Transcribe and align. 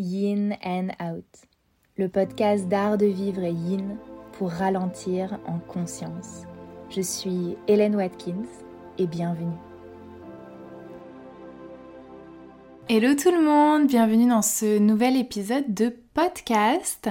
Yin 0.00 0.56
and 0.64 0.88
Out, 0.98 1.26
le 1.98 2.08
podcast 2.08 2.66
d'art 2.68 2.96
de 2.96 3.04
vivre 3.04 3.44
yin 3.44 3.98
pour 4.32 4.48
ralentir 4.50 5.38
en 5.46 5.58
conscience. 5.58 6.44
Je 6.88 7.02
suis 7.02 7.58
Hélène 7.68 7.96
Watkins 7.96 8.48
et 8.96 9.06
bienvenue. 9.06 9.69
Hello 12.92 13.14
tout 13.14 13.30
le 13.30 13.40
monde, 13.40 13.86
bienvenue 13.86 14.28
dans 14.28 14.42
ce 14.42 14.80
nouvel 14.80 15.16
épisode 15.16 15.72
de 15.72 15.94
podcast. 16.12 17.08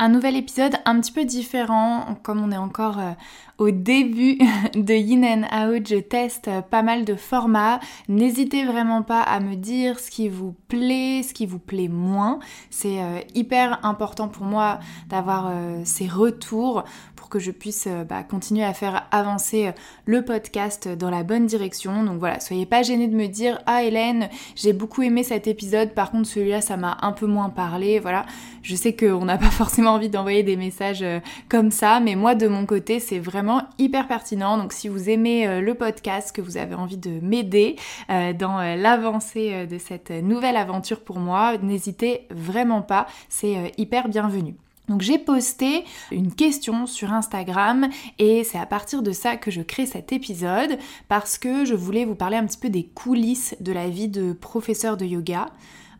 Un 0.00 0.08
nouvel 0.08 0.34
épisode 0.34 0.74
un 0.86 1.00
petit 1.00 1.12
peu 1.12 1.24
différent, 1.24 2.16
comme 2.24 2.42
on 2.42 2.50
est 2.50 2.56
encore 2.56 2.98
euh, 2.98 3.12
au 3.58 3.70
début 3.70 4.38
de 4.74 4.92
Yin 4.92 5.24
and 5.24 5.68
Out, 5.68 5.86
je 5.88 6.00
teste 6.00 6.50
pas 6.70 6.82
mal 6.82 7.04
de 7.04 7.14
formats. 7.14 7.78
N'hésitez 8.08 8.64
vraiment 8.64 9.02
pas 9.02 9.20
à 9.20 9.38
me 9.38 9.54
dire 9.54 10.00
ce 10.00 10.10
qui 10.10 10.28
vous 10.28 10.56
plaît, 10.66 11.22
ce 11.22 11.32
qui 11.32 11.46
vous 11.46 11.60
plaît 11.60 11.88
moins. 11.88 12.40
C'est 12.70 13.00
euh, 13.00 13.20
hyper 13.34 13.78
important 13.84 14.26
pour 14.26 14.44
moi 14.44 14.80
d'avoir 15.08 15.48
euh, 15.48 15.82
ces 15.84 16.08
retours 16.08 16.82
que 17.30 17.38
je 17.38 17.50
puisse 17.50 17.86
euh, 17.86 18.04
bah, 18.04 18.22
continuer 18.22 18.64
à 18.64 18.74
faire 18.74 19.06
avancer 19.10 19.70
le 20.04 20.24
podcast 20.24 20.88
dans 20.88 21.10
la 21.10 21.22
bonne 21.22 21.46
direction. 21.46 22.04
Donc 22.04 22.18
voilà, 22.18 22.40
soyez 22.40 22.66
pas 22.66 22.82
gênés 22.82 23.08
de 23.08 23.16
me 23.16 23.26
dire 23.26 23.60
Ah 23.66 23.84
Hélène, 23.84 24.28
j'ai 24.56 24.72
beaucoup 24.72 25.02
aimé 25.02 25.22
cet 25.22 25.46
épisode, 25.46 25.94
par 25.94 26.10
contre 26.10 26.28
celui-là 26.28 26.60
ça 26.60 26.76
m'a 26.76 26.98
un 27.02 27.12
peu 27.12 27.26
moins 27.26 27.48
parlé. 27.48 27.98
Voilà, 27.98 28.26
je 28.62 28.74
sais 28.74 28.94
qu'on 28.94 29.24
n'a 29.24 29.38
pas 29.38 29.50
forcément 29.50 29.92
envie 29.92 30.10
d'envoyer 30.10 30.42
des 30.42 30.56
messages 30.56 31.04
comme 31.48 31.70
ça, 31.70 32.00
mais 32.00 32.16
moi 32.16 32.34
de 32.34 32.48
mon 32.48 32.66
côté 32.66 33.00
c'est 33.00 33.18
vraiment 33.18 33.62
hyper 33.78 34.08
pertinent. 34.08 34.58
Donc 34.58 34.72
si 34.72 34.88
vous 34.88 35.08
aimez 35.08 35.46
euh, 35.46 35.60
le 35.60 35.74
podcast, 35.74 36.34
que 36.34 36.40
vous 36.40 36.56
avez 36.56 36.74
envie 36.74 36.96
de 36.96 37.20
m'aider 37.20 37.76
euh, 38.10 38.32
dans 38.32 38.58
euh, 38.58 38.76
l'avancée 38.76 39.66
de 39.66 39.78
cette 39.78 40.10
nouvelle 40.10 40.56
aventure 40.56 41.00
pour 41.00 41.18
moi, 41.18 41.56
n'hésitez 41.58 42.26
vraiment 42.30 42.82
pas, 42.82 43.06
c'est 43.28 43.72
hyper 43.78 44.08
bienvenu. 44.08 44.54
Donc 44.90 45.02
j'ai 45.02 45.18
posté 45.18 45.84
une 46.10 46.34
question 46.34 46.84
sur 46.84 47.12
Instagram 47.12 47.88
et 48.18 48.42
c'est 48.42 48.58
à 48.58 48.66
partir 48.66 49.02
de 49.02 49.12
ça 49.12 49.36
que 49.36 49.52
je 49.52 49.62
crée 49.62 49.86
cet 49.86 50.12
épisode 50.12 50.78
parce 51.08 51.38
que 51.38 51.64
je 51.64 51.76
voulais 51.76 52.04
vous 52.04 52.16
parler 52.16 52.36
un 52.36 52.44
petit 52.44 52.58
peu 52.58 52.70
des 52.70 52.82
coulisses 52.82 53.54
de 53.60 53.70
la 53.70 53.88
vie 53.88 54.08
de 54.08 54.32
professeur 54.32 54.96
de 54.96 55.06
yoga. 55.06 55.46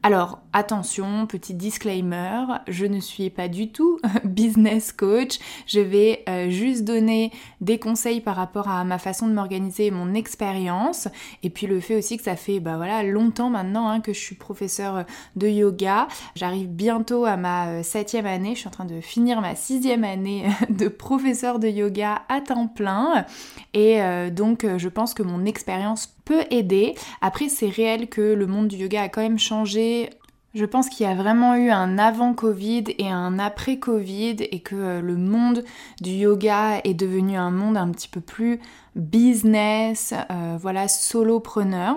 Alors 0.03 0.39
attention, 0.55 1.27
petit 1.27 1.53
disclaimer, 1.53 2.47
je 2.69 2.87
ne 2.87 3.01
suis 3.01 3.29
pas 3.29 3.49
du 3.49 3.71
tout 3.71 4.01
business 4.25 4.93
coach, 4.93 5.39
je 5.67 5.81
vais 5.81 6.25
euh, 6.27 6.49
juste 6.49 6.85
donner 6.85 7.31
des 7.61 7.79
conseils 7.79 8.23
par 8.23 8.35
rapport 8.35 8.69
à 8.69 8.83
ma 8.85 8.99
façon 8.99 9.29
de 9.29 9.35
m'organiser 9.35 9.87
et 9.87 9.91
mon 9.91 10.15
expérience, 10.15 11.09
et 11.43 11.51
puis 11.51 11.67
le 11.67 11.81
fait 11.81 11.97
aussi 11.97 12.17
que 12.17 12.23
ça 12.23 12.37
fait 12.37 12.61
bah 12.61 12.79
voilà 12.79 13.03
longtemps 13.03 13.51
maintenant 13.51 13.89
hein, 13.89 14.01
que 14.01 14.15
je 14.15 14.19
suis 14.19 14.37
professeur 14.37 15.05
de 15.37 15.49
yoga, 15.49 16.09
j'arrive 16.35 16.69
bientôt 16.69 17.27
à 17.27 17.37
ma 17.37 17.69
euh, 17.69 17.83
septième 17.83 18.25
année, 18.25 18.55
je 18.55 18.61
suis 18.61 18.69
en 18.69 18.73
train 18.73 18.87
de 18.87 19.03
finir 19.03 19.43
ma 19.43 19.55
sixième 19.55 20.05
année 20.05 20.47
de 20.71 20.89
professeur 20.89 21.59
de 21.59 21.69
yoga 21.69 22.23
à 22.31 22.41
temps 22.41 22.69
plein, 22.69 23.27
et 23.75 24.01
euh, 24.01 24.31
donc 24.31 24.67
je 24.79 24.89
pense 24.89 25.13
que 25.13 25.23
mon 25.23 25.45
expérience 25.45 26.07
peut 26.31 26.45
aider. 26.51 26.95
Après, 27.21 27.49
c'est 27.49 27.69
réel 27.69 28.09
que 28.09 28.21
le 28.21 28.47
monde 28.47 28.69
du 28.69 28.77
yoga 28.77 29.03
a 29.03 29.09
quand 29.09 29.21
même 29.21 29.39
changé. 29.39 30.11
Je 30.55 30.65
pense 30.65 30.89
qu'il 30.89 31.05
y 31.05 31.09
a 31.09 31.15
vraiment 31.15 31.57
eu 31.57 31.71
un 31.71 31.99
avant 31.99 32.35
Covid 32.35 32.85
et 32.99 33.09
un 33.09 33.41
après 33.41 33.81
Covid 33.81 34.37
et 34.39 34.61
que 34.61 34.77
euh, 34.77 35.01
le 35.01 35.17
monde 35.17 35.65
du 36.01 36.11
yoga 36.11 36.81
est 36.85 36.95
devenu 36.95 37.37
un 37.37 37.51
monde 37.51 37.77
un 37.77 37.91
petit 37.91 38.07
peu 38.07 38.21
plus 38.21 38.61
business, 38.95 40.15
euh, 40.31 40.57
voilà, 40.61 40.87
solopreneur. 40.87 41.97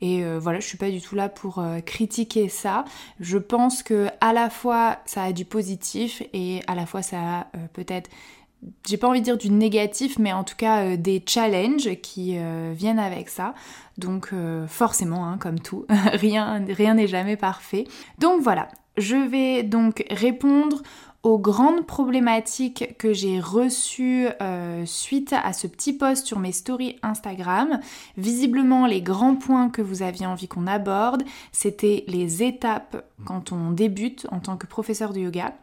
Et 0.00 0.24
euh, 0.24 0.38
voilà, 0.40 0.60
je 0.60 0.66
suis 0.66 0.78
pas 0.78 0.90
du 0.90 1.00
tout 1.00 1.16
là 1.16 1.28
pour 1.28 1.64
critiquer 1.84 2.48
ça. 2.48 2.84
Je 3.18 3.38
pense 3.38 3.82
que 3.82 4.08
à 4.20 4.32
la 4.32 4.48
fois 4.48 4.98
ça 5.06 5.24
a 5.24 5.32
du 5.32 5.44
positif 5.44 6.22
et 6.32 6.60
à 6.68 6.76
la 6.76 6.86
fois 6.86 7.02
ça 7.02 7.18
a 7.18 7.46
peut-être 7.72 8.10
j'ai 8.86 8.96
pas 8.96 9.08
envie 9.08 9.20
de 9.20 9.24
dire 9.24 9.36
du 9.36 9.50
négatif, 9.50 10.18
mais 10.18 10.32
en 10.32 10.44
tout 10.44 10.56
cas 10.56 10.84
euh, 10.84 10.96
des 10.96 11.22
challenges 11.26 11.94
qui 12.02 12.36
euh, 12.38 12.72
viennent 12.74 12.98
avec 12.98 13.28
ça. 13.28 13.54
Donc 13.98 14.30
euh, 14.32 14.66
forcément, 14.66 15.26
hein, 15.26 15.38
comme 15.38 15.60
tout, 15.60 15.86
rien 16.12 16.64
rien 16.68 16.94
n'est 16.94 17.08
jamais 17.08 17.36
parfait. 17.36 17.86
Donc 18.18 18.42
voilà, 18.42 18.68
je 18.96 19.16
vais 19.16 19.62
donc 19.62 20.04
répondre 20.10 20.82
aux 21.22 21.38
grandes 21.38 21.86
problématiques 21.86 22.96
que 22.98 23.12
j'ai 23.12 23.38
reçues 23.38 24.26
suite 24.86 25.32
à 25.32 25.52
ce 25.52 25.68
petit 25.68 25.92
post 25.92 26.26
sur 26.26 26.40
mes 26.40 26.50
stories 26.50 26.96
Instagram. 27.02 27.78
Visiblement, 28.16 28.86
les 28.86 29.02
grands 29.02 29.36
points 29.36 29.70
que 29.70 29.82
vous 29.82 30.02
aviez 30.02 30.26
envie 30.26 30.48
qu'on 30.48 30.66
aborde, 30.66 31.22
c'était 31.52 32.04
les 32.08 32.42
étapes 32.42 33.04
quand 33.24 33.52
on 33.52 33.70
débute 33.70 34.26
en 34.32 34.40
tant 34.40 34.56
que 34.56 34.66
professeur 34.66 35.12
de 35.12 35.20
yoga 35.20 35.54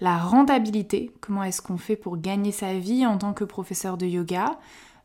la 0.00 0.18
rentabilité, 0.18 1.10
comment 1.20 1.42
est-ce 1.42 1.60
qu'on 1.60 1.78
fait 1.78 1.96
pour 1.96 2.18
gagner 2.18 2.52
sa 2.52 2.74
vie 2.74 3.04
en 3.04 3.18
tant 3.18 3.32
que 3.32 3.44
professeur 3.44 3.96
de 3.96 4.06
yoga, 4.06 4.58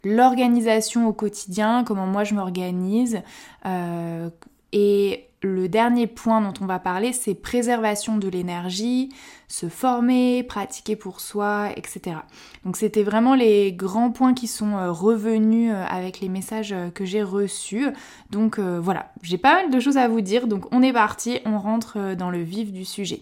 l'organisation 0.04 1.08
au 1.08 1.14
quotidien, 1.14 1.84
comment 1.84 2.06
moi 2.06 2.24
je 2.24 2.36
m'organise, 2.36 3.22
euh, 3.66 4.30
et 4.72 5.28
le 5.42 5.68
dernier 5.68 6.08
point 6.08 6.42
dont 6.42 6.54
on 6.62 6.66
va 6.66 6.80
parler, 6.80 7.12
c'est 7.12 7.34
préservation 7.34 8.18
de 8.18 8.30
l'énergie, 8.30 9.10
se 9.54 9.70
former, 9.70 10.42
pratiquer 10.42 10.96
pour 10.96 11.20
soi, 11.20 11.70
etc. 11.76 12.18
Donc 12.66 12.76
c'était 12.76 13.04
vraiment 13.04 13.36
les 13.36 13.72
grands 13.72 14.10
points 14.10 14.34
qui 14.34 14.48
sont 14.48 14.76
euh, 14.78 14.92
revenus 14.92 15.72
euh, 15.72 15.86
avec 15.88 16.22
les 16.22 16.30
messages 16.30 16.74
que 16.96 17.06
j'ai 17.06 17.22
reçus. 17.22 17.86
Donc 18.32 18.58
voilà, 18.58 19.12
j'ai 19.22 19.38
pas 19.38 19.62
mal 19.62 19.70
de 19.70 19.80
choses 19.80 19.98
à 19.98 20.08
vous 20.08 20.22
dire, 20.22 20.48
donc 20.48 20.66
on 20.74 20.82
est 20.82 20.92
parti, 20.92 21.40
on 21.46 21.60
rentre 21.60 22.16
dans 22.16 22.32
le 22.32 22.42
vif 22.42 22.72
du 22.72 22.84
sujet. 22.84 23.22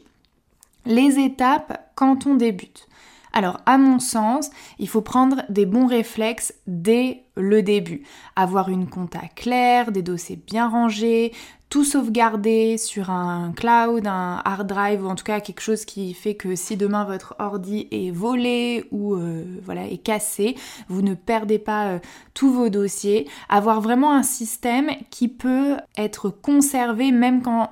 Les 0.85 1.19
étapes 1.19 1.91
quand 1.95 2.25
on 2.25 2.35
débute. 2.35 2.87
Alors, 3.33 3.59
à 3.65 3.77
mon 3.77 3.99
sens, 3.99 4.49
il 4.77 4.89
faut 4.89 5.01
prendre 5.01 5.43
des 5.49 5.65
bons 5.65 5.85
réflexes 5.85 6.53
dès 6.67 7.23
le 7.35 7.61
début. 7.61 8.03
Avoir 8.35 8.69
une 8.69 8.89
compta 8.89 9.21
claire, 9.35 9.91
des 9.91 10.01
dossiers 10.01 10.35
bien 10.35 10.67
rangés, 10.67 11.33
tout 11.71 11.85
sauvegarder 11.85 12.77
sur 12.77 13.09
un 13.09 13.53
cloud, 13.53 14.05
un 14.05 14.41
hard 14.43 14.67
drive 14.67 15.05
ou 15.05 15.07
en 15.07 15.15
tout 15.15 15.23
cas 15.23 15.39
quelque 15.39 15.61
chose 15.61 15.85
qui 15.85 16.13
fait 16.13 16.35
que 16.35 16.53
si 16.53 16.75
demain 16.75 17.05
votre 17.05 17.33
ordi 17.39 17.87
est 17.91 18.11
volé 18.11 18.83
ou 18.91 19.15
euh, 19.15 19.45
voilà 19.63 19.87
est 19.87 19.97
cassé, 19.97 20.57
vous 20.89 21.01
ne 21.01 21.13
perdez 21.13 21.59
pas 21.59 21.87
euh, 21.87 21.99
tous 22.33 22.51
vos 22.51 22.67
dossiers. 22.67 23.29
Avoir 23.47 23.79
vraiment 23.79 24.11
un 24.11 24.21
système 24.21 24.89
qui 25.11 25.29
peut 25.29 25.77
être 25.97 26.29
conservé 26.29 27.11
même 27.13 27.41
quand 27.41 27.71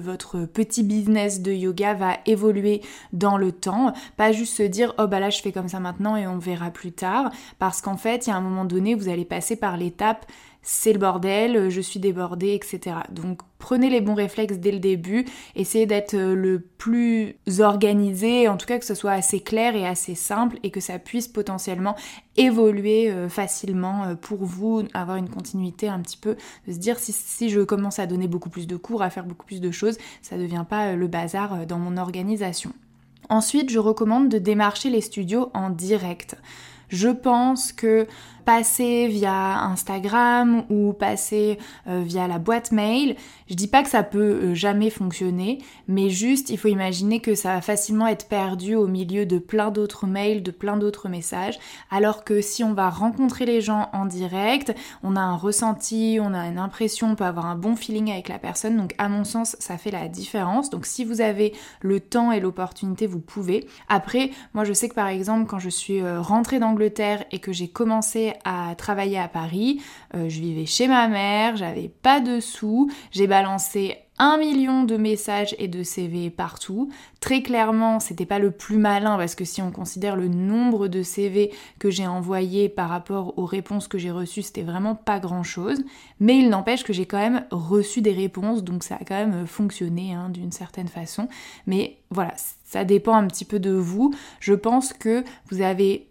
votre 0.00 0.46
petit 0.46 0.84
business 0.84 1.42
de 1.42 1.50
yoga 1.50 1.94
va 1.94 2.18
évoluer 2.26 2.80
dans 3.12 3.38
le 3.38 3.50
temps. 3.50 3.92
Pas 4.16 4.30
juste 4.30 4.54
se 4.54 4.62
dire 4.62 4.94
oh 4.98 5.08
bah 5.08 5.18
là 5.18 5.30
je 5.30 5.40
fais 5.40 5.50
comme 5.50 5.68
ça 5.68 5.80
maintenant 5.80 6.14
et 6.14 6.28
on 6.28 6.38
verra 6.38 6.70
plus 6.70 6.92
tard 6.92 7.32
parce 7.58 7.82
qu'en 7.82 7.96
fait 7.96 8.28
il 8.28 8.30
y 8.30 8.32
a 8.32 8.36
un 8.36 8.40
moment 8.40 8.64
donné 8.64 8.94
vous 8.94 9.08
allez 9.08 9.24
passer 9.24 9.56
par 9.56 9.76
l'étape 9.76 10.26
c'est 10.68 10.92
le 10.92 10.98
bordel, 10.98 11.70
je 11.70 11.80
suis 11.80 12.00
débordée, 12.00 12.52
etc. 12.52 12.96
Donc 13.10 13.38
prenez 13.60 13.88
les 13.88 14.00
bons 14.00 14.14
réflexes 14.14 14.58
dès 14.58 14.72
le 14.72 14.80
début, 14.80 15.24
essayez 15.54 15.86
d'être 15.86 16.14
euh, 16.14 16.34
le 16.34 16.58
plus 16.58 17.36
organisé, 17.60 18.48
en 18.48 18.56
tout 18.56 18.66
cas 18.66 18.80
que 18.80 18.84
ce 18.84 18.96
soit 18.96 19.12
assez 19.12 19.38
clair 19.38 19.76
et 19.76 19.86
assez 19.86 20.16
simple 20.16 20.58
et 20.64 20.72
que 20.72 20.80
ça 20.80 20.98
puisse 20.98 21.28
potentiellement 21.28 21.94
évoluer 22.36 23.12
euh, 23.12 23.28
facilement 23.28 24.06
euh, 24.06 24.14
pour 24.16 24.44
vous, 24.44 24.82
avoir 24.92 25.18
une 25.18 25.28
continuité 25.28 25.88
un 25.88 26.00
petit 26.00 26.16
peu, 26.16 26.36
de 26.66 26.72
se 26.72 26.78
dire 26.78 26.98
si, 26.98 27.12
si, 27.12 27.48
je 27.48 27.60
commence 27.60 28.00
à 28.00 28.06
donner 28.06 28.26
beaucoup 28.26 28.50
plus 28.50 28.66
de 28.66 28.76
cours, 28.76 29.02
à 29.02 29.10
faire 29.10 29.24
beaucoup 29.24 29.46
plus 29.46 29.60
de 29.60 29.70
choses, 29.70 29.96
ça 30.20 30.36
ne 30.36 30.42
devient 30.42 30.64
pas 30.68 30.96
le 30.96 31.06
bazar 31.06 31.64
dans 31.66 31.78
mon 31.78 31.96
organisation. 31.96 32.72
Ensuite, 33.28 33.70
je 33.70 33.78
recommande 33.78 34.28
de 34.28 34.38
démarcher 34.38 34.90
les 34.90 35.00
studios 35.00 35.48
en 35.54 35.70
direct. 35.70 36.36
Je 36.88 37.08
pense 37.08 37.72
que 37.72 38.06
passer 38.46 39.08
via 39.08 39.60
Instagram 39.64 40.64
ou 40.70 40.92
passer 40.92 41.58
euh, 41.88 42.02
via 42.04 42.28
la 42.28 42.38
boîte 42.38 42.70
mail. 42.70 43.16
Je 43.50 43.54
dis 43.54 43.66
pas 43.66 43.82
que 43.82 43.88
ça 43.88 44.04
peut 44.04 44.18
euh, 44.18 44.54
jamais 44.54 44.88
fonctionner, 44.88 45.58
mais 45.88 46.10
juste 46.10 46.48
il 46.50 46.56
faut 46.56 46.68
imaginer 46.68 47.18
que 47.20 47.34
ça 47.34 47.54
va 47.54 47.60
facilement 47.60 48.06
être 48.06 48.28
perdu 48.28 48.76
au 48.76 48.86
milieu 48.86 49.26
de 49.26 49.38
plein 49.38 49.72
d'autres 49.72 50.06
mails, 50.06 50.44
de 50.44 50.52
plein 50.52 50.76
d'autres 50.76 51.08
messages, 51.08 51.58
alors 51.90 52.22
que 52.24 52.40
si 52.40 52.62
on 52.62 52.72
va 52.72 52.88
rencontrer 52.88 53.46
les 53.46 53.60
gens 53.60 53.90
en 53.92 54.06
direct, 54.06 54.72
on 55.02 55.16
a 55.16 55.20
un 55.20 55.36
ressenti, 55.36 56.18
on 56.22 56.32
a 56.32 56.46
une 56.46 56.58
impression, 56.58 57.10
on 57.10 57.14
peut 57.16 57.24
avoir 57.24 57.46
un 57.46 57.56
bon 57.56 57.74
feeling 57.74 58.12
avec 58.12 58.28
la 58.28 58.38
personne. 58.38 58.76
Donc 58.76 58.94
à 58.98 59.08
mon 59.08 59.24
sens, 59.24 59.56
ça 59.58 59.76
fait 59.76 59.90
la 59.90 60.06
différence. 60.06 60.70
Donc 60.70 60.86
si 60.86 61.04
vous 61.04 61.20
avez 61.20 61.52
le 61.80 61.98
temps 61.98 62.30
et 62.30 62.38
l'opportunité, 62.38 63.08
vous 63.08 63.20
pouvez. 63.20 63.66
Après, 63.88 64.30
moi 64.54 64.62
je 64.62 64.72
sais 64.72 64.88
que 64.88 64.94
par 64.94 65.08
exemple 65.08 65.46
quand 65.46 65.58
je 65.58 65.68
suis 65.68 66.00
euh, 66.00 66.20
rentrée 66.20 66.60
d'Angleterre 66.60 67.24
et 67.32 67.40
que 67.40 67.52
j'ai 67.52 67.66
commencé 67.66 68.34
à 68.44 68.74
travailler 68.76 69.18
à 69.18 69.28
Paris. 69.28 69.80
Euh, 70.14 70.28
je 70.28 70.40
vivais 70.40 70.66
chez 70.66 70.88
ma 70.88 71.08
mère, 71.08 71.56
j'avais 71.56 71.88
pas 71.88 72.20
de 72.20 72.40
sous, 72.40 72.90
j'ai 73.10 73.26
balancé 73.26 73.96
un 74.18 74.38
million 74.38 74.84
de 74.84 74.96
messages 74.96 75.54
et 75.58 75.68
de 75.68 75.82
CV 75.82 76.30
partout. 76.30 76.90
Très 77.20 77.42
clairement, 77.42 78.00
c'était 78.00 78.26
pas 78.26 78.38
le 78.38 78.50
plus 78.50 78.78
malin 78.78 79.16
parce 79.16 79.34
que 79.34 79.44
si 79.44 79.60
on 79.60 79.70
considère 79.70 80.16
le 80.16 80.28
nombre 80.28 80.88
de 80.88 81.02
CV 81.02 81.52
que 81.78 81.90
j'ai 81.90 82.06
envoyés 82.06 82.68
par 82.68 82.88
rapport 82.88 83.38
aux 83.38 83.44
réponses 83.44 83.88
que 83.88 83.98
j'ai 83.98 84.10
reçues, 84.10 84.42
c'était 84.42 84.62
vraiment 84.62 84.94
pas 84.94 85.20
grand 85.20 85.42
chose. 85.42 85.82
Mais 86.18 86.38
il 86.38 86.48
n'empêche 86.48 86.84
que 86.84 86.92
j'ai 86.92 87.06
quand 87.06 87.18
même 87.18 87.44
reçu 87.50 88.00
des 88.00 88.12
réponses, 88.12 88.64
donc 88.64 88.84
ça 88.84 88.96
a 88.96 89.04
quand 89.04 89.14
même 89.14 89.46
fonctionné 89.46 90.14
hein, 90.14 90.30
d'une 90.30 90.52
certaine 90.52 90.88
façon. 90.88 91.28
Mais 91.66 91.98
voilà, 92.10 92.32
ça 92.64 92.84
dépend 92.84 93.14
un 93.14 93.26
petit 93.26 93.44
peu 93.44 93.58
de 93.58 93.72
vous. 93.72 94.14
Je 94.40 94.54
pense 94.54 94.92
que 94.92 95.24
vous 95.50 95.60
avez 95.60 96.08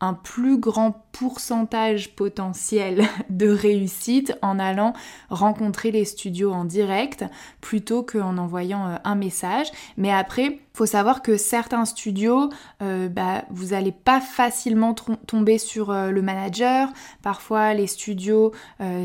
un 0.00 0.14
plus 0.14 0.58
grand 0.58 1.06
pourcentage 1.12 2.14
potentiel 2.14 3.04
de 3.30 3.48
réussite 3.48 4.36
en 4.42 4.58
allant 4.58 4.92
rencontrer 5.30 5.90
les 5.90 6.04
studios 6.04 6.52
en 6.52 6.64
direct 6.64 7.24
plutôt 7.60 8.02
qu'en 8.02 8.36
envoyant 8.36 8.86
euh, 8.86 8.96
un 9.04 9.14
message. 9.14 9.68
Mais 9.96 10.12
après, 10.12 10.60
faut 10.74 10.86
savoir 10.86 11.22
que 11.22 11.38
certains 11.38 11.86
studios, 11.86 12.50
euh, 12.82 13.08
bah, 13.08 13.44
vous 13.50 13.68
n'allez 13.68 13.92
pas 13.92 14.20
facilement 14.20 14.94
tomber 14.94 15.56
sur 15.58 15.90
euh, 15.90 16.10
le 16.10 16.20
manager. 16.20 16.90
Parfois, 17.22 17.72
les 17.72 17.86
studios, 17.86 18.52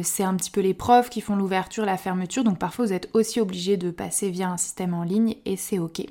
c'est 0.03 0.23
un 0.23 0.35
petit 0.35 0.51
peu 0.51 0.61
les 0.61 0.73
profs 0.73 1.09
qui 1.09 1.21
font 1.21 1.35
l'ouverture, 1.35 1.85
la 1.85 1.97
fermeture. 1.97 2.43
Donc 2.43 2.59
parfois, 2.59 2.85
vous 2.85 2.93
êtes 2.93 3.09
aussi 3.13 3.39
obligé 3.39 3.77
de 3.77 3.91
passer 3.91 4.29
via 4.29 4.49
un 4.49 4.57
système 4.57 4.93
en 4.93 5.03
ligne 5.03 5.35
et 5.45 5.55
c'est 5.55 5.79
ok. 5.79 6.01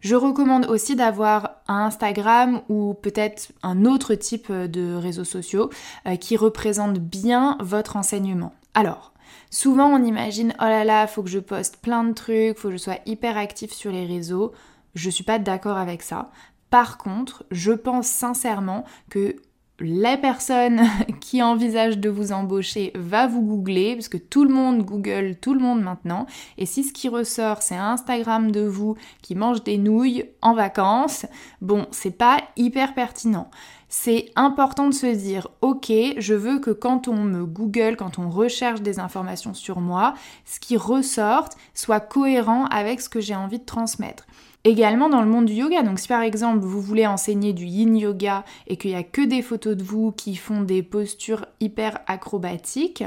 Je 0.00 0.14
recommande 0.14 0.66
aussi 0.66 0.96
d'avoir 0.96 1.56
un 1.68 1.84
Instagram 1.84 2.62
ou 2.68 2.94
peut-être 2.94 3.52
un 3.62 3.84
autre 3.84 4.14
type 4.14 4.50
de 4.50 4.94
réseaux 4.94 5.24
sociaux 5.24 5.70
euh, 6.06 6.16
qui 6.16 6.36
représentent 6.36 6.98
bien 6.98 7.58
votre 7.60 7.96
enseignement. 7.96 8.54
Alors, 8.74 9.12
souvent 9.50 9.88
on 9.88 10.02
imagine 10.02 10.54
oh 10.58 10.64
là 10.64 10.84
là, 10.84 11.06
faut 11.06 11.22
que 11.22 11.28
je 11.28 11.38
poste 11.38 11.76
plein 11.78 12.04
de 12.04 12.14
trucs, 12.14 12.56
faut 12.56 12.68
que 12.68 12.76
je 12.76 12.78
sois 12.78 12.98
hyper 13.04 13.36
actif 13.36 13.72
sur 13.72 13.92
les 13.92 14.06
réseaux. 14.06 14.52
Je 14.94 15.10
suis 15.10 15.24
pas 15.24 15.38
d'accord 15.38 15.76
avec 15.76 16.02
ça. 16.02 16.30
Par 16.70 16.98
contre, 16.98 17.44
je 17.50 17.72
pense 17.72 18.06
sincèrement 18.06 18.84
que 19.10 19.36
la 19.80 20.16
personne 20.16 20.82
qui 21.20 21.42
envisage 21.42 21.98
de 21.98 22.08
vous 22.08 22.32
embaucher 22.32 22.92
va 22.94 23.26
vous 23.26 23.42
googler, 23.42 23.94
parce 23.94 24.08
que 24.08 24.16
tout 24.16 24.44
le 24.44 24.52
monde 24.52 24.82
google 24.82 25.36
tout 25.40 25.54
le 25.54 25.60
monde 25.60 25.82
maintenant. 25.82 26.26
Et 26.58 26.66
si 26.66 26.84
ce 26.84 26.92
qui 26.92 27.08
ressort, 27.08 27.62
c'est 27.62 27.76
Instagram 27.76 28.50
de 28.50 28.62
vous 28.62 28.96
qui 29.22 29.34
mange 29.34 29.64
des 29.64 29.78
nouilles 29.78 30.24
en 30.42 30.54
vacances, 30.54 31.26
bon, 31.60 31.86
c'est 31.90 32.16
pas 32.16 32.38
hyper 32.56 32.94
pertinent. 32.94 33.50
C'est 33.88 34.30
important 34.36 34.86
de 34.86 34.94
se 34.94 35.06
dire, 35.06 35.48
ok, 35.62 35.92
je 36.16 36.34
veux 36.34 36.60
que 36.60 36.70
quand 36.70 37.08
on 37.08 37.24
me 37.24 37.44
google, 37.44 37.96
quand 37.96 38.20
on 38.20 38.30
recherche 38.30 38.82
des 38.82 39.00
informations 39.00 39.52
sur 39.52 39.80
moi, 39.80 40.14
ce 40.44 40.60
qui 40.60 40.76
ressorte 40.76 41.56
soit 41.74 41.98
cohérent 41.98 42.66
avec 42.66 43.00
ce 43.00 43.08
que 43.08 43.20
j'ai 43.20 43.34
envie 43.34 43.58
de 43.58 43.64
transmettre 43.64 44.26
également 44.64 45.08
dans 45.08 45.22
le 45.22 45.28
monde 45.28 45.46
du 45.46 45.54
yoga. 45.54 45.82
Donc 45.82 45.98
si 45.98 46.08
par 46.08 46.22
exemple 46.22 46.60
vous 46.60 46.80
voulez 46.80 47.06
enseigner 47.06 47.52
du 47.52 47.64
yin 47.64 47.96
yoga 47.96 48.44
et 48.66 48.76
qu'il 48.76 48.90
n'y 48.90 48.96
a 48.96 49.02
que 49.02 49.22
des 49.22 49.42
photos 49.42 49.76
de 49.76 49.82
vous 49.82 50.12
qui 50.12 50.36
font 50.36 50.62
des 50.62 50.82
postures 50.82 51.46
hyper 51.60 51.98
acrobatiques, 52.06 53.04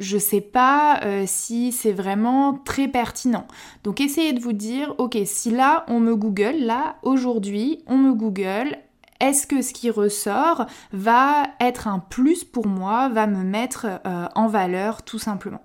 je 0.00 0.18
sais 0.18 0.40
pas 0.40 1.00
euh, 1.04 1.24
si 1.26 1.72
c'est 1.72 1.92
vraiment 1.92 2.54
très 2.64 2.88
pertinent. 2.88 3.46
Donc 3.84 4.00
essayez 4.00 4.32
de 4.32 4.40
vous 4.40 4.52
dire, 4.52 4.94
ok, 4.98 5.16
si 5.24 5.50
là 5.50 5.84
on 5.88 6.00
me 6.00 6.16
google, 6.16 6.56
là 6.58 6.96
aujourd'hui 7.02 7.82
on 7.86 7.96
me 7.96 8.12
google, 8.12 8.76
est-ce 9.20 9.46
que 9.46 9.62
ce 9.62 9.72
qui 9.72 9.88
ressort 9.90 10.66
va 10.92 11.44
être 11.60 11.86
un 11.86 12.00
plus 12.00 12.42
pour 12.42 12.66
moi, 12.66 13.08
va 13.08 13.28
me 13.28 13.44
mettre 13.44 13.86
euh, 14.04 14.26
en 14.34 14.48
valeur 14.48 15.02
tout 15.02 15.20
simplement? 15.20 15.62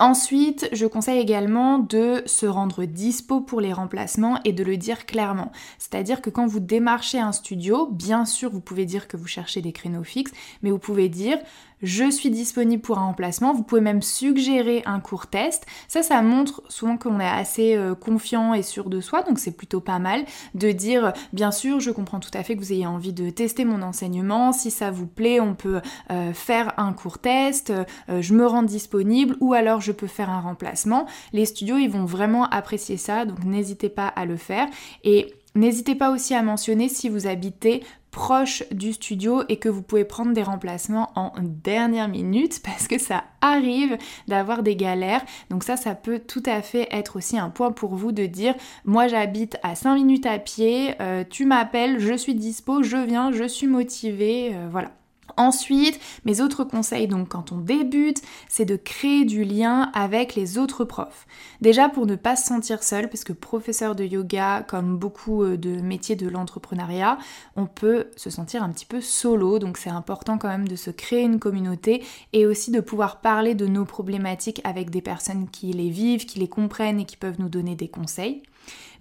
Ensuite, 0.00 0.68
je 0.70 0.86
conseille 0.86 1.18
également 1.18 1.80
de 1.80 2.22
se 2.24 2.46
rendre 2.46 2.84
dispo 2.84 3.40
pour 3.40 3.60
les 3.60 3.72
remplacements 3.72 4.38
et 4.44 4.52
de 4.52 4.62
le 4.62 4.76
dire 4.76 5.06
clairement. 5.06 5.50
C'est-à-dire 5.78 6.22
que 6.22 6.30
quand 6.30 6.46
vous 6.46 6.60
démarchez 6.60 7.18
un 7.18 7.32
studio, 7.32 7.88
bien 7.90 8.24
sûr, 8.24 8.50
vous 8.50 8.60
pouvez 8.60 8.84
dire 8.84 9.08
que 9.08 9.16
vous 9.16 9.26
cherchez 9.26 9.60
des 9.60 9.72
créneaux 9.72 10.04
fixes, 10.04 10.30
mais 10.62 10.70
vous 10.70 10.78
pouvez 10.78 11.08
dire 11.08 11.38
je 11.82 12.10
suis 12.10 12.30
disponible 12.30 12.82
pour 12.82 12.98
un 12.98 13.06
remplacement. 13.06 13.52
Vous 13.52 13.62
pouvez 13.62 13.80
même 13.80 14.02
suggérer 14.02 14.82
un 14.86 15.00
cours 15.00 15.26
test. 15.26 15.66
Ça, 15.86 16.02
ça 16.02 16.22
montre 16.22 16.62
souvent 16.68 16.96
qu'on 16.96 17.20
est 17.20 17.26
assez 17.26 17.76
euh, 17.76 17.94
confiant 17.94 18.54
et 18.54 18.62
sûr 18.62 18.90
de 18.90 19.00
soi, 19.00 19.22
donc 19.22 19.38
c'est 19.38 19.56
plutôt 19.56 19.80
pas 19.80 19.98
mal 19.98 20.24
de 20.54 20.72
dire, 20.72 21.12
bien 21.32 21.50
sûr, 21.50 21.80
je 21.80 21.90
comprends 21.90 22.20
tout 22.20 22.30
à 22.34 22.42
fait 22.42 22.56
que 22.56 22.60
vous 22.60 22.72
ayez 22.72 22.86
envie 22.86 23.12
de 23.12 23.30
tester 23.30 23.64
mon 23.64 23.82
enseignement. 23.82 24.52
Si 24.52 24.70
ça 24.70 24.90
vous 24.90 25.06
plaît, 25.06 25.40
on 25.40 25.54
peut 25.54 25.80
euh, 26.10 26.32
faire 26.32 26.74
un 26.78 26.92
cours 26.92 27.18
test, 27.18 27.70
euh, 27.70 27.84
je 28.20 28.34
me 28.34 28.46
rends 28.46 28.62
disponible 28.62 29.36
ou 29.40 29.54
alors 29.54 29.80
je 29.80 29.92
peux 29.92 30.06
faire 30.06 30.30
un 30.30 30.40
remplacement. 30.40 31.06
Les 31.32 31.46
studios, 31.46 31.76
ils 31.76 31.90
vont 31.90 32.04
vraiment 32.04 32.44
apprécier 32.44 32.96
ça, 32.96 33.24
donc 33.24 33.44
n'hésitez 33.44 33.88
pas 33.88 34.08
à 34.08 34.24
le 34.24 34.36
faire. 34.36 34.66
Et 35.04 35.34
N'hésitez 35.54 35.96
pas 35.96 36.12
aussi 36.12 36.34
à 36.34 36.42
mentionner 36.42 36.88
si 36.88 37.08
vous 37.08 37.26
habitez 37.26 37.82
proche 38.10 38.64
du 38.72 38.92
studio 38.92 39.42
et 39.48 39.56
que 39.56 39.68
vous 39.68 39.82
pouvez 39.82 40.04
prendre 40.04 40.32
des 40.32 40.42
remplacements 40.42 41.10
en 41.14 41.32
dernière 41.42 42.08
minute 42.08 42.60
parce 42.64 42.88
que 42.88 42.98
ça 42.98 43.24
arrive 43.40 43.96
d'avoir 44.26 44.62
des 44.62 44.76
galères. 44.76 45.24
Donc 45.50 45.64
ça, 45.64 45.76
ça 45.76 45.94
peut 45.94 46.18
tout 46.18 46.42
à 46.46 46.62
fait 46.62 46.88
être 46.90 47.16
aussi 47.16 47.38
un 47.38 47.50
point 47.50 47.72
pour 47.72 47.94
vous 47.94 48.12
de 48.12 48.26
dire 48.26 48.54
moi 48.84 49.08
j'habite 49.08 49.56
à 49.62 49.74
5 49.74 49.94
minutes 49.94 50.26
à 50.26 50.38
pied, 50.38 50.94
euh, 51.00 51.24
tu 51.28 51.44
m'appelles, 51.44 51.98
je 51.98 52.14
suis 52.14 52.34
dispo, 52.34 52.82
je 52.82 52.96
viens, 52.96 53.32
je 53.32 53.44
suis 53.44 53.66
motivée, 53.66 54.52
euh, 54.54 54.68
voilà. 54.70 54.90
Ensuite, 55.38 56.00
mes 56.24 56.40
autres 56.40 56.64
conseils, 56.64 57.06
donc 57.06 57.28
quand 57.28 57.52
on 57.52 57.58
débute, 57.58 58.20
c'est 58.48 58.64
de 58.64 58.74
créer 58.74 59.24
du 59.24 59.44
lien 59.44 59.88
avec 59.94 60.34
les 60.34 60.58
autres 60.58 60.84
profs. 60.84 61.28
Déjà 61.60 61.88
pour 61.88 62.06
ne 62.06 62.16
pas 62.16 62.34
se 62.34 62.44
sentir 62.44 62.82
seul, 62.82 63.08
parce 63.08 63.22
que 63.22 63.32
professeur 63.32 63.94
de 63.94 64.02
yoga, 64.02 64.64
comme 64.66 64.98
beaucoup 64.98 65.44
euh, 65.44 65.56
de 65.56 65.80
métiers 65.80 66.16
de 66.16 66.28
l'entrepreneuriat, 66.28 67.18
on 67.54 67.66
peut 67.66 68.08
se 68.16 68.30
sentir 68.30 68.64
un 68.64 68.70
petit 68.70 68.84
peu 68.84 69.00
solo, 69.00 69.60
donc 69.60 69.78
c'est 69.78 69.90
important 69.90 70.38
quand 70.38 70.48
même 70.48 70.66
de 70.66 70.74
se 70.74 70.90
créer 70.90 71.22
une 71.22 71.38
communauté 71.38 72.02
et 72.32 72.44
aussi 72.44 72.72
de 72.72 72.80
pouvoir 72.80 73.20
parler 73.20 73.54
de 73.54 73.68
nos 73.68 73.84
problématiques 73.84 74.60
avec 74.64 74.90
des 74.90 75.02
personnes 75.02 75.48
qui 75.48 75.72
les 75.72 75.90
vivent, 75.90 76.26
qui 76.26 76.40
les 76.40 76.48
comprennent 76.48 76.98
et 76.98 77.04
qui 77.04 77.16
peuvent 77.16 77.38
nous 77.38 77.48
donner 77.48 77.76
des 77.76 77.88
conseils. 77.88 78.42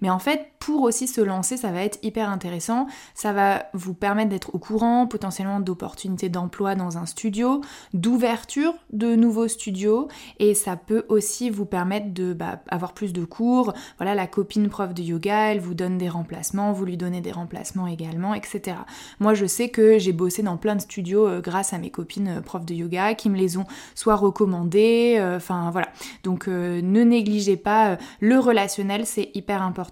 Mais 0.01 0.09
en 0.09 0.19
fait, 0.19 0.51
pour 0.59 0.83
aussi 0.83 1.07
se 1.07 1.21
lancer, 1.21 1.57
ça 1.57 1.71
va 1.71 1.81
être 1.83 1.99
hyper 2.03 2.29
intéressant. 2.29 2.87
Ça 3.13 3.33
va 3.33 3.65
vous 3.73 3.93
permettre 3.93 4.29
d'être 4.29 4.53
au 4.53 4.59
courant 4.59 5.07
potentiellement 5.07 5.59
d'opportunités 5.59 6.29
d'emploi 6.29 6.75
dans 6.75 6.97
un 6.97 7.05
studio, 7.05 7.61
d'ouverture 7.93 8.73
de 8.91 9.15
nouveaux 9.15 9.47
studios, 9.47 10.07
et 10.39 10.53
ça 10.53 10.75
peut 10.75 11.05
aussi 11.09 11.49
vous 11.49 11.65
permettre 11.65 12.13
de 12.13 12.33
bah, 12.33 12.61
avoir 12.67 12.93
plus 12.93 13.13
de 13.13 13.23
cours. 13.23 13.73
Voilà, 13.97 14.15
la 14.15 14.27
copine 14.27 14.69
prof 14.69 14.93
de 14.93 15.01
yoga, 15.01 15.51
elle 15.51 15.59
vous 15.59 15.73
donne 15.73 15.97
des 15.97 16.09
remplacements, 16.09 16.73
vous 16.73 16.85
lui 16.85 16.97
donnez 16.97 17.21
des 17.21 17.31
remplacements 17.31 17.87
également, 17.87 18.33
etc. 18.33 18.77
Moi, 19.19 19.33
je 19.33 19.45
sais 19.45 19.69
que 19.69 19.97
j'ai 19.97 20.13
bossé 20.13 20.43
dans 20.43 20.57
plein 20.57 20.75
de 20.75 20.81
studios 20.81 21.27
euh, 21.27 21.41
grâce 21.41 21.73
à 21.73 21.77
mes 21.77 21.89
copines 21.89 22.27
euh, 22.27 22.41
profs 22.41 22.65
de 22.65 22.73
yoga 22.73 23.13
qui 23.13 23.29
me 23.29 23.37
les 23.37 23.57
ont 23.57 23.65
soit 23.95 24.15
recommandés, 24.15 25.15
euh, 25.19 25.37
enfin 25.37 25.69
voilà. 25.71 25.87
Donc 26.23 26.47
ne 26.47 27.03
négligez 27.03 27.57
pas 27.57 27.97
le 28.19 28.39
relationnel, 28.39 29.05
c'est 29.05 29.31
hyper 29.33 29.61
important. 29.61 29.86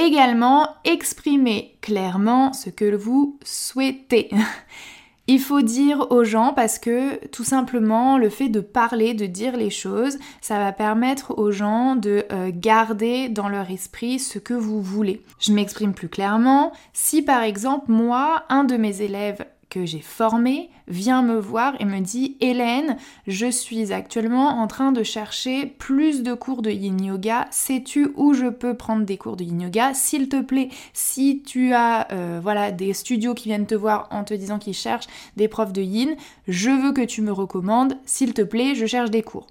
Également, 0.00 0.76
exprimez 0.84 1.76
clairement 1.80 2.52
ce 2.52 2.70
que 2.70 2.94
vous 2.94 3.36
souhaitez. 3.44 4.30
Il 5.26 5.40
faut 5.40 5.60
dire 5.60 6.12
aux 6.12 6.22
gens 6.22 6.52
parce 6.54 6.78
que 6.78 7.26
tout 7.26 7.42
simplement 7.42 8.16
le 8.16 8.30
fait 8.30 8.48
de 8.48 8.60
parler, 8.60 9.12
de 9.12 9.26
dire 9.26 9.56
les 9.56 9.70
choses, 9.70 10.16
ça 10.40 10.58
va 10.58 10.70
permettre 10.70 11.36
aux 11.36 11.50
gens 11.50 11.96
de 11.96 12.24
euh, 12.30 12.52
garder 12.54 13.28
dans 13.28 13.48
leur 13.48 13.72
esprit 13.72 14.20
ce 14.20 14.38
que 14.38 14.54
vous 14.54 14.80
voulez. 14.80 15.20
Je 15.40 15.52
m'exprime 15.52 15.92
plus 15.92 16.08
clairement. 16.08 16.72
Si 16.92 17.20
par 17.20 17.42
exemple 17.42 17.90
moi, 17.90 18.44
un 18.50 18.62
de 18.62 18.76
mes 18.76 19.02
élèves 19.02 19.44
que 19.70 19.84
j'ai 19.84 20.00
formé 20.00 20.70
vient 20.86 21.22
me 21.22 21.38
voir 21.38 21.74
et 21.80 21.84
me 21.84 22.00
dit 22.00 22.36
Hélène, 22.40 22.96
je 23.26 23.50
suis 23.50 23.92
actuellement 23.92 24.48
en 24.48 24.66
train 24.66 24.92
de 24.92 25.02
chercher 25.02 25.66
plus 25.66 26.22
de 26.22 26.34
cours 26.34 26.62
de 26.62 26.70
yin 26.70 27.02
yoga. 27.04 27.46
Sais-tu 27.50 28.08
où 28.16 28.32
je 28.32 28.46
peux 28.46 28.74
prendre 28.74 29.04
des 29.04 29.18
cours 29.18 29.36
de 29.36 29.44
yin 29.44 29.60
yoga? 29.60 29.92
S'il 29.94 30.28
te 30.28 30.40
plaît, 30.40 30.70
si 30.92 31.42
tu 31.44 31.74
as 31.74 32.10
euh, 32.12 32.40
voilà 32.42 32.72
des 32.72 32.94
studios 32.94 33.34
qui 33.34 33.48
viennent 33.48 33.66
te 33.66 33.74
voir 33.74 34.08
en 34.10 34.24
te 34.24 34.34
disant 34.34 34.58
qu'ils 34.58 34.74
cherchent 34.74 35.08
des 35.36 35.48
profs 35.48 35.72
de 35.72 35.82
yin, 35.82 36.16
je 36.46 36.70
veux 36.70 36.92
que 36.92 37.04
tu 37.04 37.20
me 37.20 37.32
recommandes. 37.32 37.98
S'il 38.06 38.32
te 38.32 38.42
plaît, 38.42 38.74
je 38.74 38.86
cherche 38.86 39.10
des 39.10 39.22
cours. 39.22 39.46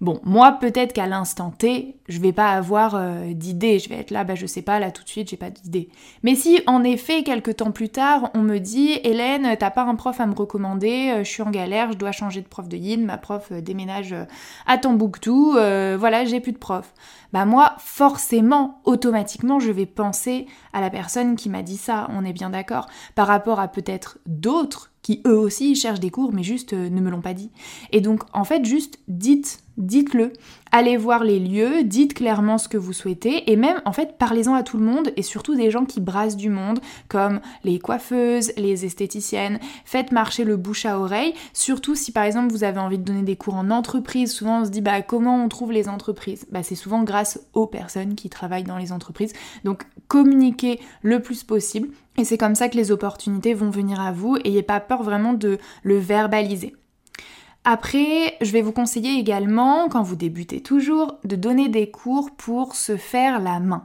Bon, 0.00 0.20
moi 0.22 0.52
peut-être 0.52 0.92
qu'à 0.92 1.08
l'instant 1.08 1.50
T, 1.50 1.96
je 2.08 2.20
vais 2.20 2.32
pas 2.32 2.50
avoir 2.50 2.94
euh, 2.94 3.32
d'idée, 3.32 3.80
je 3.80 3.88
vais 3.88 3.96
être 3.96 4.12
là, 4.12 4.22
bah 4.22 4.36
je 4.36 4.46
sais 4.46 4.62
pas, 4.62 4.78
là 4.78 4.92
tout 4.92 5.02
de 5.02 5.08
suite, 5.08 5.30
j'ai 5.30 5.36
pas 5.36 5.50
d'idée. 5.50 5.88
Mais 6.22 6.36
si 6.36 6.60
en 6.68 6.84
effet, 6.84 7.24
quelques 7.24 7.56
temps 7.56 7.72
plus 7.72 7.88
tard, 7.88 8.30
on 8.34 8.42
me 8.42 8.58
dit 8.58 8.92
Hélène, 9.02 9.56
t'as 9.58 9.70
pas 9.70 9.82
un 9.82 9.96
prof 9.96 10.20
à 10.20 10.26
me 10.26 10.36
recommander, 10.36 11.10
euh, 11.10 11.24
je 11.24 11.28
suis 11.28 11.42
en 11.42 11.50
galère, 11.50 11.90
je 11.90 11.98
dois 11.98 12.12
changer 12.12 12.42
de 12.42 12.46
prof 12.46 12.68
de 12.68 12.76
yin, 12.76 13.04
ma 13.04 13.18
prof 13.18 13.48
euh, 13.50 13.60
déménage 13.60 14.14
à 14.66 14.78
Tombouctou, 14.78 15.52
voilà, 15.52 16.24
j'ai 16.24 16.38
plus 16.38 16.52
de 16.52 16.58
prof. 16.58 16.94
Bah 17.32 17.44
moi, 17.44 17.74
forcément, 17.78 18.80
automatiquement, 18.84 19.58
je 19.58 19.72
vais 19.72 19.86
penser 19.86 20.46
à 20.72 20.80
la 20.80 20.90
personne 20.90 21.34
qui 21.34 21.48
m'a 21.48 21.62
dit 21.62 21.76
ça, 21.76 22.08
on 22.12 22.24
est 22.24 22.32
bien 22.32 22.50
d'accord, 22.50 22.86
par 23.16 23.26
rapport 23.26 23.58
à 23.58 23.66
peut-être 23.66 24.18
d'autres 24.26 24.92
qui 25.08 25.22
eux 25.26 25.38
aussi 25.38 25.74
cherchent 25.74 26.00
des 26.00 26.10
cours 26.10 26.34
mais 26.34 26.42
juste 26.42 26.74
ne 26.74 27.00
me 27.00 27.08
l'ont 27.08 27.22
pas 27.22 27.32
dit. 27.32 27.50
Et 27.92 28.02
donc 28.02 28.24
en 28.34 28.44
fait 28.44 28.66
juste 28.66 28.98
dites 29.08 29.62
dites-le. 29.78 30.34
Allez 30.70 30.98
voir 30.98 31.24
les 31.24 31.38
lieux, 31.38 31.82
dites 31.82 32.12
clairement 32.12 32.58
ce 32.58 32.68
que 32.68 32.76
vous 32.76 32.92
souhaitez 32.92 33.50
et 33.50 33.56
même 33.56 33.80
en 33.86 33.92
fait 33.94 34.18
parlez-en 34.18 34.52
à 34.52 34.62
tout 34.62 34.76
le 34.76 34.84
monde 34.84 35.12
et 35.16 35.22
surtout 35.22 35.54
des 35.54 35.70
gens 35.70 35.86
qui 35.86 36.00
brassent 36.00 36.36
du 36.36 36.50
monde 36.50 36.80
comme 37.08 37.40
les 37.64 37.78
coiffeuses, 37.78 38.52
les 38.58 38.84
esthéticiennes. 38.84 39.60
Faites 39.86 40.12
marcher 40.12 40.44
le 40.44 40.58
bouche 40.58 40.84
à 40.84 40.98
oreille, 40.98 41.32
surtout 41.54 41.94
si 41.94 42.12
par 42.12 42.24
exemple 42.24 42.52
vous 42.52 42.64
avez 42.64 42.80
envie 42.80 42.98
de 42.98 43.04
donner 43.04 43.22
des 43.22 43.36
cours 43.36 43.54
en 43.54 43.70
entreprise. 43.70 44.30
Souvent 44.30 44.60
on 44.60 44.64
se 44.66 44.70
dit 44.70 44.82
bah 44.82 45.00
comment 45.00 45.42
on 45.42 45.48
trouve 45.48 45.72
les 45.72 45.88
entreprises? 45.88 46.44
Bah 46.52 46.62
c'est 46.62 46.74
souvent 46.74 47.02
grâce 47.02 47.40
aux 47.54 47.66
personnes 47.66 48.14
qui 48.14 48.28
travaillent 48.28 48.64
dans 48.64 48.76
les 48.76 48.92
entreprises. 48.92 49.32
Donc 49.64 49.84
communiquez 50.08 50.80
le 51.00 51.22
plus 51.22 51.44
possible 51.44 51.88
et 52.18 52.24
c'est 52.24 52.36
comme 52.36 52.56
ça 52.56 52.68
que 52.68 52.76
les 52.76 52.90
opportunités 52.90 53.54
vont 53.54 53.70
venir 53.70 54.00
à 54.00 54.12
vous. 54.12 54.36
Ayez 54.44 54.62
pas 54.62 54.80
peur 54.80 55.02
vraiment 55.02 55.32
de 55.32 55.58
le 55.82 55.98
verbaliser. 55.98 56.74
Après, 57.64 58.36
je 58.40 58.50
vais 58.50 58.62
vous 58.62 58.72
conseiller 58.72 59.18
également, 59.18 59.88
quand 59.88 60.02
vous 60.02 60.16
débutez 60.16 60.60
toujours, 60.60 61.18
de 61.24 61.36
donner 61.36 61.68
des 61.68 61.90
cours 61.90 62.30
pour 62.32 62.74
se 62.74 62.96
faire 62.96 63.40
la 63.40 63.60
main. 63.60 63.84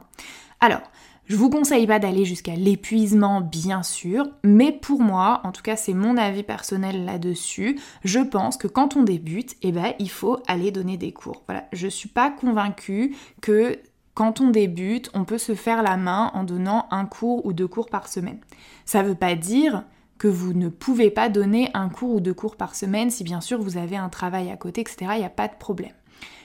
Alors, 0.60 0.82
je 1.26 1.36
vous 1.36 1.48
conseille 1.48 1.86
pas 1.86 1.98
d'aller 1.98 2.24
jusqu'à 2.24 2.54
l'épuisement, 2.54 3.40
bien 3.40 3.82
sûr, 3.82 4.28
mais 4.42 4.72
pour 4.72 5.00
moi, 5.00 5.40
en 5.44 5.52
tout 5.52 5.62
cas 5.62 5.76
c'est 5.76 5.94
mon 5.94 6.16
avis 6.18 6.42
personnel 6.42 7.04
là-dessus, 7.06 7.80
je 8.04 8.20
pense 8.20 8.58
que 8.58 8.68
quand 8.68 8.96
on 8.96 9.04
débute, 9.04 9.56
eh 9.62 9.72
ben, 9.72 9.94
il 9.98 10.10
faut 10.10 10.38
aller 10.46 10.70
donner 10.70 10.98
des 10.98 11.12
cours. 11.12 11.42
Voilà, 11.46 11.64
je 11.72 11.88
suis 11.88 12.10
pas 12.10 12.30
convaincue 12.30 13.16
que 13.40 13.78
quand 14.14 14.40
on 14.40 14.50
débute, 14.50 15.10
on 15.12 15.24
peut 15.24 15.38
se 15.38 15.54
faire 15.54 15.82
la 15.82 15.96
main 15.96 16.30
en 16.34 16.44
donnant 16.44 16.86
un 16.90 17.04
cours 17.04 17.44
ou 17.44 17.52
deux 17.52 17.66
cours 17.66 17.88
par 17.88 18.08
semaine. 18.08 18.38
Ça 18.84 19.02
veut 19.02 19.16
pas 19.16 19.34
dire 19.34 19.84
que 20.18 20.28
vous 20.28 20.52
ne 20.52 20.68
pouvez 20.68 21.10
pas 21.10 21.28
donner 21.28 21.70
un 21.74 21.88
cours 21.88 22.14
ou 22.14 22.20
deux 22.20 22.34
cours 22.34 22.56
par 22.56 22.76
semaine 22.76 23.10
si 23.10 23.24
bien 23.24 23.40
sûr 23.40 23.60
vous 23.60 23.76
avez 23.76 23.96
un 23.96 24.08
travail 24.08 24.50
à 24.50 24.56
côté, 24.56 24.80
etc. 24.80 25.10
Il 25.14 25.18
n'y 25.18 25.24
a 25.24 25.30
pas 25.30 25.48
de 25.48 25.56
problème. 25.58 25.92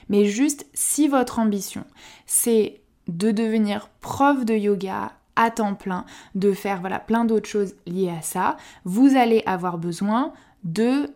Mais 0.08 0.24
juste 0.24 0.66
si 0.74 1.06
votre 1.06 1.38
ambition 1.38 1.84
c'est 2.26 2.80
de 3.06 3.30
devenir 3.30 3.88
prof 4.00 4.44
de 4.44 4.54
yoga 4.54 5.12
à 5.36 5.50
temps 5.50 5.74
plein, 5.74 6.04
de 6.34 6.52
faire 6.52 6.80
voilà 6.80 6.98
plein 6.98 7.24
d'autres 7.24 7.48
choses 7.48 7.74
liées 7.86 8.10
à 8.10 8.22
ça, 8.22 8.56
vous 8.84 9.16
allez 9.16 9.42
avoir 9.46 9.78
besoin 9.78 10.32
de 10.64 11.08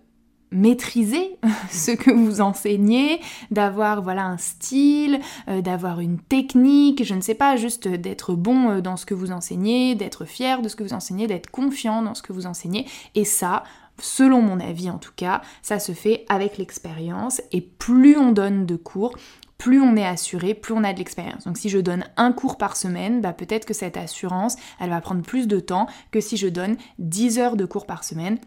maîtriser 0.54 1.36
ce 1.70 1.90
que 1.90 2.10
vous 2.10 2.40
enseignez, 2.40 3.20
d'avoir 3.50 4.02
voilà 4.02 4.24
un 4.24 4.38
style, 4.38 5.20
euh, 5.48 5.60
d'avoir 5.60 6.00
une 6.00 6.18
technique, 6.18 7.04
je 7.04 7.14
ne 7.14 7.20
sais 7.20 7.34
pas, 7.34 7.56
juste 7.56 7.88
d'être 7.88 8.34
bon 8.34 8.70
euh, 8.70 8.80
dans 8.80 8.96
ce 8.96 9.06
que 9.06 9.14
vous 9.14 9.32
enseignez, 9.32 9.94
d'être 9.94 10.24
fier 10.24 10.62
de 10.62 10.68
ce 10.68 10.76
que 10.76 10.82
vous 10.82 10.94
enseignez, 10.94 11.26
d'être 11.26 11.50
confiant 11.50 12.02
dans 12.02 12.14
ce 12.14 12.22
que 12.22 12.32
vous 12.32 12.46
enseignez. 12.46 12.86
Et 13.14 13.24
ça, 13.24 13.64
selon 14.00 14.40
mon 14.40 14.60
avis 14.60 14.90
en 14.90 14.98
tout 14.98 15.12
cas, 15.14 15.42
ça 15.62 15.78
se 15.78 15.92
fait 15.92 16.24
avec 16.28 16.58
l'expérience. 16.58 17.42
Et 17.52 17.60
plus 17.60 18.16
on 18.16 18.32
donne 18.32 18.66
de 18.66 18.76
cours, 18.76 19.14
plus 19.58 19.80
on 19.80 19.96
est 19.96 20.06
assuré, 20.06 20.54
plus 20.54 20.74
on 20.74 20.84
a 20.84 20.92
de 20.92 20.98
l'expérience. 20.98 21.44
Donc 21.44 21.56
si 21.56 21.68
je 21.68 21.78
donne 21.78 22.04
un 22.16 22.32
cours 22.32 22.58
par 22.58 22.76
semaine, 22.76 23.20
bah 23.20 23.32
peut-être 23.32 23.64
que 23.64 23.74
cette 23.74 23.96
assurance, 23.96 24.56
elle 24.80 24.90
va 24.90 25.00
prendre 25.00 25.22
plus 25.22 25.46
de 25.46 25.60
temps 25.60 25.86
que 26.10 26.20
si 26.20 26.36
je 26.36 26.48
donne 26.48 26.76
10 26.98 27.38
heures 27.38 27.56
de 27.56 27.64
cours 27.64 27.86
par 27.86 28.04
semaine 28.04 28.38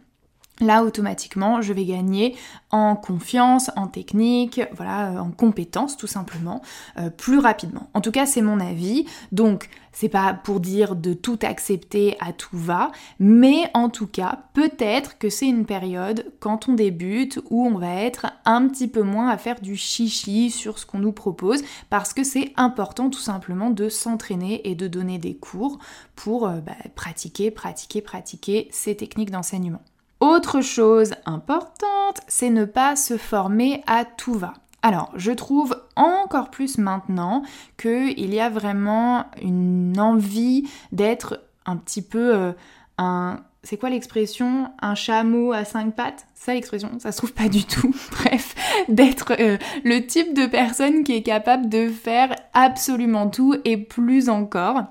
Là, 0.60 0.84
automatiquement, 0.84 1.62
je 1.62 1.72
vais 1.72 1.86
gagner 1.86 2.36
en 2.72 2.96
confiance, 2.96 3.70
en 3.76 3.86
technique, 3.86 4.60
voilà, 4.76 5.12
euh, 5.12 5.20
en 5.20 5.30
compétences 5.30 5.98
tout 5.98 6.08
simplement, 6.08 6.64
euh, 6.98 7.12
plus 7.12 7.38
rapidement. 7.38 7.90
En 7.94 8.02
tout 8.02 8.10
cas, 8.10 8.26
c'est 8.26 8.42
mon 8.42 8.60
avis. 8.60 9.06
Donc, 9.32 9.70
c'est 9.92 10.10
pas 10.10 10.34
pour 10.34 10.60
dire 10.60 10.96
de 10.96 11.14
tout 11.14 11.38
accepter 11.44 12.18
à 12.20 12.34
tout 12.34 12.58
va, 12.58 12.92
mais 13.20 13.70
en 13.76 13.90
tout 13.90 14.08
cas, 14.08 14.46
peut-être 14.54 15.20
que 15.20 15.30
c'est 15.30 15.48
une 15.48 15.66
période 15.66 16.26
quand 16.40 16.68
on 16.68 16.74
débute 16.74 17.40
où 17.52 17.64
on 17.64 17.78
va 17.78 17.94
être 17.94 18.26
un 18.46 18.68
petit 18.68 18.88
peu 18.88 19.04
moins 19.04 19.30
à 19.30 19.38
faire 19.38 19.62
du 19.62 19.76
chichi 19.76 20.50
sur 20.50 20.80
ce 20.80 20.88
qu'on 20.88 21.00
nous 21.00 21.12
propose, 21.12 21.64
parce 21.92 22.14
que 22.14 22.24
c'est 22.24 22.52
important 22.58 23.12
tout 23.12 23.20
simplement 23.20 23.70
de 23.70 23.90
s'entraîner 23.90 24.68
et 24.68 24.74
de 24.74 24.88
donner 24.88 25.20
des 25.20 25.36
cours 25.36 25.78
pour 26.16 26.48
euh, 26.48 26.62
bah, 26.62 26.74
pratiquer, 26.96 27.52
pratiquer, 27.52 28.02
pratiquer 28.02 28.70
ces 28.72 28.98
techniques 28.98 29.30
d'enseignement. 29.30 29.84
Autre 30.20 30.62
chose 30.62 31.14
importante, 31.26 32.22
c'est 32.28 32.50
ne 32.50 32.66
pas 32.66 32.96
se 32.96 33.18
former 33.18 33.84
à 33.86 34.04
tout 34.04 34.34
va. 34.34 34.54
Alors, 34.82 35.12
je 35.16 35.32
trouve 35.32 35.76
encore 35.96 36.50
plus 36.50 36.78
maintenant 36.78 37.44
qu'il 37.78 38.34
y 38.34 38.40
a 38.40 38.50
vraiment 38.50 39.26
une 39.42 40.00
envie 40.00 40.70
d'être 40.92 41.42
un 41.66 41.78
petit 41.78 42.02
peu 42.02 42.34
euh, 42.36 42.52
un... 42.98 43.42
C'est 43.64 43.78
quoi 43.78 43.90
l'expression? 43.90 44.72
Un 44.82 44.96
chameau 44.96 45.52
à 45.52 45.66
cinq 45.66 45.96
pattes? 45.96 46.28
Ça 46.34 46.54
l'expression 46.54 46.90
Ça 47.00 47.12
se 47.12 47.18
trouve 47.18 47.34
pas 47.34 47.50
du 47.50 47.66
tout. 47.66 47.94
Bref, 48.12 48.56
d'être 48.88 49.34
euh, 49.40 49.58
le 49.84 50.06
type 50.08 50.34
de 50.34 50.46
personne 50.46 51.04
qui 51.04 51.14
est 51.14 51.24
capable 51.24 51.70
de 51.70 51.90
faire 51.90 52.34
absolument 52.54 53.30
tout 53.30 53.56
et 53.66 53.78
plus 53.78 54.30
encore. 54.30 54.84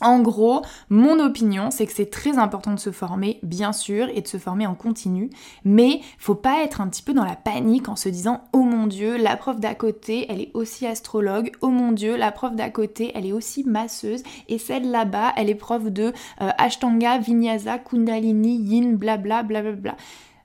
En 0.00 0.20
gros, 0.20 0.62
mon 0.90 1.18
opinion, 1.18 1.70
c'est 1.70 1.86
que 1.86 1.92
c'est 1.92 2.10
très 2.10 2.38
important 2.38 2.72
de 2.72 2.78
se 2.78 2.92
former, 2.92 3.40
bien 3.42 3.72
sûr, 3.72 4.08
et 4.14 4.20
de 4.20 4.28
se 4.28 4.36
former 4.36 4.66
en 4.66 4.74
continu, 4.74 5.30
mais 5.64 6.00
faut 6.18 6.34
pas 6.34 6.62
être 6.62 6.80
un 6.80 6.88
petit 6.88 7.02
peu 7.02 7.12
dans 7.12 7.24
la 7.24 7.36
panique 7.36 7.88
en 7.88 7.96
se 7.96 8.08
disant 8.08 8.42
"Oh 8.52 8.62
mon 8.62 8.86
dieu, 8.86 9.16
la 9.16 9.36
prof 9.36 9.58
d'à 9.58 9.74
côté, 9.74 10.26
elle 10.28 10.40
est 10.40 10.50
aussi 10.54 10.86
astrologue. 10.86 11.50
Oh 11.62 11.68
mon 11.68 11.92
dieu, 11.92 12.16
la 12.16 12.30
prof 12.30 12.54
d'à 12.54 12.70
côté, 12.70 13.12
elle 13.14 13.26
est 13.26 13.32
aussi 13.32 13.64
masseuse 13.64 14.22
et 14.48 14.58
celle 14.58 14.90
là-bas, 14.90 15.32
elle 15.36 15.50
est 15.50 15.54
prof 15.54 15.84
de 15.84 16.12
euh, 16.40 16.50
Ashtanga, 16.58 17.18
Vinyasa, 17.18 17.78
Kundalini, 17.78 18.56
Yin, 18.56 18.96
blabla 18.96 19.42
blabla 19.42 19.72
bla. 19.72 19.96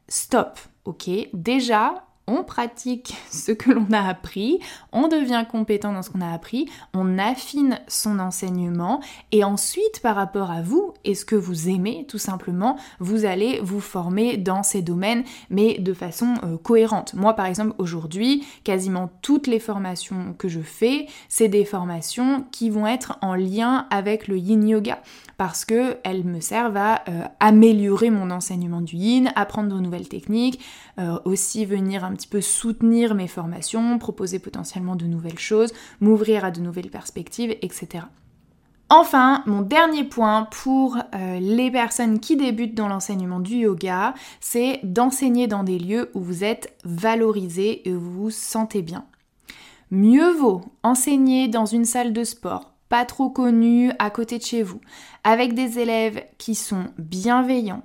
Stop. 0.07 0.59
OK 0.85 1.09
Déjà, 1.33 2.05
on 2.27 2.43
pratique 2.43 3.15
ce 3.31 3.51
que 3.51 3.71
l'on 3.71 3.91
a 3.91 4.07
appris, 4.07 4.59
on 4.91 5.07
devient 5.07 5.45
compétent 5.49 5.93
dans 5.93 6.01
ce 6.01 6.09
qu'on 6.09 6.21
a 6.21 6.31
appris, 6.31 6.69
on 6.93 7.17
affine 7.17 7.79
son 7.87 8.19
enseignement 8.19 9.01
et 9.31 9.43
ensuite 9.43 10.01
par 10.01 10.15
rapport 10.15 10.51
à 10.51 10.61
vous 10.61 10.93
et 11.03 11.15
ce 11.15 11.25
que 11.25 11.35
vous 11.35 11.69
aimez 11.69 12.05
tout 12.07 12.17
simplement, 12.17 12.77
vous 12.99 13.25
allez 13.25 13.59
vous 13.61 13.79
former 13.79 14.37
dans 14.37 14.63
ces 14.63 14.81
domaines 14.81 15.23
mais 15.49 15.79
de 15.79 15.93
façon 15.93 16.35
euh, 16.43 16.57
cohérente. 16.57 17.13
Moi 17.13 17.33
par 17.33 17.45
exemple 17.45 17.73
aujourd'hui, 17.77 18.45
quasiment 18.63 19.09
toutes 19.21 19.47
les 19.47 19.59
formations 19.59 20.33
que 20.37 20.47
je 20.47 20.61
fais, 20.61 21.07
c'est 21.29 21.49
des 21.49 21.65
formations 21.65 22.45
qui 22.51 22.69
vont 22.69 22.87
être 22.87 23.17
en 23.21 23.35
lien 23.35 23.87
avec 23.89 24.27
le 24.27 24.37
yin 24.37 24.67
yoga 24.67 25.01
parce 25.37 25.65
que 25.65 25.97
elles 26.03 26.23
me 26.23 26.39
servent 26.39 26.77
à 26.77 27.03
euh, 27.09 27.23
améliorer 27.39 28.09
mon 28.09 28.31
enseignement 28.31 28.81
du 28.81 28.95
yin, 28.95 29.31
apprendre 29.35 29.75
de 29.75 29.79
nouvelles 29.81 30.07
techniques, 30.07 30.59
euh, 30.99 31.19
aussi 31.25 31.65
venir 31.65 32.05
un 32.13 32.15
petit 32.15 32.27
peu 32.27 32.41
soutenir 32.41 33.15
mes 33.15 33.27
formations, 33.27 33.97
proposer 33.97 34.37
potentiellement 34.37 34.95
de 34.95 35.05
nouvelles 35.05 35.39
choses, 35.39 35.73
m'ouvrir 35.99 36.45
à 36.45 36.51
de 36.51 36.61
nouvelles 36.61 36.91
perspectives, 36.91 37.55
etc. 37.63 38.05
Enfin, 38.89 39.41
mon 39.47 39.63
dernier 39.63 40.03
point 40.03 40.47
pour 40.51 40.97
euh, 41.15 41.39
les 41.39 41.71
personnes 41.71 42.19
qui 42.19 42.37
débutent 42.37 42.75
dans 42.75 42.87
l'enseignement 42.87 43.39
du 43.39 43.55
yoga, 43.55 44.13
c'est 44.39 44.79
d'enseigner 44.83 45.47
dans 45.47 45.63
des 45.63 45.79
lieux 45.79 46.11
où 46.13 46.19
vous 46.19 46.43
êtes 46.43 46.77
valorisé 46.83 47.87
et 47.89 47.93
où 47.95 47.99
vous 47.99 48.23
vous 48.23 48.29
sentez 48.29 48.83
bien. 48.83 49.05
Mieux 49.89 50.31
vaut 50.31 50.61
enseigner 50.83 51.47
dans 51.47 51.65
une 51.65 51.85
salle 51.85 52.13
de 52.13 52.23
sport, 52.23 52.73
pas 52.89 53.05
trop 53.05 53.31
connue, 53.31 53.91
à 53.97 54.11
côté 54.11 54.37
de 54.37 54.43
chez 54.43 54.61
vous, 54.61 54.81
avec 55.23 55.55
des 55.55 55.79
élèves 55.79 56.23
qui 56.37 56.53
sont 56.53 56.85
bienveillants, 56.99 57.83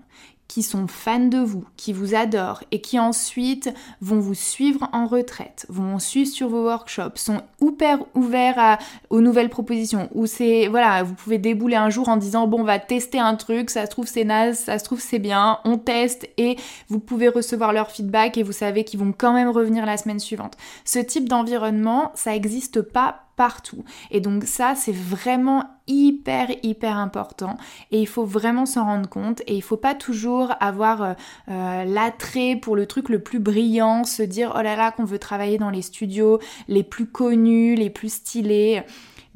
qui 0.49 0.63
sont 0.63 0.87
fans 0.89 1.21
de 1.21 1.39
vous, 1.39 1.65
qui 1.77 1.93
vous 1.93 2.15
adorent 2.15 2.65
et 2.73 2.81
qui 2.81 2.99
ensuite 2.99 3.73
vont 4.01 4.19
vous 4.19 4.35
suivre 4.35 4.89
en 4.93 5.07
retraite, 5.07 5.67
vont 5.69 5.99
suivre 5.99 6.31
sur 6.31 6.49
vos 6.49 6.65
workshops, 6.65 7.17
sont 7.17 7.43
hyper 7.61 7.99
ouverts 8.15 8.79
aux 9.11 9.21
nouvelles 9.21 9.51
propositions, 9.51 10.09
où 10.15 10.27
c'est, 10.27 10.69
voilà, 10.69 11.03
vous 11.03 11.15
pouvez 11.15 11.37
débouler 11.37 11.77
un 11.77 11.91
jour 11.91 12.09
en 12.09 12.17
disant, 12.17 12.47
bon, 12.49 12.61
on 12.63 12.65
va 12.65 12.79
tester 12.79 13.19
un 13.19 13.37
truc, 13.37 13.69
ça 13.69 13.85
se 13.85 13.91
trouve 13.91 14.07
c'est 14.07 14.25
naze, 14.25 14.59
ça 14.59 14.79
se 14.79 14.85
trouve 14.85 15.01
c'est 15.01 15.19
bien, 15.19 15.59
on 15.65 15.77
teste 15.77 16.29
et 16.39 16.57
vous 16.89 16.99
pouvez 16.99 17.29
recevoir 17.29 17.75
leur 17.75 17.91
feedback 17.91 18.39
et 18.39 18.43
vous 18.43 18.53
savez 18.53 18.85
qu'ils 18.85 19.01
vont 19.01 19.13
quand 19.17 19.35
même 19.35 19.51
revenir 19.51 19.85
la 19.85 19.99
semaine 19.99 20.19
suivante. 20.19 20.57
Ce 20.87 20.99
type 20.99 21.29
d'environnement, 21.29 22.11
ça 22.15 22.31
n'existe 22.31 22.81
pas 22.81 23.28
partout. 23.39 23.85
Et 24.11 24.21
donc 24.21 24.45
ça, 24.45 24.75
c'est 24.75 24.95
vraiment 24.95 25.65
hyper 25.87 26.49
hyper 26.63 26.99
important 26.99 27.57
et 27.93 28.01
il 28.01 28.07
faut 28.07 28.25
vraiment 28.25 28.67
s'en 28.67 28.85
rendre 28.85 29.09
compte 29.09 29.41
et 29.47 29.55
il 29.55 29.63
faut 29.63 29.79
pas 29.79 29.95
toujours 29.95 30.53
avoir 30.61 31.03
euh, 31.03 31.13
euh, 31.49 31.85
l'attrait 31.85 32.57
pour 32.61 32.77
le 32.77 32.85
truc 32.85 33.09
le 33.09 33.21
plus 33.21 33.39
brillant, 33.39 34.05
se 34.05 34.25
dire 34.25 34.53
oh 34.59 34.61
là 34.61 34.75
là 34.77 34.91
qu'on 34.91 35.05
veut 35.05 35.21
travailler 35.21 35.57
dans 35.57 35.71
les 35.71 35.83
studios 35.83 36.41
les 36.67 36.83
plus 36.83 37.07
connus, 37.07 37.77
les 37.77 37.91
plus 37.91 38.13
stylés. 38.13 38.83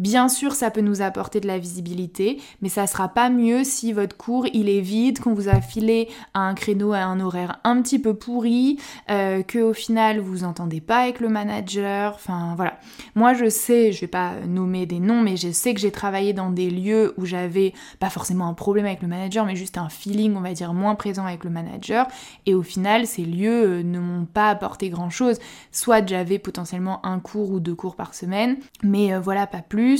Bien 0.02 0.28
sûr, 0.28 0.56
ça 0.56 0.72
peut 0.72 0.80
nous 0.80 1.00
apporter 1.00 1.38
de 1.38 1.46
la 1.46 1.60
visibilité, 1.60 2.40
mais 2.60 2.68
ça 2.68 2.88
sera 2.88 3.08
pas 3.08 3.30
mieux 3.30 3.62
si 3.62 3.92
votre 3.92 4.16
cours 4.16 4.48
il 4.52 4.68
est 4.68 4.80
vide, 4.80 5.20
qu'on 5.20 5.32
vous 5.32 5.48
a 5.48 5.60
filé 5.60 6.08
à 6.34 6.40
un 6.40 6.54
créneau 6.54 6.92
à 6.92 7.02
un 7.02 7.20
horaire 7.20 7.60
un 7.62 7.80
petit 7.80 8.00
peu 8.00 8.12
pourri, 8.12 8.80
euh, 9.12 9.44
que 9.44 9.60
au 9.60 9.72
final 9.72 10.18
vous 10.18 10.42
entendez 10.42 10.80
pas 10.80 11.02
avec 11.02 11.20
le 11.20 11.28
manager. 11.28 12.14
Enfin 12.16 12.54
voilà. 12.56 12.80
Moi 13.14 13.32
je 13.34 13.48
sais, 13.48 13.92
je 13.92 14.00
vais 14.00 14.08
pas 14.08 14.32
nommer 14.44 14.86
des 14.86 14.98
noms, 14.98 15.20
mais 15.20 15.36
je 15.36 15.52
sais 15.52 15.72
que 15.72 15.78
j'ai 15.78 15.92
travaillé 15.92 16.32
dans 16.32 16.50
des 16.50 16.68
lieux 16.68 17.14
où 17.16 17.24
j'avais 17.24 17.72
pas 18.00 18.10
forcément 18.10 18.48
un 18.48 18.54
problème 18.54 18.86
avec 18.86 19.02
le 19.02 19.08
manager, 19.08 19.46
mais 19.46 19.54
juste 19.54 19.78
un 19.78 19.88
feeling, 19.88 20.34
on 20.34 20.40
va 20.40 20.52
dire, 20.52 20.74
moins 20.74 20.96
présent 20.96 21.26
avec 21.26 21.44
le 21.44 21.50
manager. 21.50 22.08
Et 22.46 22.54
au 22.54 22.64
final, 22.64 23.06
ces 23.06 23.24
lieux 23.24 23.66
euh, 23.66 23.82
ne 23.84 24.00
m'ont 24.00 24.24
pas 24.24 24.50
apporté 24.50 24.90
grand 24.90 25.10
chose. 25.10 25.38
Soit 25.70 26.04
j'avais 26.04 26.40
potentiellement 26.40 27.06
un 27.06 27.20
cours 27.20 27.52
ou 27.52 27.60
deux 27.60 27.76
cours 27.76 27.94
par 27.94 28.14
semaine, 28.14 28.56
mais 28.82 29.14
euh, 29.14 29.20
voilà, 29.20 29.46
pas 29.46 29.62
plus. 29.62 29.91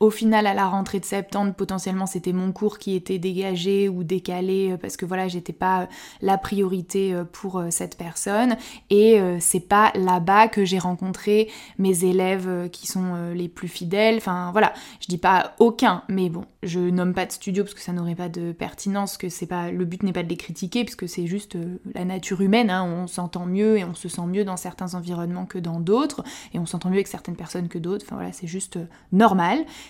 Au 0.00 0.10
final, 0.10 0.46
à 0.46 0.54
la 0.54 0.66
rentrée 0.66 1.00
de 1.00 1.04
septembre, 1.04 1.54
potentiellement 1.54 2.06
c'était 2.06 2.32
mon 2.32 2.52
cours 2.52 2.78
qui 2.78 2.94
était 2.94 3.18
dégagé 3.18 3.88
ou 3.88 4.04
décalé 4.04 4.72
euh, 4.72 4.76
parce 4.76 4.96
que 4.96 5.04
voilà, 5.04 5.28
j'étais 5.28 5.52
pas 5.52 5.88
la 6.20 6.38
priorité 6.38 7.14
pour 7.32 7.62
cette 7.70 7.96
personne. 7.96 8.56
Et 8.90 9.20
c'est 9.40 9.68
pas 9.68 9.92
là-bas 9.94 10.48
que 10.48 10.64
j'ai 10.64 10.78
rencontré 10.78 11.50
mes 11.78 12.04
élèves 12.04 12.68
qui 12.70 12.86
sont 12.86 13.32
les 13.34 13.48
plus 13.48 13.68
fidèles. 13.68 14.16
Enfin 14.16 14.50
voilà, 14.52 14.72
je 15.00 15.06
dis 15.06 15.18
pas 15.18 15.54
aucun, 15.58 16.02
mais 16.08 16.28
bon, 16.28 16.44
je 16.62 16.78
nomme 16.80 17.14
pas 17.14 17.26
de 17.26 17.32
studio 17.32 17.64
parce 17.64 17.74
que 17.74 17.80
ça 17.80 17.92
n'aurait 17.92 18.14
pas 18.14 18.28
de 18.28 18.52
pertinence, 18.52 19.16
que 19.16 19.28
c'est 19.28 19.46
pas 19.46 19.70
le 19.70 19.84
but 19.84 20.02
n'est 20.02 20.12
pas 20.12 20.22
de 20.22 20.28
les 20.28 20.36
critiquer 20.36 20.84
puisque 20.84 21.08
c'est 21.08 21.26
juste 21.26 21.56
euh, 21.56 21.78
la 21.94 22.04
nature 22.04 22.40
humaine, 22.40 22.70
hein. 22.70 22.84
on 22.84 23.06
s'entend 23.06 23.46
mieux 23.46 23.78
et 23.78 23.84
on 23.84 23.94
se 23.94 24.08
sent 24.08 24.26
mieux 24.26 24.44
dans 24.44 24.56
certains 24.56 24.94
environnements 24.94 25.46
que 25.46 25.58
dans 25.58 25.80
d'autres 25.80 26.22
et 26.52 26.58
on 26.58 26.66
s'entend 26.66 26.90
mieux 26.90 26.96
avec 26.96 27.08
certaines 27.08 27.36
personnes 27.36 27.68
que 27.68 27.78
d'autres. 27.78 28.04
Enfin 28.06 28.16
voilà, 28.16 28.32
c'est 28.32 28.46
juste 28.46 28.76
euh, 28.76 28.84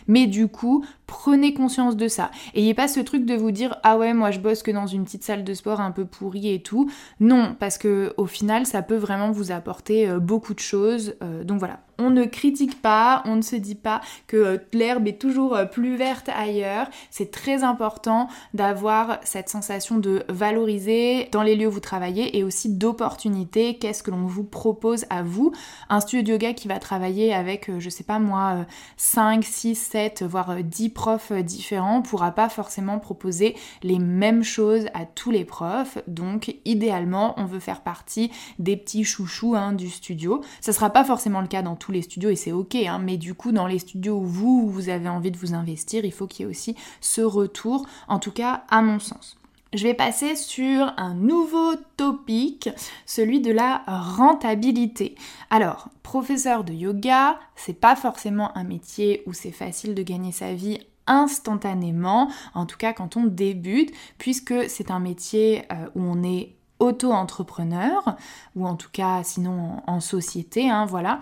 Mais 0.06 0.26
du 0.26 0.48
coup, 0.48 0.84
prenez 1.06 1.54
conscience 1.54 1.96
de 1.96 2.08
ça. 2.08 2.30
Ayez 2.54 2.74
pas 2.74 2.88
ce 2.88 3.00
truc 3.00 3.24
de 3.24 3.34
vous 3.34 3.50
dire 3.50 3.76
ah 3.82 3.96
ouais, 3.96 4.14
moi 4.14 4.30
je 4.30 4.38
bosse 4.38 4.62
que 4.62 4.70
dans 4.70 4.86
une 4.86 5.04
petite 5.04 5.24
salle 5.24 5.44
de 5.44 5.54
sport 5.54 5.80
un 5.80 5.90
peu 5.90 6.04
pourrie 6.04 6.52
et 6.52 6.62
tout. 6.62 6.90
Non, 7.20 7.56
parce 7.58 7.78
que 7.78 8.14
au 8.16 8.26
final, 8.26 8.66
ça 8.66 8.82
peut 8.82 8.96
vraiment 8.96 9.30
vous 9.30 9.52
apporter 9.52 10.08
euh, 10.08 10.18
beaucoup 10.18 10.54
de 10.54 10.60
choses. 10.60 11.14
donc 11.44 11.58
voilà, 11.58 11.80
on 12.00 12.10
ne 12.10 12.24
critique 12.24 12.80
pas, 12.82 13.22
on 13.26 13.36
ne 13.36 13.42
se 13.42 13.56
dit 13.56 13.74
pas 13.74 14.00
que 14.26 14.36
euh, 14.36 14.58
l'herbe 14.72 15.06
est 15.06 15.20
toujours 15.20 15.54
euh, 15.54 15.64
plus 15.64 15.96
verte 15.96 16.28
ailleurs. 16.28 16.88
C'est 17.10 17.30
très 17.30 17.62
important 17.62 18.28
d'avoir 18.54 19.18
cette 19.22 19.48
sensation 19.48 19.98
de 19.98 20.24
valoriser 20.28 21.28
dans 21.32 21.42
les 21.42 21.56
lieux 21.56 21.68
où 21.68 21.72
vous 21.72 21.80
travaillez 21.80 22.36
et 22.36 22.44
aussi 22.44 22.70
d'opportunités. 22.70 23.76
Qu'est-ce 23.78 24.02
que 24.02 24.10
l'on 24.10 24.26
vous 24.26 24.44
propose 24.44 25.04
à 25.10 25.22
vous? 25.22 25.52
Un 25.88 26.00
studio 26.00 26.22
de 26.22 26.30
yoga 26.32 26.54
qui 26.54 26.68
va 26.68 26.78
travailler 26.78 27.34
avec, 27.34 27.68
euh, 27.68 27.78
je 27.78 27.90
sais 27.90 28.04
pas 28.04 28.18
moi, 28.18 28.66
5, 28.96 29.44
6, 29.44 29.74
7, 29.74 30.22
voire 30.22 30.56
10 30.62 30.88
profs 30.90 31.32
différents 31.32 32.02
pourra 32.02 32.32
pas 32.32 32.48
forcément 32.48 32.98
proposer 32.98 33.56
les 33.82 33.98
mêmes 33.98 34.42
choses 34.42 34.86
à 34.94 35.04
tous 35.04 35.30
les 35.30 35.44
profs. 35.44 35.98
Donc 36.06 36.54
idéalement, 36.64 37.34
on 37.36 37.44
veut 37.44 37.60
faire 37.60 37.82
partie 37.82 38.30
des 38.58 38.76
petits 38.76 39.04
chouchous 39.04 39.54
hein, 39.56 39.72
du 39.72 39.88
studio. 39.88 40.42
Ça 40.60 40.72
sera 40.72 40.90
pas 40.90 41.04
forcément 41.04 41.40
le 41.40 41.46
cas 41.46 41.62
dans 41.62 41.76
tous 41.76 41.89
les 41.90 42.02
studios 42.02 42.30
et 42.30 42.36
c'est 42.36 42.52
ok, 42.52 42.74
hein, 42.74 42.98
mais 42.98 43.16
du 43.16 43.34
coup 43.34 43.52
dans 43.52 43.66
les 43.66 43.78
studios 43.78 44.18
où 44.18 44.24
vous, 44.24 44.70
vous 44.70 44.88
avez 44.88 45.08
envie 45.08 45.30
de 45.30 45.38
vous 45.38 45.54
investir, 45.54 46.04
il 46.04 46.12
faut 46.12 46.26
qu'il 46.26 46.44
y 46.44 46.48
ait 46.48 46.50
aussi 46.50 46.76
ce 47.00 47.20
retour, 47.20 47.86
en 48.08 48.18
tout 48.18 48.32
cas 48.32 48.64
à 48.70 48.82
mon 48.82 48.98
sens. 48.98 49.36
Je 49.72 49.84
vais 49.84 49.94
passer 49.94 50.34
sur 50.34 50.92
un 50.96 51.14
nouveau 51.14 51.74
topic, 51.96 52.68
celui 53.06 53.40
de 53.40 53.52
la 53.52 53.84
rentabilité. 53.86 55.14
Alors, 55.48 55.90
professeur 56.02 56.64
de 56.64 56.72
yoga, 56.72 57.38
c'est 57.54 57.78
pas 57.78 57.94
forcément 57.94 58.56
un 58.56 58.64
métier 58.64 59.22
où 59.26 59.32
c'est 59.32 59.52
facile 59.52 59.94
de 59.94 60.02
gagner 60.02 60.32
sa 60.32 60.54
vie 60.54 60.80
instantanément, 61.06 62.30
en 62.54 62.66
tout 62.66 62.78
cas 62.78 62.92
quand 62.92 63.16
on 63.16 63.24
débute, 63.24 63.92
puisque 64.18 64.68
c'est 64.68 64.90
un 64.90 64.98
métier 64.98 65.62
euh, 65.70 65.86
où 65.94 66.02
on 66.02 66.22
est 66.24 66.56
auto-entrepreneur, 66.80 68.16
ou 68.56 68.66
en 68.66 68.74
tout 68.74 68.88
cas 68.92 69.22
sinon 69.22 69.82
en, 69.86 70.00
société, 70.00 70.68
hein, 70.68 70.86
voilà. 70.86 71.20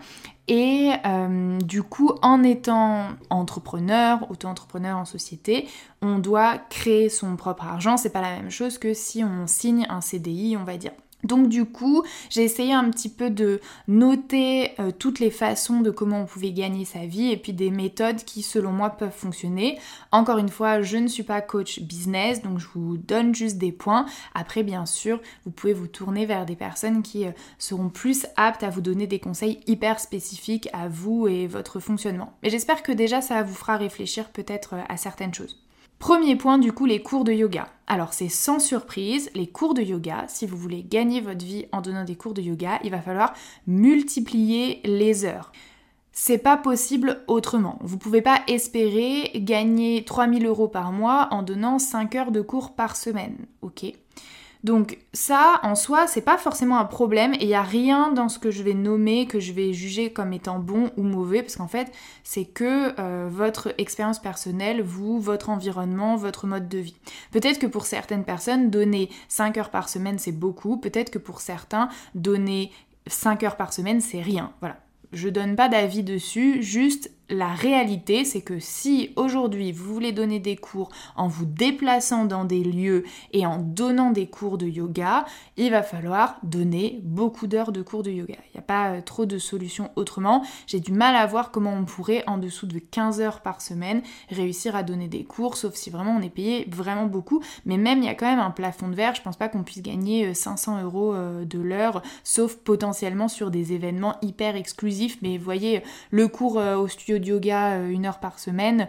Et 0.49 0.93
euh, 1.05 1.59
du 1.59 1.83
coup, 1.83 2.13
en 2.23 2.43
étant 2.43 3.09
entrepreneur, 3.29 4.31
auto-entrepreneur 4.31 4.97
en 4.97 5.05
société, 5.05 5.69
on 6.01 6.19
doit 6.19 6.57
créer 6.57 7.11
son 7.11 7.37
propre 7.37 7.65
argent. 7.65 7.99
C'est 7.99 8.11
pas 8.11 8.23
la 8.23 8.37
même 8.37 8.51
chose 8.51 8.79
que 8.79 8.95
si 8.95 9.23
on 9.23 9.47
signe 9.47 9.87
un 9.91 10.01
CDI, 10.01 10.57
on 10.57 10.65
va 10.65 10.79
dire. 10.79 10.93
Donc 11.25 11.49
du 11.49 11.65
coup, 11.65 12.05
j'ai 12.31 12.45
essayé 12.45 12.73
un 12.73 12.89
petit 12.91 13.09
peu 13.09 13.29
de 13.29 13.61
noter 13.89 14.71
euh, 14.79 14.93
toutes 14.97 15.19
les 15.19 15.31
façons 15.31 15.81
de 15.81 15.91
comment 15.91 16.23
on 16.23 16.27
pouvait 16.27 16.53
gagner 16.53 16.85
sa 16.85 17.07
vie 17.07 17.33
et 17.33 17.37
puis 17.37 17.53
des 17.53 17.71
méthodes 17.71 18.25
qui 18.25 18.43
selon 18.43 18.71
moi 18.71 18.91
peuvent 18.91 19.11
fonctionner. 19.11 19.81
Encore 20.13 20.39
une 20.39 20.49
fois, 20.49 20.81
je 20.81 20.97
ne 20.97 21.09
suis 21.09 21.25
pas 21.25 21.41
coach 21.41 21.81
business, 21.81 22.43
donc 22.43 22.61
je 22.61 22.69
vous 22.73 22.97
donne 22.97 23.35
juste 23.35 23.59
des 23.59 23.73
points. 23.73 24.07
Après, 24.35 24.63
bien 24.63 24.87
sûr, 24.87 25.21
vous 25.45 25.51
pouvez 25.51 25.73
vous 25.73 25.89
tourner 25.89 26.25
vers 26.25 26.47
des 26.47 26.57
personnes 26.57 27.03
qui 27.03 27.27
euh, 27.27 27.33
seront 27.59 27.89
plus 27.89 28.27
aptes 28.37 28.63
à 28.63 28.71
vous 28.71 28.81
donner 28.81 29.09
des 29.09 29.19
conseils 29.19 29.59
hyper 29.67 29.99
spécifiques 29.99 30.69
à 30.73 30.89
vous 30.89 31.27
et 31.27 31.49
votre 31.49 31.81
fonctionnement. 31.81 32.33
Mais 32.45 32.51
j'espère 32.51 32.85
que 32.85 32.93
déjà 32.93 33.21
ça 33.21 33.43
vous 33.43 33.55
fera 33.55 33.77
réfléchir 33.77 34.29
peut-être 34.31 34.75
euh, 34.75 34.83
à 34.89 34.97
certaines 34.97 35.35
choses. 35.35 35.68
Premier 35.99 36.37
point, 36.37 36.59
du 36.59 36.73
coup, 36.73 36.87
les 36.87 37.03
cours 37.03 37.25
de 37.25 37.33
yoga. 37.33 37.69
Alors, 37.89 38.13
c'est 38.13 38.29
sans 38.29 38.61
surprise, 38.61 39.31
les 39.35 39.49
cours 39.49 39.75
de 39.75 39.83
yoga, 39.83 40.27
si 40.29 40.47
vous 40.47 40.57
voulez 40.57 40.83
gagner 40.83 41.21
votre 41.21 41.45
vie 41.45 41.67
en 41.73 41.81
donnant 41.81 42.05
des 42.05 42.15
cours 42.15 42.35
de 42.35 42.43
yoga, 42.43 42.79
il 42.85 42.91
va 42.91 43.01
falloir 43.01 43.35
multiplier 43.67 44.81
les 44.85 45.25
heures. 45.25 45.51
C'est 46.13 46.39
pas 46.39 46.57
possible 46.57 47.23
autrement. 47.27 47.79
Vous 47.81 47.99
pouvez 47.99 48.23
pas 48.23 48.41
espérer 48.47 49.31
gagner 49.37 50.05
3000 50.05 50.47
euros 50.47 50.69
par 50.69 50.93
mois 50.93 51.29
en 51.31 51.43
donnant 51.43 51.79
5 51.79 52.15
heures 52.15 52.33
de 52.33 52.43
cours 52.43 52.75
par 52.75 52.97
semaine, 52.97 53.47
ok? 53.63 53.93
Donc 54.65 54.99
ça, 55.13 55.61
en 55.63 55.75
soi, 55.75 56.07
c'est 56.07 56.23
pas 56.23 56.37
forcément 56.37 56.79
un 56.79 56.85
problème 56.85 57.35
et 57.35 57.43
il 57.43 57.47
n'y 57.47 57.55
a 57.55 57.63
rien 57.63 58.11
dans 58.13 58.29
ce 58.29 58.39
que 58.39 58.51
je 58.51 58.63
vais 58.63 58.75
nommer 58.75 59.27
que 59.27 59.39
je 59.39 59.53
vais 59.53 59.73
juger 59.73 60.13
comme 60.13 60.33
étant 60.33 60.59
bon 60.59 60.91
ou 60.97 61.03
mauvais 61.03 61.43
parce 61.43 61.57
qu'en 61.57 61.69
fait, 61.69 61.93
c'est 62.25 62.45
que 62.45 62.99
euh, 62.99 63.29
votre 63.31 63.73
expérience 63.79 64.19
personnelle, 64.19 64.83
vous, 64.83 65.21
votre 65.21 65.51
environnement, 65.51 66.17
votre 66.17 66.47
mode 66.47 66.69
de 66.69 66.79
vie. 66.79 66.97
Peut-être 67.31 67.61
que 67.61 67.67
pour 67.67 67.87
certaines 67.87 68.25
personnes, 68.25 68.71
donner 68.71 69.11
5 69.29 69.57
heures 69.59 69.71
par 69.71 69.89
semaine, 69.89 70.19
c'est 70.19 70.33
beaucoup. 70.33 70.77
Peut-être 70.77 71.11
que 71.11 71.19
pour 71.19 71.41
certains, 71.41 71.89
donner 72.15 72.73
5 73.07 73.45
heures 73.45 73.57
par 73.57 73.73
semaine, 73.73 74.01
c'est 74.01 74.23
rien. 74.23 74.53
Voilà. 74.61 74.79
Je 75.13 75.29
donne 75.29 75.57
pas 75.57 75.69
d'avis 75.69 76.03
dessus, 76.03 76.63
juste 76.63 77.11
la 77.31 77.49
réalité, 77.49 78.25
c'est 78.25 78.41
que 78.41 78.59
si 78.59 79.11
aujourd'hui 79.17 79.73
vous 79.73 79.93
voulez 79.93 80.13
donner 80.13 80.41
des 80.41 80.57
cours 80.57 80.91
en 81.15 81.29
vous 81.29 81.45
déplaçant 81.45 82.25
dans 82.25 82.45
des 82.45 82.65
lieux 82.65 83.05
et 83.33 83.45
en 83.45 83.59
donnant 83.59 84.11
des 84.13 84.27
cours 84.27 84.57
de 84.57 84.67
yoga, 84.67 85.27
il 85.59 85.71
va 85.71 85.83
falloir 85.83 86.37
donner 86.43 87.01
beaucoup 87.03 87.47
d'heures 87.47 87.73
de 87.73 87.83
cours 87.83 88.03
de 88.03 88.11
yoga. 88.11 88.37
Il 88.47 88.57
n'y 88.57 88.61
a 88.61 88.63
pas 88.63 88.93
euh, 88.93 89.01
trop 89.03 89.27
de 89.27 89.37
solutions 89.39 89.91
autrement. 89.97 90.43
J'ai 90.67 90.81
du 90.81 90.93
mal 90.93 91.17
à 91.17 91.27
voir 91.27 91.51
comment 91.51 91.75
on 91.75 91.85
pourrait, 91.85 92.25
en 92.27 92.39
dessous 92.39 92.67
de 92.67 92.79
15 92.79 93.21
heures 93.21 93.41
par 93.41 93.61
semaine, 93.61 94.03
réussir 94.31 94.75
à 94.75 94.83
donner 94.83 95.09
des 95.09 95.25
cours, 95.25 95.57
sauf 95.57 95.75
si 95.75 95.91
vraiment 95.91 96.17
on 96.19 96.23
est 96.23 96.31
payé 96.31 96.67
vraiment 96.71 97.07
beaucoup. 97.07 97.43
Mais 97.67 97.77
même, 97.77 97.99
il 97.99 98.07
y 98.07 98.09
a 98.09 98.15
quand 98.15 98.27
même 98.27 98.39
un 98.39 98.51
plafond 98.51 98.89
de 98.89 98.95
verre. 98.95 99.15
Je 99.15 99.23
pense 99.23 99.37
pas 99.37 99.49
qu'on 99.49 99.65
puisse 99.65 99.83
gagner 99.83 100.33
500 100.33 100.79
euh, 100.79 100.85
euros 100.85 101.15
euh, 101.15 101.45
de 101.45 101.59
l'heure, 101.59 102.03
sauf 102.25 102.57
potentiellement 102.57 103.29
sur 103.29 103.51
des 103.51 103.75
événements 103.75 104.17
hyper 104.23 104.57
exclusifs. 104.57 105.19
Mais 105.21 105.37
voyez, 105.37 105.83
le 106.11 106.29
cours 106.29 106.57
au 106.57 106.89
studio 106.89 107.18
de 107.19 107.27
yoga 107.27 107.73
euh, 107.75 107.89
une 107.89 108.07
heure 108.07 108.21
par 108.21 108.39
semaine, 108.39 108.89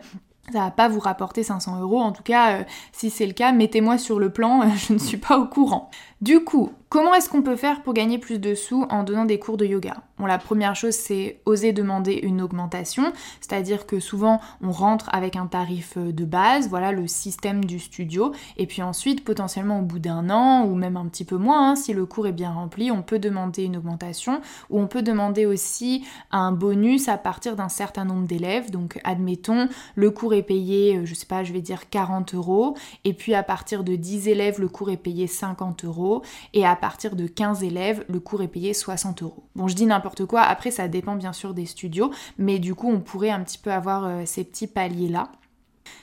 ça 0.52 0.60
va 0.60 0.72
pas 0.72 0.88
vous 0.88 1.00
rapporter 1.00 1.44
500 1.44 1.80
euros. 1.82 2.00
En 2.00 2.12
tout 2.12 2.24
cas, 2.24 2.60
euh, 2.60 2.64
si 2.92 3.10
c'est 3.10 3.28
le 3.28 3.34
cas, 3.34 3.52
mettez-moi 3.52 3.98
sur 3.98 4.20
le 4.20 4.32
plan, 4.32 4.70
je 4.76 4.94
ne 4.94 4.98
suis 4.98 5.18
pas 5.18 5.38
au 5.38 5.46
courant. 5.46 5.90
Du 6.22 6.44
coup, 6.44 6.74
comment 6.90 7.14
est-ce 7.14 7.30
qu'on 7.30 7.44
peut 7.44 7.56
faire 7.56 7.82
pour 7.82 7.94
gagner 7.94 8.18
plus 8.18 8.40
de 8.40 8.54
sous 8.54 8.86
en 8.90 9.04
donnant 9.04 9.24
des 9.24 9.40
cours 9.40 9.56
de 9.56 9.66
yoga? 9.66 10.04
Bon, 10.18 10.26
la 10.26 10.38
première 10.38 10.76
chose, 10.76 10.96
c'est 10.96 11.40
oser 11.46 11.72
demander 11.72 12.12
une 12.12 12.42
augmentation, 12.42 13.14
c'est-à-dire 13.40 13.88
que 13.88 14.02
souvent 14.02 14.42
on 14.62 14.72
rentre 14.72 15.08
avec 15.14 15.38
un 15.38 15.48
tarif 15.48 15.94
euh, 15.96 16.12
de 16.12 16.26
base, 16.26 16.68
voilà 16.68 16.92
le 16.92 17.08
système 17.08 17.64
du 17.64 17.80
studio, 17.80 18.34
et 18.58 18.68
puis 18.68 18.82
ensuite, 18.82 19.24
potentiellement 19.24 19.80
au 19.80 19.84
bout 19.84 20.00
d'un 20.00 20.30
an 20.30 20.66
ou 20.66 20.76
même 20.76 20.98
un 20.98 21.06
petit 21.06 21.24
peu 21.24 21.38
moins, 21.38 21.72
hein, 21.72 21.76
si 21.78 21.94
le 21.94 22.06
cours 22.06 22.28
est 22.28 22.34
bien 22.34 22.52
rempli, 22.52 22.92
on 22.92 23.02
peut 23.02 23.20
demander 23.20 23.64
une 23.64 23.78
augmentation. 23.78 24.42
Ou 24.70 24.82
on 24.82 24.88
peut 24.88 25.04
demander 25.04 25.46
aussi 25.46 26.04
un 26.32 26.52
bonus 26.52 27.08
à 27.08 27.18
partir 27.18 27.56
d'un 27.56 27.70
certain 27.70 28.04
nombre 28.04 28.28
d'élèves. 28.28 28.72
Donc, 28.72 29.00
admettons, 29.06 29.70
le 29.96 30.12
cours 30.12 30.34
est 30.34 30.44
payé, 30.44 30.98
euh, 30.98 31.06
je 31.06 31.14
sais 31.14 31.28
pas, 31.28 31.46
je 31.46 31.54
vais 31.54 31.62
dire 31.62 31.90
40 31.90 32.34
euros, 32.34 32.76
et 33.06 33.14
puis 33.14 33.36
à 33.36 33.44
partir 33.44 33.86
de 33.86 33.96
10 33.96 34.28
élèves, 34.28 34.60
le 34.60 34.68
cours 34.68 34.90
est 34.90 34.98
payé 34.98 35.26
50 35.26 35.86
euros 35.86 36.09
et 36.54 36.66
à 36.66 36.76
partir 36.76 37.16
de 37.16 37.28
15 37.28 37.64
élèves, 37.64 38.06
le 38.08 38.20
cours 38.20 38.42
est 38.42 38.48
payé 38.48 38.74
60 38.74 39.24
euros. 39.24 39.44
Bon, 39.56 39.68
je 39.68 39.76
dis 39.76 39.86
n'importe 39.86 40.26
quoi, 40.26 40.42
après 40.42 40.72
ça 40.72 40.88
dépend 40.88 41.16
bien 41.16 41.34
sûr 41.34 41.54
des 41.54 41.66
studios, 41.66 42.12
mais 42.38 42.60
du 42.60 42.76
coup 42.76 42.90
on 42.90 43.00
pourrait 43.00 43.30
un 43.30 43.44
petit 43.44 43.58
peu 43.58 43.72
avoir 43.72 44.06
euh, 44.06 44.24
ces 44.26 44.44
petits 44.44 44.68
paliers 44.68 45.10
là. 45.10 45.32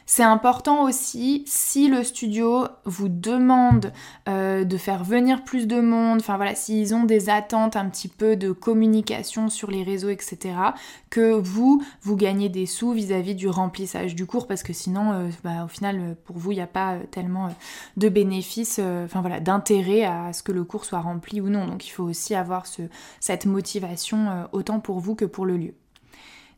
C'est 0.08 0.22
important 0.22 0.84
aussi 0.84 1.42
si 1.48 1.88
le 1.88 2.04
studio 2.04 2.68
vous 2.84 3.08
demande 3.08 3.92
euh, 4.28 4.62
de 4.62 4.76
faire 4.76 5.02
venir 5.02 5.42
plus 5.42 5.66
de 5.66 5.80
monde, 5.80 6.20
enfin 6.20 6.36
voilà, 6.36 6.54
s'ils 6.54 6.94
ont 6.94 7.02
des 7.02 7.28
attentes 7.28 7.74
un 7.74 7.88
petit 7.88 8.06
peu 8.06 8.36
de 8.36 8.52
communication 8.52 9.48
sur 9.48 9.68
les 9.68 9.82
réseaux, 9.82 10.08
etc., 10.08 10.54
que 11.10 11.32
vous, 11.32 11.82
vous 12.02 12.14
gagnez 12.14 12.48
des 12.48 12.66
sous 12.66 12.92
vis-à-vis 12.92 13.34
du 13.34 13.48
remplissage 13.48 14.14
du 14.14 14.26
cours, 14.26 14.46
parce 14.46 14.62
que 14.62 14.72
sinon, 14.72 15.12
euh, 15.12 15.28
bah, 15.42 15.64
au 15.64 15.68
final, 15.68 16.16
pour 16.24 16.38
vous, 16.38 16.52
il 16.52 16.56
n'y 16.56 16.60
a 16.60 16.68
pas 16.68 16.98
tellement 17.10 17.48
de 17.96 18.08
bénéfices, 18.08 18.78
euh, 18.80 19.08
voilà, 19.12 19.40
d'intérêt 19.40 20.04
à 20.04 20.32
ce 20.32 20.44
que 20.44 20.52
le 20.52 20.62
cours 20.62 20.84
soit 20.84 21.00
rempli 21.00 21.40
ou 21.40 21.48
non. 21.48 21.66
Donc 21.66 21.84
il 21.84 21.90
faut 21.90 22.04
aussi 22.04 22.36
avoir 22.36 22.66
ce, 22.66 22.82
cette 23.18 23.44
motivation 23.46 24.46
autant 24.52 24.78
pour 24.78 25.00
vous 25.00 25.16
que 25.16 25.24
pour 25.24 25.46
le 25.46 25.56
lieu. 25.56 25.74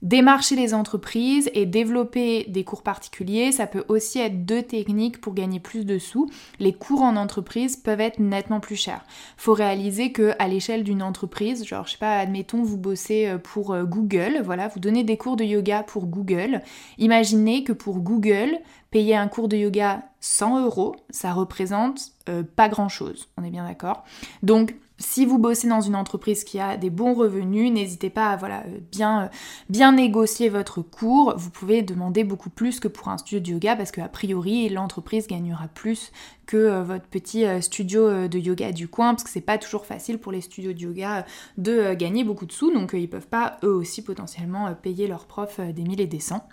Démarcher 0.03 0.55
les 0.55 0.75
entreprises 0.75 1.51
et 1.55 1.67
développer 1.67 2.45
des 2.49 2.63
cours 2.63 2.83
particuliers, 2.83 3.51
ça 3.51 3.67
peut 3.67 3.85
aussi 3.89 4.21
être 4.21 4.47
deux 4.47 4.63
techniques 4.63 5.21
pour 5.21 5.35
gagner 5.35 5.59
plus 5.59 5.85
de 5.85 5.99
sous. 5.99 6.31
Les 6.61 6.73
cours 6.73 7.03
en 7.03 7.17
entreprise 7.17 7.77
peuvent 7.77 8.01
être 8.01 8.21
nettement 8.21 8.61
plus 8.61 8.77
chers. 8.77 9.05
Faut 9.37 9.55
réaliser 9.55 10.13
que 10.13 10.35
à 10.39 10.47
l'échelle 10.47 10.85
d'une 10.85 11.03
entreprise, 11.03 11.67
genre 11.67 11.87
je 11.87 11.93
sais 11.93 11.99
pas, 11.99 12.19
admettons 12.19 12.63
vous 12.63 12.79
bossez 12.79 13.27
euh, 13.27 13.39
pour 13.39 13.73
euh, 13.73 13.83
Google, 13.85 14.41
voilà, 14.45 14.69
vous 14.69 14.79
donnez 14.79 15.03
des 15.03 15.17
cours 15.17 15.37
de 15.37 15.45
yoga 15.45 15.83
pour 15.83 16.07
Google. 16.07 16.63
Imaginez 16.99 17.65
que 17.65 17.73
pour 17.73 17.99
Google, 17.99 18.59
payer 18.93 19.17
un 19.17 19.27
cours 19.27 19.49
de 19.49 19.57
yoga 19.57 20.05
100 20.21 20.65
euros, 20.65 20.95
ça 21.11 21.33
représente 21.33 22.13
euh, 22.29 22.45
pas 22.45 22.69
grand 22.69 22.89
chose. 22.89 23.29
On 23.37 23.43
est 23.43 23.51
bien 23.51 23.67
d'accord? 23.67 24.05
Donc 24.45 24.77
si 24.99 25.25
vous 25.25 25.39
bossez 25.39 25.69
dans 25.69 25.81
une 25.81 25.95
entreprise 25.95 26.43
qui 26.43 26.59
a 26.59 26.77
des 26.77 26.91
bons 26.91 27.15
revenus, 27.15 27.73
n'hésitez 27.73 28.11
pas 28.11 28.31
à 28.31 28.45
euh, 28.45 28.63
bien, 28.91 29.23
euh, 29.23 29.29
bien 29.69 29.93
négocier 29.93 30.49
votre 30.49 30.83
cours. 30.83 31.35
Vous 31.37 31.51
pouvez 31.51 31.83
demander 31.83 32.25
beaucoup 32.25 32.51
plus 32.51 32.81
que 32.81 32.89
pour 32.89 33.09
un 33.09 33.17
studio 33.17 33.39
de 33.41 33.51
yoga 33.53 33.77
parce 33.77 33.93
qu'a 33.93 34.09
priori 34.09 34.69
l'entreprise 34.69 35.29
gagnera 35.29 35.69
plus 35.69 36.13
que 36.47 36.57
euh, 36.57 36.83
votre 36.83 37.07
petit 37.07 37.45
studio 37.63 38.27
de 38.27 38.39
yoga 38.39 38.73
du 38.73 38.89
coin 38.89 39.15
parce 39.15 39.23
que 39.23 39.31
c'est 39.31 39.41
pas 39.41 39.59
toujours 39.59 39.87
facile 39.87 40.19
pour 40.19 40.33
les 40.33 40.41
studios 40.41 40.73
de 40.73 40.81
yoga 40.81 41.25
de 41.59 41.95
gagner 41.95 42.25
beaucoup 42.25 42.47
de 42.47 42.53
sous 42.53 42.73
donc 42.73 42.93
ils 42.95 43.09
peuvent 43.09 43.29
pas 43.29 43.59
eux 43.63 43.73
aussi 43.73 44.03
potentiellement 44.03 44.75
payer 44.75 45.07
leurs 45.07 45.27
profs 45.27 45.61
des 45.61 45.83
mille 45.85 46.01
et 46.01 46.07
des 46.07 46.21
cents. 46.21 46.49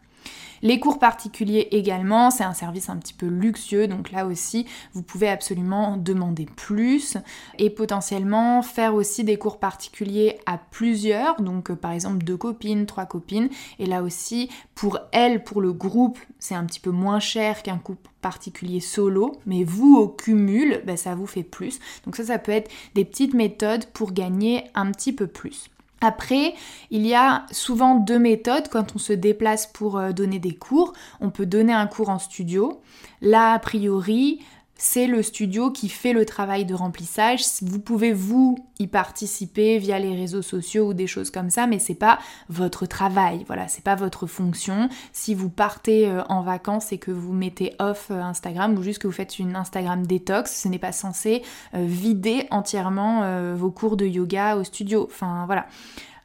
Les 0.66 0.80
cours 0.80 0.98
particuliers 0.98 1.68
également, 1.70 2.32
c'est 2.32 2.44
un 2.44 2.56
service 2.56 2.90
un 2.90 2.98
petit 2.98 3.14
peu 3.14 3.28
luxueux, 3.28 3.86
donc 3.88 4.10
là 4.10 4.26
aussi, 4.26 4.66
vous 4.94 5.04
pouvez 5.04 5.30
absolument 5.30 5.96
demander 5.96 6.48
plus 6.48 7.18
et 7.60 7.70
potentiellement 7.70 8.64
faire 8.64 8.96
aussi 8.96 9.24
des 9.24 9.38
cours 9.38 9.60
particuliers 9.60 10.40
à 10.48 10.58
plusieurs, 10.58 11.40
donc 11.40 11.70
euh, 11.70 11.76
par 11.76 11.92
exemple 11.92 12.26
deux 12.26 12.36
copines, 12.36 12.88
trois 12.88 13.06
copines, 13.06 13.50
et 13.78 13.86
là 13.86 14.02
aussi, 14.02 14.50
pour 14.74 14.98
elles, 15.12 15.44
pour 15.44 15.62
le 15.62 15.72
groupe, 15.72 16.18
c'est 16.40 16.56
un 16.56 16.66
petit 16.66 16.80
peu 16.80 16.90
moins 16.90 17.20
cher 17.20 17.62
qu'un 17.62 17.78
cours 17.78 17.98
particulier 18.24 18.80
solo, 18.80 19.34
mais 19.46 19.64
vous 19.64 19.96
au 19.96 20.08
cumul, 20.08 20.82
ben, 20.84 20.98
ça 20.98 21.14
vous 21.14 21.28
fait 21.28 21.44
plus. 21.44 21.80
Donc 22.06 22.16
ça, 22.16 22.24
ça 22.24 22.40
peut 22.40 22.52
être 22.52 22.72
des 22.96 23.06
petites 23.06 23.36
méthodes 23.36 23.86
pour 23.94 24.14
gagner 24.14 24.64
un 24.74 24.92
petit 24.92 25.14
peu 25.14 25.28
plus. 25.28 25.70
Après, 26.06 26.54
il 26.92 27.04
y 27.08 27.16
a 27.16 27.48
souvent 27.50 27.96
deux 27.96 28.20
méthodes 28.20 28.68
quand 28.70 28.96
on 28.96 29.00
se 29.00 29.12
déplace 29.12 29.66
pour 29.66 29.98
euh, 29.98 30.12
donner 30.12 30.38
des 30.38 30.54
cours. 30.54 30.94
On 31.20 31.32
peut 31.32 31.48
donner 31.48 31.74
un 31.74 31.88
cours 31.88 32.10
en 32.10 32.20
studio. 32.20 32.80
Là, 33.22 33.54
a 33.54 33.60
priori, 33.60 34.40
c'est 34.78 35.08
le 35.08 35.24
studio 35.24 35.72
qui 35.72 35.88
fait 35.88 36.12
le 36.12 36.26
travail 36.26 36.66
de 36.66 36.74
remplissage. 36.74 37.42
Vous 37.62 37.80
pouvez 37.80 38.12
vous 38.12 38.58
y 38.78 38.88
participer 38.88 39.78
via 39.78 40.00
les 40.00 40.14
réseaux 40.16 40.42
sociaux 40.42 40.90
ou 40.90 40.94
des 40.94 41.08
choses 41.08 41.32
comme 41.32 41.50
ça, 41.50 41.66
mais 41.66 41.80
c'est 41.80 41.96
pas 41.96 42.20
votre 42.50 42.86
travail. 42.86 43.46
Voilà, 43.48 43.70
c'est 43.70 43.84
pas 43.84 43.96
votre 43.96 44.28
fonction. 44.28 44.90
Si 45.14 45.34
vous 45.34 45.50
partez 45.50 46.10
euh, 46.10 46.24
en 46.28 46.42
vacances 46.42 46.92
et 46.92 46.98
que 46.98 47.12
vous 47.12 47.32
mettez 47.32 47.74
off 47.80 48.08
euh, 48.12 48.22
Instagram 48.22 48.78
ou 48.78 48.84
juste 48.84 49.00
que 49.00 49.08
vous 49.08 49.14
faites 49.14 49.40
une 49.40 49.56
Instagram 49.56 50.06
détox, 50.06 50.62
ce 50.64 50.68
n'est 50.68 50.80
pas 50.80 50.92
censé 50.92 51.42
euh, 51.74 51.86
vider 51.86 52.48
entièrement 52.52 53.56
vos 53.56 53.72
cours 53.72 53.96
de 53.96 54.06
yoga 54.06 54.58
au 54.58 54.64
studio. 54.64 55.08
Enfin 55.10 55.46
voilà. 55.46 55.68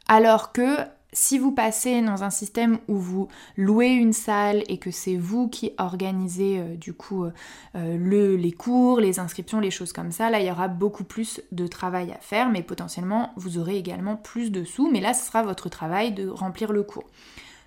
Alors 0.08 0.52
que 0.52 0.78
si 1.12 1.38
vous 1.38 1.53
passez 1.53 2.01
dans 2.03 2.23
un 2.23 2.31
système 2.31 2.79
où 2.88 2.96
vous 2.96 3.29
louez 3.57 3.88
une 3.88 4.12
salle 4.12 4.62
et 4.68 4.79
que 4.79 4.90
c'est 4.90 5.16
vous 5.16 5.49
qui 5.49 5.73
organisez 5.79 6.59
euh, 6.59 6.77
du 6.77 6.92
coup 6.92 7.25
euh, 7.25 7.33
euh, 7.75 7.96
le, 7.96 8.37
les 8.37 8.53
cours, 8.53 9.01
les 9.01 9.18
inscriptions, 9.18 9.61
les 9.61 9.70
choses 9.70 9.92
comme 9.92 10.12
ça, 10.12 10.31
là 10.31 10.40
il 10.40 10.46
y 10.46 10.51
aura 10.51 10.68
beaucoup 10.68 11.05
plus 11.05 11.40
de 11.53 11.66
travail 11.66 12.12
à 12.12 12.18
faire, 12.20 12.49
mais 12.49 12.62
potentiellement 12.62 13.33
vous 13.37 13.59
aurez 13.59 13.77
également 13.77 14.16
plus 14.16 14.51
de 14.51 14.64
sous, 14.64 14.90
mais 14.90 15.01
là 15.01 15.14
ce 15.14 15.27
sera 15.27 15.42
votre 15.42 15.68
travail 15.68 16.12
de 16.12 16.29
remplir 16.29 16.73
le 16.73 16.83
cours. 16.83 17.09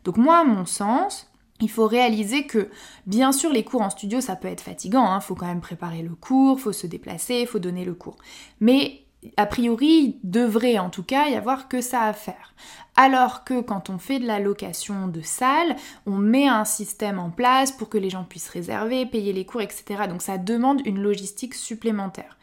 Donc 0.04 0.18
moi 0.18 0.40
à 0.40 0.44
mon 0.44 0.66
sens, 0.66 1.30
il 1.60 1.70
faut 1.70 1.88
réaliser 1.88 2.46
que, 2.46 2.70
bien 3.06 3.32
sûr, 3.32 3.52
les 3.52 3.64
cours 3.64 3.82
en 3.82 3.90
studio, 3.90 4.20
ça 4.20 4.36
peut 4.36 4.48
être 4.48 4.62
fatigant, 4.62 5.06
il 5.06 5.16
hein. 5.16 5.20
faut 5.22 5.36
quand 5.36 5.46
même 5.46 5.62
préparer 5.62 6.02
le 6.02 6.14
cours, 6.16 6.60
faut 6.60 6.74
se 6.74 6.88
déplacer, 6.88 7.46
faut 7.46 7.60
donner 7.60 7.86
le 7.86 7.94
cours. 7.94 8.18
Mais 8.60 9.03
a 9.38 9.46
priori, 9.46 10.20
il 10.24 10.30
devrait 10.30 10.78
en 10.80 10.90
tout 10.90 11.04
cas 11.04 11.30
y 11.30 11.36
avoir 11.36 11.68
que 11.68 11.82
ça 11.82 12.02
à 12.02 12.14
faire. 12.14 12.54
Alors 12.96 13.44
que 13.44 13.62
quand 13.62 13.90
on 13.90 13.98
fait 13.98 14.20
de 14.20 14.28
la 14.28 14.40
location 14.40 15.08
de 15.08 15.22
salle, 15.22 15.76
on 16.06 16.16
met 16.16 16.48
un 16.48 16.66
système 16.66 17.18
en 17.20 17.32
place 17.32 17.72
pour 17.72 17.90
que 17.90 17.98
les 17.98 18.10
gens 18.10 18.24
puissent 18.24 18.50
réserver, 18.50 19.06
payer 19.06 19.34
les 19.34 19.46
cours, 19.46 19.62
etc. 19.62 20.04
Donc 20.08 20.22
ça 20.22 20.38
demande 20.38 20.86
une 20.86 21.02
logistique 21.02 21.56
supplémentaire. 21.56 22.38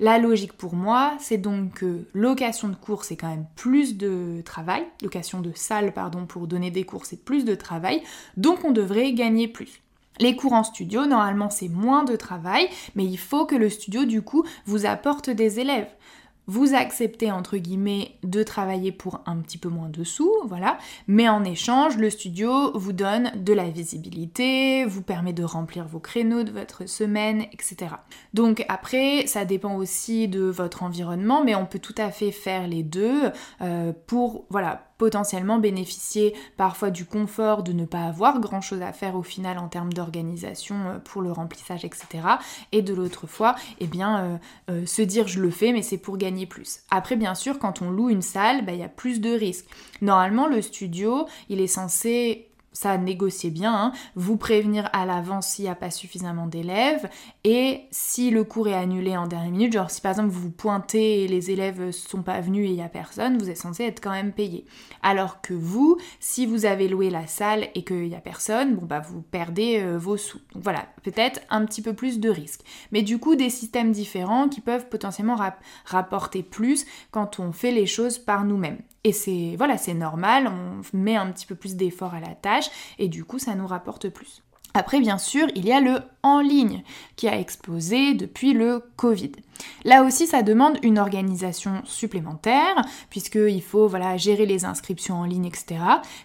La 0.00 0.18
logique 0.18 0.54
pour 0.54 0.74
moi, 0.74 1.14
c'est 1.20 1.38
donc 1.38 1.74
que 1.74 2.06
location 2.14 2.68
de 2.68 2.74
cours, 2.74 3.04
c'est 3.04 3.16
quand 3.16 3.28
même 3.28 3.46
plus 3.54 3.96
de 3.96 4.42
travail. 4.44 4.84
Location 5.02 5.40
de 5.40 5.52
salle, 5.54 5.92
pardon, 5.92 6.26
pour 6.26 6.48
donner 6.48 6.70
des 6.70 6.84
cours, 6.84 7.06
c'est 7.06 7.24
plus 7.24 7.44
de 7.44 7.54
travail. 7.54 8.02
Donc 8.36 8.64
on 8.64 8.72
devrait 8.72 9.12
gagner 9.12 9.46
plus. 9.46 9.82
Les 10.18 10.36
cours 10.36 10.52
en 10.52 10.64
studio, 10.64 11.06
normalement, 11.06 11.50
c'est 11.50 11.68
moins 11.68 12.04
de 12.04 12.16
travail, 12.16 12.68
mais 12.94 13.04
il 13.04 13.16
faut 13.16 13.46
que 13.46 13.54
le 13.54 13.70
studio, 13.70 14.04
du 14.04 14.22
coup, 14.22 14.44
vous 14.66 14.86
apporte 14.86 15.30
des 15.30 15.60
élèves 15.60 15.88
vous 16.52 16.74
acceptez 16.74 17.32
entre 17.32 17.56
guillemets 17.56 18.10
de 18.22 18.42
travailler 18.42 18.92
pour 18.92 19.20
un 19.24 19.36
petit 19.36 19.56
peu 19.56 19.70
moins 19.70 19.88
de 19.88 20.04
sous, 20.04 20.30
voilà, 20.44 20.76
mais 21.06 21.26
en 21.26 21.44
échange, 21.44 21.96
le 21.96 22.10
studio 22.10 22.76
vous 22.76 22.92
donne 22.92 23.32
de 23.36 23.54
la 23.54 23.70
visibilité, 23.70 24.84
vous 24.84 25.00
permet 25.00 25.32
de 25.32 25.44
remplir 25.44 25.86
vos 25.86 25.98
créneaux 25.98 26.42
de 26.42 26.50
votre 26.50 26.86
semaine, 26.86 27.46
etc. 27.52 27.94
Donc 28.34 28.66
après, 28.68 29.26
ça 29.26 29.46
dépend 29.46 29.76
aussi 29.76 30.28
de 30.28 30.42
votre 30.42 30.82
environnement, 30.82 31.42
mais 31.42 31.54
on 31.54 31.64
peut 31.64 31.78
tout 31.78 31.94
à 31.96 32.10
fait 32.10 32.32
faire 32.32 32.68
les 32.68 32.82
deux 32.82 33.32
euh, 33.62 33.94
pour, 34.06 34.44
voilà, 34.50 34.91
potentiellement 34.98 35.58
bénéficier 35.58 36.34
parfois 36.56 36.90
du 36.90 37.04
confort 37.04 37.62
de 37.62 37.72
ne 37.72 37.84
pas 37.84 38.04
avoir 38.04 38.40
grand 38.40 38.60
chose 38.60 38.82
à 38.82 38.92
faire 38.92 39.16
au 39.16 39.22
final 39.22 39.58
en 39.58 39.68
termes 39.68 39.92
d'organisation 39.92 40.76
euh, 40.86 40.98
pour 40.98 41.22
le 41.22 41.32
remplissage, 41.32 41.84
etc. 41.84 42.06
Et 42.72 42.82
de 42.82 42.94
l'autre 42.94 43.26
fois, 43.26 43.54
eh 43.80 43.86
bien, 43.86 44.24
euh, 44.24 44.36
euh, 44.70 44.86
se 44.86 45.02
dire 45.02 45.28
je 45.28 45.40
le 45.40 45.50
fais, 45.50 45.72
mais 45.72 45.82
c'est 45.82 45.98
pour 45.98 46.16
gagner 46.16 46.46
plus. 46.46 46.80
Après, 46.90 47.16
bien 47.16 47.34
sûr, 47.34 47.58
quand 47.58 47.82
on 47.82 47.90
loue 47.90 48.10
une 48.10 48.22
salle, 48.22 48.64
bah, 48.64 48.72
il 48.72 48.78
y 48.78 48.84
a 48.84 48.88
plus 48.88 49.20
de 49.20 49.30
risques. 49.30 49.66
Normalement, 50.00 50.46
le 50.46 50.62
studio, 50.62 51.26
il 51.48 51.60
est 51.60 51.66
censé 51.66 52.51
ça 52.72 52.98
négocier 52.98 53.50
bien, 53.50 53.74
hein. 53.74 53.92
vous 54.14 54.36
prévenir 54.36 54.88
à 54.92 55.06
l'avance 55.06 55.48
s'il 55.48 55.64
n'y 55.64 55.70
a 55.70 55.74
pas 55.74 55.90
suffisamment 55.90 56.46
d'élèves 56.46 57.08
et 57.44 57.82
si 57.90 58.30
le 58.30 58.44
cours 58.44 58.68
est 58.68 58.74
annulé 58.74 59.16
en 59.16 59.26
dernière 59.26 59.50
minute, 59.50 59.72
genre 59.72 59.90
si 59.90 60.00
par 60.00 60.12
exemple 60.12 60.30
vous 60.30 60.50
pointez 60.50 61.24
et 61.24 61.28
les 61.28 61.50
élèves 61.50 61.90
sont 61.90 62.22
pas 62.22 62.40
venus 62.40 62.66
et 62.66 62.70
il 62.70 62.76
n'y 62.76 62.82
a 62.82 62.88
personne, 62.88 63.38
vous 63.38 63.50
êtes 63.50 63.58
censé 63.58 63.84
être 63.84 64.00
quand 64.00 64.10
même 64.10 64.32
payé. 64.32 64.64
Alors 65.02 65.40
que 65.40 65.54
vous, 65.54 65.98
si 66.20 66.46
vous 66.46 66.64
avez 66.64 66.88
loué 66.88 67.10
la 67.10 67.26
salle 67.26 67.68
et 67.74 67.84
qu'il 67.84 68.08
n'y 68.08 68.14
a 68.14 68.20
personne, 68.20 68.76
bon 68.76 68.86
bah 68.86 69.00
vous 69.00 69.22
perdez 69.22 69.80
euh, 69.80 69.98
vos 69.98 70.16
sous. 70.16 70.40
Donc 70.52 70.62
voilà, 70.62 70.86
peut-être 71.02 71.40
un 71.50 71.64
petit 71.64 71.82
peu 71.82 71.92
plus 71.92 72.20
de 72.20 72.30
risques. 72.30 72.62
Mais 72.90 73.02
du 73.02 73.18
coup 73.18 73.36
des 73.36 73.50
systèmes 73.50 73.92
différents 73.92 74.48
qui 74.48 74.60
peuvent 74.60 74.88
potentiellement 74.88 75.36
rapporter 75.84 76.42
plus 76.42 76.86
quand 77.10 77.38
on 77.38 77.52
fait 77.52 77.72
les 77.72 77.86
choses 77.86 78.18
par 78.18 78.44
nous-mêmes. 78.44 78.78
Et 79.04 79.12
c'est 79.12 79.54
voilà, 79.56 79.78
c'est 79.78 79.94
normal, 79.94 80.46
on 80.48 80.96
met 80.96 81.16
un 81.16 81.30
petit 81.32 81.46
peu 81.46 81.54
plus 81.54 81.76
d'effort 81.76 82.14
à 82.14 82.20
la 82.20 82.34
tâche 82.34 82.70
et 82.98 83.08
du 83.08 83.24
coup 83.24 83.38
ça 83.38 83.54
nous 83.54 83.66
rapporte 83.66 84.08
plus. 84.08 84.42
Après, 84.74 85.00
bien 85.00 85.18
sûr, 85.18 85.48
il 85.54 85.66
y 85.66 85.72
a 85.72 85.80
le 85.80 86.00
en 86.22 86.40
ligne 86.40 86.82
qui 87.16 87.28
a 87.28 87.38
explosé 87.38 88.14
depuis 88.14 88.54
le 88.54 88.82
Covid. 88.96 89.32
Là 89.84 90.02
aussi, 90.02 90.26
ça 90.26 90.42
demande 90.42 90.78
une 90.82 90.98
organisation 90.98 91.82
supplémentaire, 91.84 92.82
puisqu'il 93.10 93.62
faut 93.62 93.86
voilà, 93.86 94.16
gérer 94.16 94.46
les 94.46 94.64
inscriptions 94.64 95.16
en 95.16 95.24
ligne, 95.24 95.44
etc. 95.44 95.76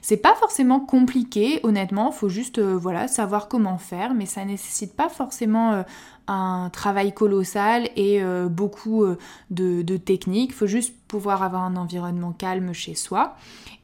C'est 0.01 0.17
pas 0.17 0.33
forcément 0.35 0.79
compliqué, 0.79 1.59
honnêtement, 1.63 2.11
faut 2.11 2.29
juste 2.29 2.59
euh, 2.59 2.77
voilà, 2.77 3.09
savoir 3.09 3.49
comment 3.49 3.77
faire, 3.77 4.13
mais 4.13 4.25
ça 4.25 4.45
nécessite 4.45 4.95
pas 4.95 5.09
forcément 5.09 5.73
euh, 5.73 5.83
un 6.27 6.69
travail 6.71 7.13
colossal 7.13 7.89
et 7.95 8.21
euh, 8.21 8.49
beaucoup 8.49 9.03
euh, 9.03 9.17
de, 9.49 9.97
techniques. 9.97 10.51
Il 10.51 10.55
faut 10.55 10.67
juste 10.67 10.93
pouvoir 11.07 11.41
avoir 11.41 11.63
un 11.63 11.75
environnement 11.75 12.33
calme 12.33 12.73
chez 12.73 12.95
soi. 12.95 13.35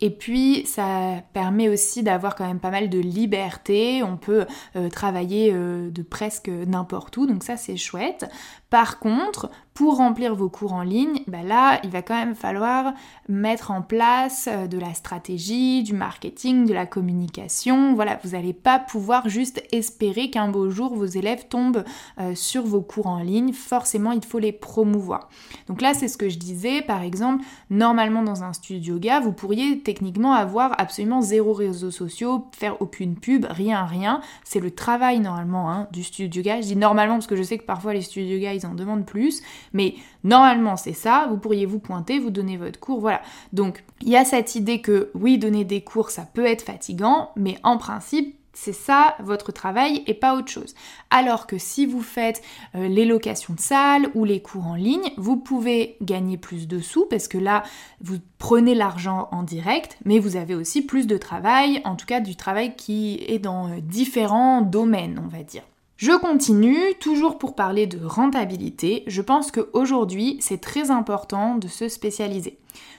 Et 0.02 0.10
puis 0.10 0.66
ça 0.66 1.24
permet 1.32 1.70
aussi 1.70 2.04
d'avoir 2.04 2.36
quand 2.36 2.46
même 2.46 2.60
pas 2.60 2.72
mal 2.72 2.90
de 2.90 3.00
liberté. 3.00 4.04
On 4.04 4.18
peut 4.18 4.46
euh, 4.76 4.90
travailler 4.90 5.54
de 5.54 6.02
presque 6.02 6.50
n'importe 6.50 7.16
où, 7.18 7.26
donc 7.26 7.44
ça 7.44 7.56
c'est 7.56 7.78
chouette. 7.78 8.26
Par 8.70 9.00
contre, 9.00 9.50
pour 9.74 9.98
remplir 9.98 10.36
vos 10.36 10.50
cours 10.50 10.74
en 10.74 10.84
ligne, 10.84 11.22
bah 11.28 11.42
là, 11.44 11.80
il 11.84 11.90
va 11.90 12.02
quand 12.02 12.16
même 12.16 12.36
falloir 12.36 12.94
mettre 13.28 13.72
en 13.72 13.82
place 13.82 14.48
euh, 14.52 14.68
de 14.68 14.78
la 14.78 14.94
stratégie, 14.94 15.82
du 15.84 15.94
marketing, 15.94 16.66
de 16.66 16.74
la 16.74 16.86
communication. 16.86 17.96
Voilà, 17.96 18.20
vous 18.24 18.32
n'allez 18.32 18.54
pas 18.54 18.78
pouvoir 18.78 19.30
juste 19.30 19.64
espérer 19.72 20.30
qu'un 20.30 20.48
beau 20.48 20.70
jour 20.70 20.94
vos 20.94 21.06
élèves 21.06 21.48
tombent 21.48 21.84
euh, 22.20 22.36
sur 22.36 22.64
vos 22.64 22.82
cours 22.82 23.08
en 23.08 23.20
ligne. 23.20 23.54
Forcément, 23.54 24.12
il 24.12 24.24
faut 24.24 24.40
les 24.40 24.52
promouvoir. 24.52 25.30
Donc 25.68 25.82
là, 25.82 25.94
c'est 25.94 26.08
ce 26.08 26.18
que 26.18 26.30
je 26.30 26.38
disais. 26.38 26.82
Par 26.82 27.02
exemple, 27.02 27.44
normalement 27.70 28.24
dans 28.24 28.44
un 28.44 28.54
studio 28.54 28.96
yoga, 28.96 29.20
vous 29.22 29.32
pourriez 29.32 29.80
techniquement 29.80 30.34
avoir 30.34 30.80
absolument 30.80 31.22
zéro 31.22 31.54
réseaux 31.54 31.92
sociaux, 31.92 32.48
faire 32.52 32.82
aucune 32.82 33.16
pub, 33.16 33.46
rien, 33.50 33.86
rien. 33.86 34.22
C'est 34.44 34.60
le 34.60 34.72
travail 34.72 35.20
normalement 35.20 35.72
hein, 35.72 35.88
du 35.92 36.04
studio 36.04 36.42
yoga. 36.42 36.62
Je 36.62 36.68
dis 36.68 36.76
normalement 36.76 37.16
parce 37.16 37.28
que 37.28 37.36
je 37.36 37.44
sais 37.44 37.58
que 37.58 37.66
parfois 37.66 37.94
les 37.94 38.02
studios 38.02 38.36
yoga, 38.36 38.54
ils 38.54 38.66
en 38.66 38.76
demandent 38.76 39.06
plus. 39.06 39.42
Mais 39.74 39.96
normalement, 40.24 40.78
c'est 40.78 40.94
ça. 40.94 41.28
Vous 41.30 41.38
pourriez 41.38 41.66
vous 41.66 41.80
pointer, 41.80 42.20
vous 42.20 42.30
donner 42.30 42.58
votre 42.58 42.80
cours, 42.80 43.00
voilà. 43.00 43.22
Donc, 43.52 43.84
il 44.02 44.10
y 44.10 44.18
a 44.18 44.26
cette 44.26 44.56
idée 44.56 44.82
que 44.82 45.12
oui, 45.16 45.38
donner 45.38 45.66
des 45.66 45.82
cours, 45.82 46.10
ça 46.10 46.28
peut 46.32 46.46
être 46.46 46.64
fatigant, 46.64 47.32
mais 47.36 47.58
en 47.64 47.78
principe, 47.78 48.38
c'est 48.54 48.74
ça 48.74 49.16
votre 49.20 49.52
travail 49.52 50.04
et 50.08 50.14
pas 50.14 50.36
autre 50.36 50.50
chose. 50.50 50.76
Alors 51.10 51.48
que 51.48 51.58
si 51.58 51.86
vous 51.86 52.02
faites 52.02 52.42
euh, 52.76 52.88
les 52.88 53.06
locations 53.06 53.56
de 53.56 53.60
salles 53.60 54.10
ou 54.14 54.26
les 54.26 54.42
cours 54.42 54.68
en 54.68 54.76
ligne, 54.76 55.12
vous 55.18 55.38
pouvez 55.38 55.98
gagner 56.02 56.38
plus 56.38 56.68
de 56.68 56.80
sous 56.80 57.06
parce 57.06 57.28
que 57.28 57.38
là, 57.38 57.64
vous 58.02 58.20
prenez 58.38 58.76
l'argent 58.76 59.28
en 59.32 59.44
direct, 59.44 59.98
mais 60.06 60.20
vous 60.20 60.36
avez 60.36 60.56
aussi 60.56 60.84
plus 60.84 61.08
de 61.08 61.18
travail, 61.18 61.82
en 61.84 61.96
tout 61.96 62.06
cas 62.06 62.20
du 62.20 62.36
travail 62.36 62.76
qui 62.76 63.24
est 63.28 63.40
dans 63.40 63.70
euh, 63.70 63.80
différents 63.82 64.62
domaines, 64.62 65.20
on 65.24 65.28
va 65.28 65.44
dire. 65.44 65.64
Je 65.98 66.12
continue, 66.18 66.96
toujours 67.00 67.38
pour 67.38 67.56
parler 67.56 67.88
de 67.88 68.04
rentabilité. 68.04 69.04
Je 69.08 69.22
pense 69.22 69.52
qu'aujourd'hui, 69.52 70.38
c'est 70.42 70.60
très 70.60 70.92
important 70.92 71.56
de 71.56 71.68
se 71.68 71.88
spécialiser. 71.88 72.58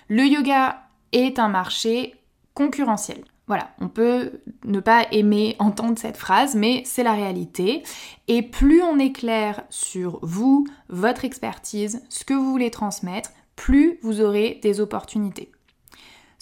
Le 0.09 0.25
yoga 0.25 0.83
est 1.13 1.39
un 1.39 1.49
marché 1.49 2.15
concurrentiel. 2.55 3.25
Voilà, 3.47 3.71
on 3.81 3.89
peut 3.89 4.41
ne 4.65 4.81
pas 4.81 5.07
aimer 5.13 5.57
entendre 5.59 5.99
cette 5.99 6.17
phrase, 6.17 6.55
mais 6.55 6.83
c'est 6.87 7.03
la 7.03 7.13
réalité. 7.13 7.83
Et 8.29 8.43
plus 8.43 8.83
on 8.83 8.99
est 8.99 9.13
clair 9.13 9.65
sur 9.71 10.19
vous, 10.23 10.67
votre 10.89 11.25
expertise, 11.25 12.03
ce 12.09 12.25
que 12.25 12.35
vous 12.35 12.51
voulez 12.51 12.71
transmettre, 12.71 13.31
plus 13.57 13.99
vous 14.03 14.21
aurez 14.21 14.61
des 14.63 14.81
opportunités. 14.81 15.51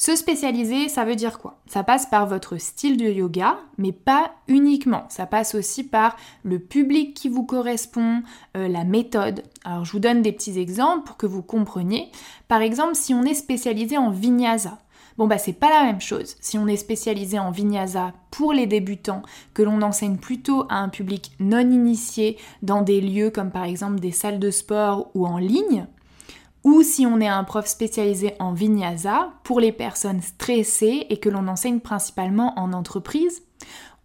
Se 0.05 0.17
spécialiser, 0.17 0.89
ça 0.89 1.05
veut 1.05 1.15
dire 1.15 1.39
quoi? 1.39 1.61
Ça 1.69 1.85
passe 1.85 2.07
par 2.07 2.27
votre 2.27 2.57
style 2.57 2.97
de 2.97 3.05
yoga, 3.05 3.61
mais 3.79 3.93
pas 3.93 4.33
uniquement. 4.49 5.05
Ça 5.09 5.27
passe 5.27 5.55
aussi 5.55 5.85
par 5.85 6.17
le 6.43 6.59
public 6.59 7.15
qui 7.15 7.29
vous 7.29 7.45
correspond, 7.45 8.25
euh, 8.57 8.67
la 8.67 8.83
méthode. 8.83 9.45
Alors 9.65 9.85
je 9.85 9.93
vous 9.93 10.01
donne 10.01 10.21
des 10.21 10.33
petits 10.33 10.59
exemples 10.59 11.07
pour 11.07 11.17
que 11.17 11.27
vous 11.27 11.43
compreniez. 11.43 12.11
Par 12.49 12.63
exemple, 12.63 12.97
si 12.97 13.15
on 13.15 13.23
est 13.23 13.35
spécialisé 13.35 13.97
en 13.97 14.11
vinyasa, 14.11 14.77
Bon 15.19 15.27
bah 15.27 15.39
c'est 15.39 15.53
pas 15.53 15.69
la 15.69 15.85
même 15.85 16.01
chose. 16.01 16.37
Si 16.41 16.59
on 16.59 16.67
est 16.67 16.77
spécialisé 16.77 17.39
en 17.39 17.51
vinyasa 17.51 18.13
pour 18.31 18.53
les 18.53 18.67
débutants, 18.67 19.23
que 19.53 19.63
l'on 19.63 19.83
enseigne 19.83 20.17
plutôt 20.17 20.65
à 20.71 20.77
un 20.77 20.89
public 20.89 21.33
non 21.39 21.61
initié 21.61 22.39
dans 22.63 22.81
des 22.81 23.01
lieux 23.01 23.31
comme 23.31 23.51
par 23.51 23.65
exemple 23.65 24.01
des 24.01 24.11
salles 24.11 24.41
de 24.41 24.51
sport 24.51 25.11
ou 25.15 25.27
en 25.27 25.37
ligne, 25.37 25.87
ou 26.65 26.83
si 26.83 27.07
on 27.07 27.21
est 27.21 27.29
un 27.29 27.45
prof 27.45 27.67
spécialisé 27.67 28.35
en 28.39 28.53
vinyasa 28.53 29.31
pour 29.43 29.61
les 29.61 29.73
personnes 29.73 30.21
stressées 30.21 31.07
et 31.11 31.19
que 31.19 31.29
l'on 31.29 31.49
enseigne 31.49 31.81
principalement 31.81 32.59
en 32.59 32.73
entreprise, 32.73 33.43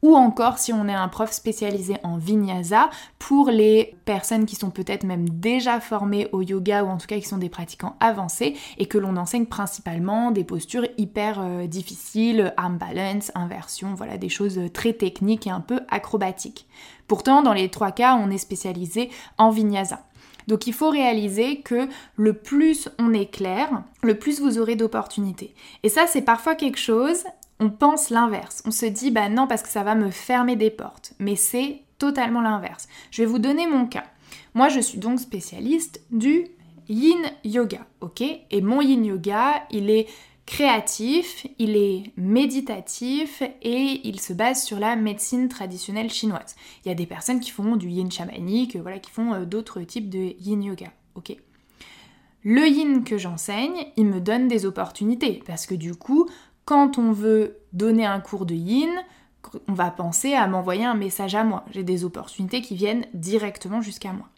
ou 0.03 0.15
encore 0.15 0.59
si 0.59 0.71
on 0.73 0.87
est 0.87 0.93
un 0.93 1.07
prof 1.07 1.31
spécialisé 1.31 1.97
en 2.03 2.17
vinyasa 2.17 2.89
pour 3.17 3.49
les 3.49 3.95
personnes 4.05 4.45
qui 4.45 4.55
sont 4.55 4.69
peut-être 4.69 5.03
même 5.03 5.27
déjà 5.27 5.79
formées 5.79 6.27
au 6.31 6.41
yoga 6.41 6.83
ou 6.83 6.87
en 6.87 6.97
tout 6.97 7.07
cas 7.07 7.17
qui 7.17 7.27
sont 7.27 7.39
des 7.39 7.49
pratiquants 7.49 7.95
avancés 7.99 8.55
et 8.77 8.85
que 8.85 8.97
l'on 8.97 9.17
enseigne 9.17 9.47
principalement 9.47 10.31
des 10.31 10.43
postures 10.43 10.87
hyper 10.97 11.39
euh, 11.41 11.67
difficiles, 11.67 12.53
arm 12.57 12.77
balance, 12.77 13.31
inversion, 13.33 13.95
voilà 13.95 14.17
des 14.17 14.29
choses 14.29 14.59
très 14.71 14.93
techniques 14.93 15.47
et 15.47 15.51
un 15.51 15.61
peu 15.61 15.79
acrobatiques. 15.89 16.67
Pourtant, 17.07 17.41
dans 17.41 17.53
les 17.53 17.69
trois 17.69 17.91
cas, 17.91 18.15
on 18.15 18.29
est 18.29 18.37
spécialisé 18.37 19.09
en 19.37 19.49
vinyasa. 19.49 20.01
Donc 20.47 20.67
il 20.67 20.73
faut 20.73 20.89
réaliser 20.89 21.61
que 21.61 21.87
le 22.15 22.33
plus 22.33 22.89
on 22.99 23.13
est 23.13 23.31
clair, 23.31 23.83
le 24.01 24.17
plus 24.17 24.39
vous 24.41 24.59
aurez 24.59 24.75
d'opportunités. 24.75 25.53
Et 25.83 25.89
ça, 25.89 26.07
c'est 26.07 26.21
parfois 26.21 26.55
quelque 26.55 26.79
chose, 26.79 27.23
on 27.59 27.69
pense 27.69 28.09
l'inverse. 28.09 28.63
On 28.65 28.71
se 28.71 28.85
dit, 28.85 29.11
bah 29.11 29.29
non, 29.29 29.47
parce 29.47 29.63
que 29.63 29.69
ça 29.69 29.83
va 29.83 29.95
me 29.95 30.09
fermer 30.09 30.55
des 30.55 30.69
portes. 30.69 31.13
Mais 31.19 31.35
c'est 31.35 31.81
totalement 31.97 32.41
l'inverse. 32.41 32.87
Je 33.11 33.23
vais 33.23 33.27
vous 33.27 33.39
donner 33.39 33.67
mon 33.67 33.85
cas. 33.85 34.05
Moi, 34.53 34.69
je 34.69 34.79
suis 34.79 34.99
donc 34.99 35.19
spécialiste 35.19 36.01
du 36.11 36.47
yin 36.89 37.21
yoga, 37.43 37.85
ok? 38.01 38.21
Et 38.21 38.61
mon 38.61 38.81
yin 38.81 39.03
yoga, 39.05 39.63
il 39.71 39.89
est 39.89 40.07
créatif, 40.47 41.45
il 41.59 41.75
est 41.75 42.13
méditatif 42.15 43.43
et 43.61 44.01
il 44.03 44.19
se 44.19 44.33
base 44.33 44.63
sur 44.63 44.79
la 44.79 44.95
médecine 44.95 45.49
traditionnelle 45.49 46.09
chinoise. 46.09 46.55
Il 46.83 46.87
y 46.87 46.91
a 46.91 46.95
des 46.95 47.05
personnes 47.05 47.41
qui 47.41 47.51
font 47.51 47.75
du 47.75 47.89
yin 47.89 48.09
chamanique, 48.09 48.75
voilà, 48.77 48.97
qui 48.97 49.11
font 49.11 49.33
euh, 49.33 49.45
d'autres 49.45 49.81
types 49.81 50.09
de 50.09 50.33
yin 50.39 50.63
yoga, 50.63 50.87
ok? 51.13 51.35
Le 52.43 52.65
yin 52.65 53.03
que 53.03 53.17
j'enseigne, 53.17 53.87
il 53.97 54.05
me 54.05 54.21
donne 54.21 54.47
des 54.47 54.65
opportunités 54.65 55.43
parce 55.45 55.65
que 55.65 55.75
du 55.75 55.93
coup, 55.95 56.27
quand 56.63 56.97
on 56.97 57.11
veut 57.11 57.57
donner 57.73 58.05
un 58.05 58.21
cours 58.21 58.45
de 58.45 58.55
yin, 58.55 58.89
on 59.67 59.73
va 59.73 59.91
penser 59.91 60.33
à 60.33 60.47
m'envoyer 60.47 60.85
un 60.85 60.95
message 60.95 61.35
à 61.35 61.43
moi. 61.43 61.65
J'ai 61.71 61.83
des 61.83 62.05
opportunités 62.05 62.61
qui 62.61 62.75
viennent 62.75 63.05
directement 63.13 63.81
jusqu'à 63.81 64.13
moi. 64.13 64.29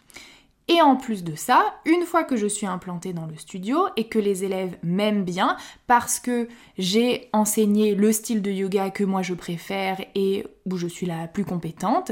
Et 0.71 0.83
en 0.83 0.95
plus 0.95 1.23
de 1.23 1.33
ça, 1.33 1.73
une 1.83 2.03
fois 2.03 2.23
que 2.23 2.37
je 2.37 2.45
suis 2.45 2.67
implantée 2.67 3.11
dans 3.11 3.25
le 3.25 3.35
studio 3.35 3.87
et 3.97 4.07
que 4.07 4.19
les 4.19 4.43
élèves 4.43 4.77
m'aiment 4.83 5.23
bien 5.23 5.57
parce 5.87 6.19
que 6.19 6.47
j'ai 6.77 7.27
enseigné 7.33 7.95
le 7.95 8.11
style 8.11 8.43
de 8.43 8.51
yoga 8.51 8.91
que 8.91 9.03
moi 9.03 9.23
je 9.23 9.33
préfère 9.33 9.99
et 10.13 10.45
où 10.67 10.77
je 10.77 10.85
suis 10.85 11.07
la 11.07 11.27
plus 11.27 11.43
compétente, 11.43 12.11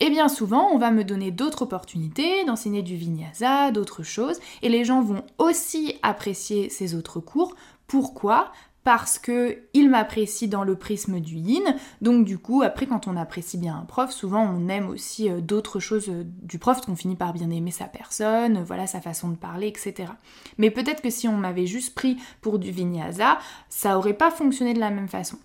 et 0.00 0.06
eh 0.06 0.10
bien 0.10 0.28
souvent 0.28 0.70
on 0.72 0.78
va 0.78 0.90
me 0.90 1.04
donner 1.04 1.30
d'autres 1.30 1.62
opportunités 1.62 2.44
d'enseigner 2.44 2.82
du 2.82 2.96
vinyasa, 2.96 3.70
d'autres 3.70 4.02
choses, 4.02 4.40
et 4.62 4.68
les 4.68 4.84
gens 4.84 5.00
vont 5.00 5.22
aussi 5.38 5.94
apprécier 6.02 6.70
ces 6.70 6.96
autres 6.96 7.20
cours. 7.20 7.54
Pourquoi? 7.86 8.50
Parce 8.84 9.18
que 9.18 9.58
il 9.74 9.88
m'apprécie 9.88 10.48
dans 10.48 10.64
le 10.64 10.74
prisme 10.74 11.20
du 11.20 11.36
yin. 11.36 11.76
Donc 12.00 12.24
du 12.24 12.38
coup, 12.38 12.62
après 12.62 12.86
quand 12.86 13.06
on 13.06 13.16
apprécie 13.16 13.58
bien 13.58 13.76
un 13.76 13.84
prof, 13.84 14.10
souvent 14.10 14.42
on 14.42 14.68
aime 14.68 14.88
aussi 14.88 15.30
euh, 15.30 15.40
d'autres 15.40 15.80
choses 15.80 16.08
euh, 16.08 16.24
du 16.42 16.58
prof, 16.58 16.80
qu'on 16.80 16.96
finit 16.96 17.16
par 17.16 17.32
bien 17.32 17.50
aimer 17.50 17.70
sa 17.70 17.86
personne, 17.86 18.58
euh, 18.58 18.64
voilà 18.64 18.86
sa 18.86 19.00
façon 19.00 19.28
de 19.28 19.36
parler, 19.36 19.68
etc. 19.68 20.10
Mais 20.58 20.70
peut-être 20.70 21.02
que 21.02 21.10
si 21.10 21.28
on 21.28 21.36
m'avait 21.36 21.66
juste 21.66 21.94
pris 21.94 22.16
pour 22.40 22.58
du 22.58 22.70
vinyasa, 22.70 23.38
ça 23.68 23.98
aurait 23.98 24.14
pas 24.14 24.30
fonctionné 24.30 24.74
de 24.74 24.80
la 24.80 24.90
même 24.90 25.08
façon. 25.08 25.38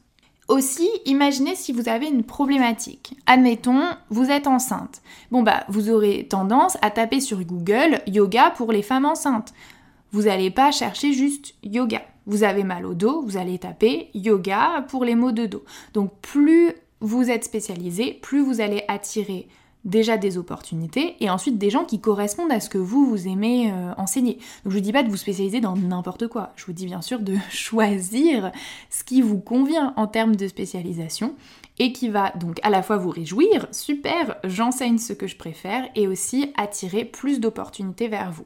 Aussi, 0.47 0.89
imaginez 1.06 1.56
si 1.56 1.73
vous 1.73 1.89
avez 1.89 2.08
une 2.08 2.23
problématique. 2.23 3.17
Admettons, 3.26 3.84
vous 4.10 4.32
êtes 4.32 4.47
enceinte. 4.47 5.02
Bon 5.30 5.43
bah, 5.43 5.65
vous 5.67 5.89
aurez 5.89 6.26
tendance 6.30 6.78
à 6.82 6.89
taper 6.89 7.19
sur 7.19 7.43
Google 7.43 8.02
yoga 8.08 8.52
pour 8.52 8.71
les 8.71 8.82
femmes 8.82 9.06
enceintes. 9.06 9.54
Vous 10.13 10.23
n'allez 10.23 10.50
pas 10.50 10.71
chercher 10.71 11.12
juste 11.12 11.54
yoga. 11.63 12.02
Vous 12.28 12.44
avez 12.44 12.63
mal 12.63 12.86
au 12.86 12.94
dos, 12.94 13.24
vous 13.24 13.38
allez 13.38 13.58
taper 13.58 14.10
yoga 14.13 14.86
pour 14.90 15.04
les 15.04 15.16
maux 15.16 15.32
de 15.32 15.46
dos. 15.46 15.63
Donc 15.94 16.12
plus 16.22 16.74
vous 17.00 17.30
êtes 17.30 17.44
spécialisé, 17.44 18.20
plus 18.22 18.42
vous 18.42 18.62
allez 18.62 18.84
attirer 18.88 19.48
déjà 19.86 20.18
des 20.18 20.38
opportunités 20.38 21.16
et 21.22 21.30
ensuite 21.30 21.58
des 21.58 21.70
gens 21.70 21.86
qui 21.86 22.02
correspondent 22.02 22.52
à 22.52 22.60
ce 22.60 22.70
que 22.70 22.78
vous, 22.78 23.06
vous 23.06 23.28
aimez 23.28 23.72
euh, 23.72 23.94
enseigner. 23.98 24.34
Donc 24.63 24.74
je 24.74 24.78
vous 24.78 24.84
dis 24.84 24.92
pas 24.92 25.04
de 25.04 25.10
vous 25.10 25.18
spécialiser 25.18 25.62
dans 25.62 25.76
n'importe 25.76 26.28
quoi, 26.28 26.52
je 26.58 26.66
vous 26.66 26.74
dis 26.74 26.86
bien 26.86 27.02
sûr 27.02 27.20
de 27.20 27.38
choisir 27.50 28.52
ce 28.90 29.04
qui 29.04 29.22
vous 29.22 29.40
convient 29.40 29.94
en 29.96 30.08
termes 30.08 30.36
de 30.36 30.48
spécialisation 30.48 31.34
et 31.80 31.94
qui 31.94 32.10
va 32.10 32.32
donc 32.32 32.60
à 32.63 32.70
la 32.70 32.84
fois 32.84 32.98
vous 32.98 33.10
réjouir, 33.10 33.68
super, 33.72 34.36
j'enseigne 34.44 34.98
ce 34.98 35.13
que 35.13 35.28
je 35.28 35.38
préfère 35.38 35.88
et 35.96 36.08
aussi 36.08 36.52
attirer 36.58 37.06
plus 37.06 37.40
d'opportunités 37.40 38.10
vers 38.10 38.32
vous. 38.32 38.46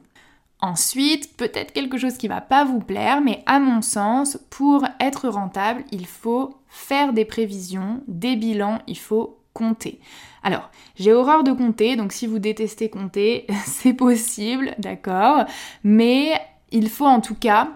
Ensuite, 0.64 1.36
peut-être 1.36 1.72
quelque 1.72 1.98
chose 1.98 2.16
qui 2.16 2.28
va 2.28 2.40
pas 2.40 2.64
vous 2.64 2.78
plaire, 2.78 3.20
mais 3.20 3.42
à 3.46 3.58
mon 3.58 3.82
sens, 3.82 4.38
pour 4.48 4.86
être 5.00 5.28
rentable, 5.28 5.84
il 5.90 6.06
faut 6.06 6.56
faire 6.68 7.12
des 7.12 7.24
prévisions, 7.24 8.00
des 8.06 8.36
bilans, 8.36 8.78
il 8.86 8.96
faut 8.96 9.40
compter. 9.54 9.98
Alors, 10.44 10.70
j'ai 10.94 11.12
horreur 11.12 11.42
de 11.42 11.50
compter, 11.50 11.96
donc 11.96 12.12
si 12.12 12.28
vous 12.28 12.38
détestez 12.38 12.88
compter, 12.88 13.46
c'est 13.66 13.92
possible, 13.92 14.74
d'accord, 14.78 15.46
mais 15.82 16.40
il 16.70 16.88
faut 16.88 17.06
en 17.06 17.20
tout 17.20 17.34
cas 17.34 17.68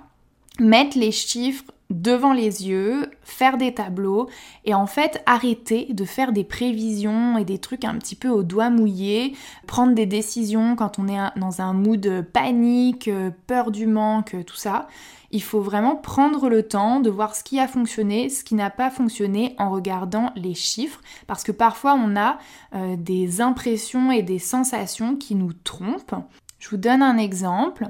mettre 0.61 0.97
les 0.97 1.13
chiffres 1.13 1.65
devant 1.91 2.33
les 2.33 2.67
yeux, 2.69 3.11
faire 3.23 3.59
des 3.59 3.75
tableaux 3.75 4.29
et 4.65 4.75
en 4.75 4.87
fait 4.87 5.23
arrêter 5.27 5.87
de 5.91 6.05
faire 6.05 6.33
des 6.33 6.45
prévisions 6.45 7.39
et 7.39 7.45
des 7.45 7.59
trucs 7.59 7.85
un 7.85 7.95
petit 7.97 8.17
peu 8.17 8.29
au 8.29 8.43
doigt 8.43 8.71
mouillé, 8.71 9.35
prendre 9.67 9.95
des 9.95 10.07
décisions 10.07 10.77
quand 10.77 10.99
on 10.99 11.09
est 11.09 11.19
dans 11.39 11.61
un 11.61 11.73
mood 11.73 12.25
panique, 12.33 13.11
peur 13.47 13.71
du 13.71 13.87
manque, 13.87 14.37
tout 14.47 14.57
ça. 14.57 14.89
Il 15.31 15.43
faut 15.43 15.61
vraiment 15.61 15.97
prendre 15.97 16.49
le 16.49 16.63
temps 16.63 17.01
de 17.01 17.11
voir 17.11 17.35
ce 17.35 17.43
qui 17.43 17.59
a 17.59 17.69
fonctionné, 17.69 18.29
ce 18.29 18.45
qui 18.45 18.55
n'a 18.55 18.71
pas 18.71 18.91
fonctionné 18.91 19.55
en 19.59 19.71
regardant 19.71 20.33
les 20.37 20.55
chiffres 20.55 21.01
parce 21.27 21.43
que 21.43 21.53
parfois 21.53 21.95
on 21.95 22.17
a 22.17 22.39
euh, 22.75 22.97
des 22.97 23.41
impressions 23.41 24.11
et 24.11 24.23
des 24.23 24.39
sensations 24.39 25.17
qui 25.17 25.35
nous 25.35 25.53
trompent. 25.53 26.15
Je 26.59 26.71
vous 26.71 26.77
donne 26.77 27.03
un 27.03 27.19
exemple. 27.19 27.89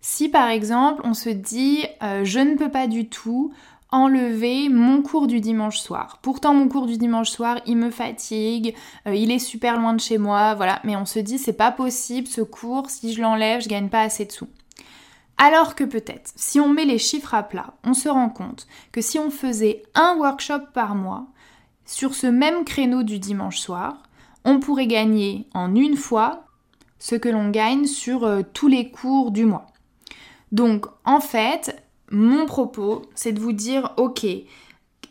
Si 0.00 0.28
par 0.28 0.48
exemple 0.48 1.02
on 1.04 1.14
se 1.14 1.28
dit 1.28 1.84
euh, 2.02 2.24
je 2.24 2.38
ne 2.38 2.56
peux 2.56 2.70
pas 2.70 2.86
du 2.86 3.08
tout 3.08 3.52
enlever 3.90 4.68
mon 4.68 5.02
cours 5.02 5.26
du 5.26 5.40
dimanche 5.40 5.78
soir. 5.78 6.18
Pourtant 6.22 6.52
mon 6.52 6.68
cours 6.68 6.86
du 6.86 6.98
dimanche 6.98 7.30
soir, 7.30 7.58
il 7.66 7.76
me 7.76 7.90
fatigue, 7.90 8.74
euh, 9.06 9.14
il 9.14 9.30
est 9.30 9.38
super 9.38 9.78
loin 9.78 9.94
de 9.94 10.00
chez 10.00 10.18
moi, 10.18 10.54
voilà, 10.54 10.80
mais 10.84 10.96
on 10.96 11.06
se 11.06 11.18
dit 11.18 11.38
c'est 11.38 11.52
pas 11.52 11.72
possible 11.72 12.26
ce 12.26 12.42
cours, 12.42 12.90
si 12.90 13.12
je 13.12 13.22
l'enlève, 13.22 13.62
je 13.62 13.68
gagne 13.68 13.88
pas 13.88 14.02
assez 14.02 14.26
de 14.26 14.32
sous. 14.32 14.48
Alors 15.38 15.74
que 15.74 15.84
peut-être, 15.84 16.32
si 16.34 16.58
on 16.60 16.68
met 16.68 16.84
les 16.84 16.98
chiffres 16.98 17.32
à 17.32 17.44
plat, 17.44 17.74
on 17.84 17.94
se 17.94 18.08
rend 18.08 18.28
compte 18.28 18.66
que 18.92 19.00
si 19.00 19.18
on 19.18 19.30
faisait 19.30 19.84
un 19.94 20.16
workshop 20.16 20.66
par 20.74 20.94
mois 20.94 21.26
sur 21.86 22.14
ce 22.14 22.26
même 22.26 22.64
créneau 22.64 23.04
du 23.04 23.18
dimanche 23.18 23.58
soir, 23.58 24.02
on 24.44 24.60
pourrait 24.60 24.88
gagner 24.88 25.46
en 25.54 25.74
une 25.74 25.96
fois 25.96 26.44
ce 26.98 27.14
que 27.14 27.28
l'on 27.28 27.50
gagne 27.50 27.86
sur 27.86 28.24
euh, 28.24 28.42
tous 28.52 28.68
les 28.68 28.90
cours 28.90 29.30
du 29.30 29.44
mois. 29.44 29.66
Donc 30.52 30.86
en 31.04 31.20
fait, 31.20 31.82
mon 32.10 32.46
propos, 32.46 33.02
c'est 33.14 33.32
de 33.32 33.40
vous 33.40 33.52
dire, 33.52 33.92
ok, 33.96 34.24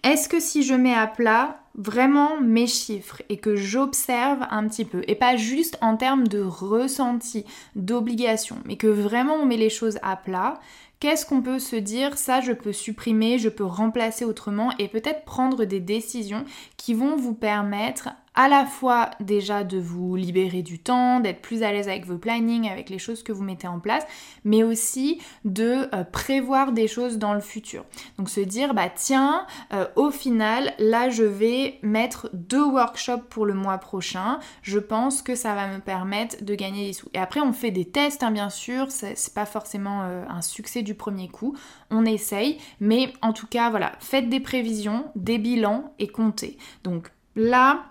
est-ce 0.04 0.30
que 0.30 0.40
si 0.40 0.64
je 0.64 0.74
mets 0.74 0.94
à 0.94 1.08
plat 1.08 1.60
vraiment 1.76 2.42
mes 2.42 2.66
chiffres 2.66 3.22
et 3.30 3.38
que 3.38 3.56
j'observe 3.56 4.40
un 4.50 4.68
petit 4.68 4.86
peu, 4.86 5.04
et 5.08 5.16
pas 5.16 5.36
juste 5.36 5.78
en 5.82 5.96
termes 5.96 6.28
de 6.28 6.42
ressenti, 6.42 7.46
d'obligation, 7.76 8.58
mais 8.66 8.78
que 8.78 8.88
vraiment 8.88 9.36
on 9.36 9.46
met 9.46 9.58
les 9.58 9.70
choses 9.70 10.00
à 10.02 10.16
plat, 10.16 10.60
Qu'est-ce 11.00 11.28
qu'on 11.28 11.44
peut 11.44 11.60
se 11.60 11.76
dire 11.76 12.18
Ça, 12.18 12.42
je 12.42 12.52
peux 12.52 12.74
supprimer, 12.74 13.38
je 13.38 13.50
peux 13.50 13.64
remplacer 13.64 14.26
autrement 14.26 14.72
et 14.80 14.88
peut-être 14.88 15.26
prendre 15.26 15.64
des 15.64 15.80
décisions 15.80 16.44
qui 16.76 16.96
vont 16.96 17.16
vous 17.16 17.36
permettre 17.36 18.10
à 18.38 18.48
la 18.48 18.68
fois 18.68 19.10
déjà 19.20 19.64
de 19.64 19.80
vous 19.80 20.16
libérer 20.16 20.62
du 20.62 20.78
temps, 20.78 21.20
d'être 21.20 21.42
plus 21.42 21.64
à 21.64 21.72
l'aise 21.72 21.90
avec 21.90 22.06
vos 22.06 22.20
plannings, 22.20 22.70
avec 22.70 22.92
les 22.92 23.00
choses 23.00 23.24
que 23.24 23.32
vous 23.32 23.44
mettez 23.44 23.68
en 23.68 23.80
place, 23.80 24.06
mais 24.46 24.62
aussi 24.62 25.20
de 25.44 25.90
euh, 25.94 26.04
prévoir 26.04 26.72
des 26.72 26.88
choses 26.88 27.18
dans 27.18 27.34
le 27.34 27.42
futur. 27.42 27.84
Donc 28.20 28.30
se 28.30 28.40
dire, 28.40 28.76
bah 28.76 28.90
tiens, 28.94 29.48
euh, 29.74 29.88
au 29.96 30.12
final, 30.12 30.72
là 30.78 31.10
je 31.10 31.24
vais 31.24 31.80
mettre 31.82 32.30
deux 32.32 32.64
workshops 32.64 33.26
pour 33.28 33.48
le 33.48 33.56
mois 33.56 33.80
prochain, 33.80 34.38
je 34.62 34.78
pense 34.78 35.24
que 35.24 35.34
ça 35.34 35.56
va 35.56 35.68
me 35.68 35.80
permettre 35.80 36.46
de 36.46 36.54
gagner 36.54 36.86
des 36.86 36.94
sous. 36.94 37.10
Et 37.16 37.20
après 37.20 37.40
on 37.40 37.54
fait 37.54 37.72
des 37.72 37.86
tests, 37.86 38.22
hein, 38.22 38.30
bien 38.30 38.52
sûr, 38.52 38.92
c'est 38.92 39.34
pas 39.34 39.48
forcément 39.48 40.04
euh, 40.04 40.24
un 40.30 40.44
succès 40.44 40.84
du 40.84 40.94
premier 40.94 41.28
coup, 41.28 41.58
on 41.90 42.06
essaye, 42.06 42.60
mais 42.80 43.12
en 43.24 43.34
tout 43.34 43.48
cas, 43.48 43.72
voilà, 43.72 43.94
faites 44.00 44.30
des 44.30 44.40
prévisions, 44.40 45.06
des 45.16 45.40
bilans 45.40 45.92
et 45.98 46.08
comptez. 46.08 46.60
Donc 46.84 47.10
là, 47.36 47.86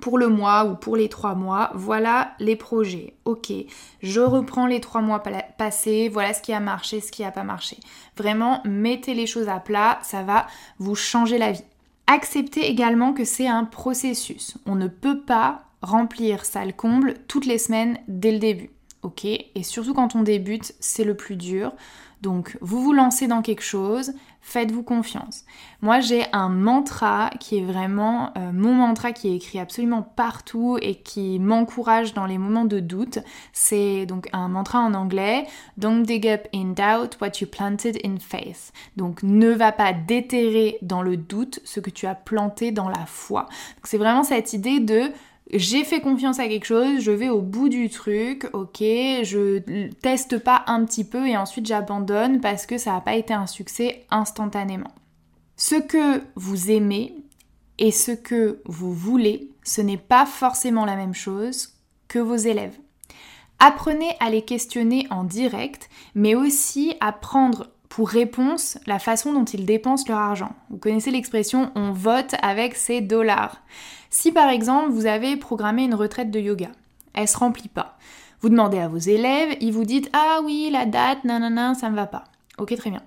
pour 0.00 0.18
le 0.18 0.28
mois 0.28 0.64
ou 0.64 0.74
pour 0.74 0.96
les 0.96 1.08
trois 1.08 1.34
mois, 1.34 1.70
voilà 1.74 2.32
les 2.38 2.56
projets. 2.56 3.14
Ok, 3.24 3.52
je 4.02 4.20
reprends 4.20 4.66
les 4.66 4.80
trois 4.80 5.00
mois 5.00 5.22
passés, 5.58 6.08
voilà 6.08 6.34
ce 6.34 6.42
qui 6.42 6.52
a 6.52 6.60
marché, 6.60 7.00
ce 7.00 7.12
qui 7.12 7.22
n'a 7.22 7.30
pas 7.30 7.44
marché. 7.44 7.78
Vraiment, 8.16 8.60
mettez 8.64 9.14
les 9.14 9.26
choses 9.26 9.48
à 9.48 9.58
plat, 9.58 9.98
ça 10.02 10.22
va 10.22 10.46
vous 10.78 10.94
changer 10.94 11.38
la 11.38 11.52
vie. 11.52 11.64
Acceptez 12.06 12.68
également 12.68 13.12
que 13.12 13.24
c'est 13.24 13.48
un 13.48 13.64
processus. 13.64 14.56
On 14.66 14.76
ne 14.76 14.88
peut 14.88 15.20
pas 15.20 15.62
remplir 15.82 16.44
ça 16.44 16.64
le 16.64 16.72
comble 16.72 17.14
toutes 17.28 17.46
les 17.46 17.58
semaines 17.58 17.98
dès 18.08 18.32
le 18.32 18.38
début. 18.38 18.70
Ok 19.02 19.24
Et 19.24 19.62
surtout 19.62 19.94
quand 19.94 20.14
on 20.14 20.22
débute, 20.22 20.74
c'est 20.80 21.04
le 21.04 21.16
plus 21.16 21.36
dur. 21.36 21.72
Donc 22.22 22.56
vous 22.60 22.82
vous 22.82 22.92
lancez 22.92 23.26
dans 23.26 23.42
quelque 23.42 23.62
chose, 23.62 24.12
faites-vous 24.46 24.84
confiance. 24.84 25.44
Moi 25.82 25.98
j'ai 25.98 26.24
un 26.32 26.48
mantra 26.48 27.30
qui 27.40 27.58
est 27.58 27.64
vraiment 27.64 28.30
euh, 28.38 28.52
mon 28.52 28.74
mantra 28.74 29.10
qui 29.10 29.28
est 29.28 29.34
écrit 29.34 29.58
absolument 29.58 30.02
partout 30.02 30.78
et 30.80 30.94
qui 30.94 31.40
m'encourage 31.40 32.14
dans 32.14 32.26
les 32.26 32.38
moments 32.38 32.64
de 32.64 32.78
doute. 32.78 33.18
C'est 33.52 34.06
donc 34.06 34.28
un 34.32 34.46
mantra 34.46 34.78
en 34.78 34.94
anglais, 34.94 35.48
Don't 35.78 36.04
dig 36.04 36.28
up 36.28 36.46
in 36.54 36.74
doubt 36.74 37.20
what 37.20 37.40
you 37.40 37.48
planted 37.48 37.98
in 38.04 38.18
faith. 38.20 38.72
Donc 38.96 39.24
ne 39.24 39.50
va 39.50 39.72
pas 39.72 39.92
déterrer 39.92 40.78
dans 40.80 41.02
le 41.02 41.16
doute 41.16 41.58
ce 41.64 41.80
que 41.80 41.90
tu 41.90 42.06
as 42.06 42.14
planté 42.14 42.70
dans 42.70 42.88
la 42.88 43.04
foi. 43.04 43.48
C'est 43.82 43.98
vraiment 43.98 44.22
cette 44.22 44.52
idée 44.52 44.78
de 44.78 45.10
j'ai 45.52 45.84
fait 45.84 46.00
confiance 46.00 46.40
à 46.40 46.48
quelque 46.48 46.66
chose, 46.66 47.00
je 47.00 47.12
vais 47.12 47.28
au 47.28 47.40
bout 47.40 47.68
du 47.68 47.88
truc, 47.88 48.48
ok, 48.52 48.78
je 48.80 49.58
teste 50.00 50.38
pas 50.38 50.64
un 50.66 50.84
petit 50.84 51.04
peu 51.04 51.26
et 51.28 51.36
ensuite 51.36 51.66
j'abandonne 51.66 52.40
parce 52.40 52.66
que 52.66 52.78
ça 52.78 52.92
n'a 52.92 53.00
pas 53.00 53.14
été 53.14 53.32
un 53.32 53.46
succès 53.46 54.04
instantanément. 54.10 54.92
Ce 55.56 55.76
que 55.76 56.22
vous 56.34 56.70
aimez 56.70 57.14
et 57.78 57.92
ce 57.92 58.12
que 58.12 58.60
vous 58.64 58.92
voulez, 58.92 59.50
ce 59.62 59.80
n'est 59.80 59.96
pas 59.96 60.26
forcément 60.26 60.84
la 60.84 60.96
même 60.96 61.14
chose 61.14 61.74
que 62.08 62.18
vos 62.18 62.36
élèves. 62.36 62.76
Apprenez 63.58 64.14
à 64.20 64.28
les 64.28 64.42
questionner 64.42 65.06
en 65.10 65.24
direct, 65.24 65.88
mais 66.14 66.34
aussi 66.34 66.94
à 67.00 67.12
prendre 67.12 67.70
pour 67.96 68.10
réponse 68.10 68.76
la 68.84 68.98
façon 68.98 69.32
dont 69.32 69.46
ils 69.46 69.64
dépensent 69.64 70.04
leur 70.06 70.18
argent. 70.18 70.54
Vous 70.68 70.76
connaissez 70.76 71.10
l'expression 71.10 71.72
on 71.76 71.92
vote 71.92 72.34
avec 72.42 72.76
ses 72.76 73.00
dollars. 73.00 73.62
Si 74.10 74.32
par 74.32 74.50
exemple 74.50 74.90
vous 74.90 75.06
avez 75.06 75.38
programmé 75.38 75.84
une 75.84 75.94
retraite 75.94 76.30
de 76.30 76.38
yoga, 76.38 76.68
elle 77.14 77.26
se 77.26 77.38
remplit 77.38 77.70
pas. 77.70 77.96
Vous 78.42 78.50
demandez 78.50 78.80
à 78.80 78.88
vos 78.88 78.98
élèves, 78.98 79.56
ils 79.62 79.72
vous 79.72 79.86
disent 79.86 80.10
ah 80.12 80.40
oui 80.44 80.68
la 80.70 80.84
date, 80.84 81.24
nanana, 81.24 81.72
ça 81.74 81.88
me 81.88 81.96
va 81.96 82.06
pas. 82.06 82.24
Ok 82.58 82.76
très 82.76 82.90
bien. 82.90 83.00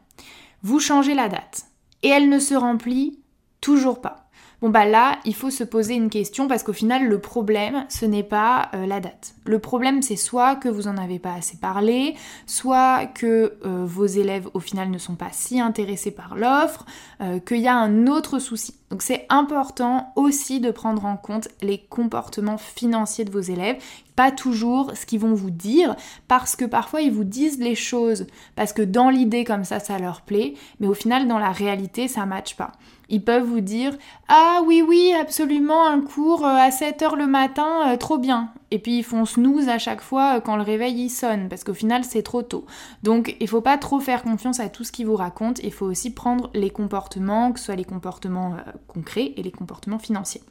Vous 0.63 0.79
changez 0.79 1.13
la 1.13 1.29
date 1.29 1.67
et 2.01 2.07
elle 2.07 2.27
ne 2.27 2.39
se 2.39 2.55
remplit 2.55 3.19
toujours 3.61 4.01
pas. 4.01 4.27
Bon 4.61 4.69
bah 4.69 4.83
là, 4.83 5.19
il 5.23 5.33
faut 5.33 5.51
se 5.51 5.63
poser 5.63 5.93
une 5.93 6.09
question 6.09 6.49
parce 6.49 6.63
qu'au 6.63 6.73
final, 6.73 7.07
le 7.07 7.19
problème, 7.19 7.85
ce 7.87 8.05
n'est 8.05 8.23
pas 8.23 8.69
euh, 8.73 8.85
la 8.85 8.99
date. 8.99 9.35
Le 9.45 9.57
problème, 9.57 10.01
c'est 10.01 10.17
soit 10.17 10.57
que 10.57 10.67
vous 10.67 10.89
en 10.89 10.97
avez 10.97 11.17
pas 11.17 11.33
assez 11.33 11.55
parlé, 11.55 12.15
soit 12.45 13.05
que 13.05 13.53
euh, 13.65 13.85
vos 13.85 14.05
élèves 14.05 14.49
au 14.53 14.59
final 14.59 14.89
ne 14.91 14.97
sont 14.97 15.15
pas 15.15 15.29
si 15.31 15.61
intéressés 15.61 16.11
par 16.11 16.35
l'offre, 16.35 16.85
euh, 17.21 17.39
qu'il 17.39 17.59
y 17.59 17.69
a 17.69 17.75
un 17.77 18.05
autre 18.07 18.39
souci. 18.39 18.75
Donc 18.89 19.01
c'est 19.01 19.25
important 19.29 20.11
aussi 20.17 20.59
de 20.59 20.71
prendre 20.71 21.05
en 21.05 21.15
compte 21.15 21.47
les 21.61 21.77
comportements 21.77 22.57
financiers 22.57 23.23
de 23.23 23.31
vos 23.31 23.39
élèves, 23.39 23.77
pas 24.17 24.31
toujours 24.31 24.91
ce 24.93 25.05
qu'ils 25.05 25.21
vont 25.21 25.35
vous 25.35 25.51
dire, 25.51 25.95
parce 26.27 26.57
que 26.57 26.65
parfois 26.65 26.99
ils 26.99 27.13
vous 27.13 27.23
disent 27.23 27.59
les 27.59 27.75
choses, 27.75 28.27
parce 28.57 28.73
que 28.73 28.81
dans 28.81 29.09
l'idée 29.09 29.45
comme 29.45 29.63
ça, 29.63 29.79
ça 29.79 29.99
leur 29.99 30.19
plaît, 30.19 30.55
mais 30.81 30.87
au 30.87 30.93
final, 30.93 31.29
dans 31.29 31.39
la 31.39 31.53
réalité, 31.53 32.09
ça 32.09 32.25
matche 32.25 32.57
pas. 32.57 32.73
Ils 33.09 33.23
peuvent 33.23 33.43
vous 33.43 33.59
dire 33.59 33.97
Ah 34.27 34.61
oui, 34.65 34.83
oui, 34.87 35.13
absolument, 35.19 35.87
un 35.87 36.01
cours 36.01 36.45
euh, 36.45 36.55
à 36.55 36.69
7h 36.69 37.15
le 37.15 37.27
matin, 37.27 37.91
euh, 37.91 37.97
trop 37.97 38.17
bien. 38.17 38.51
Et 38.71 38.79
puis 38.79 38.99
ils 38.99 39.03
font 39.03 39.25
snooze 39.25 39.67
à 39.67 39.79
chaque 39.79 40.01
fois 40.01 40.37
euh, 40.37 40.39
quand 40.41 40.55
le 40.55 40.61
réveil 40.61 41.05
y 41.05 41.09
sonne, 41.09 41.49
parce 41.49 41.63
qu'au 41.63 41.73
final 41.73 42.03
c'est 42.03 42.23
trop 42.23 42.43
tôt. 42.43 42.65
Donc 43.03 43.35
il 43.39 43.47
faut 43.47 43.61
pas 43.61 43.77
trop 43.77 43.99
faire 43.99 44.23
confiance 44.23 44.59
à 44.59 44.69
tout 44.69 44.83
ce 44.83 44.91
qu'ils 44.91 45.07
vous 45.07 45.15
racontent, 45.15 45.61
il 45.63 45.73
faut 45.73 45.87
aussi 45.87 46.13
prendre 46.13 46.51
les 46.53 46.69
comportements, 46.69 47.51
que 47.51 47.59
ce 47.59 47.65
soit 47.65 47.75
les 47.75 47.85
comportements 47.85 48.57
concrets 48.87 49.33
et 49.35 49.43
les 49.43 49.51
comportements 49.51 49.99
financiers. 49.99 50.41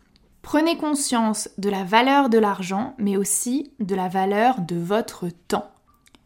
Prenez 0.42 0.76
conscience 0.76 1.50
de 1.58 1.68
la 1.68 1.84
valeur 1.84 2.28
de 2.28 2.38
l'argent, 2.38 2.94
mais 2.98 3.16
aussi 3.16 3.72
de 3.80 3.94
la 3.94 4.08
valeur 4.08 4.60
de 4.60 4.76
votre 4.76 5.26
temps. 5.48 5.70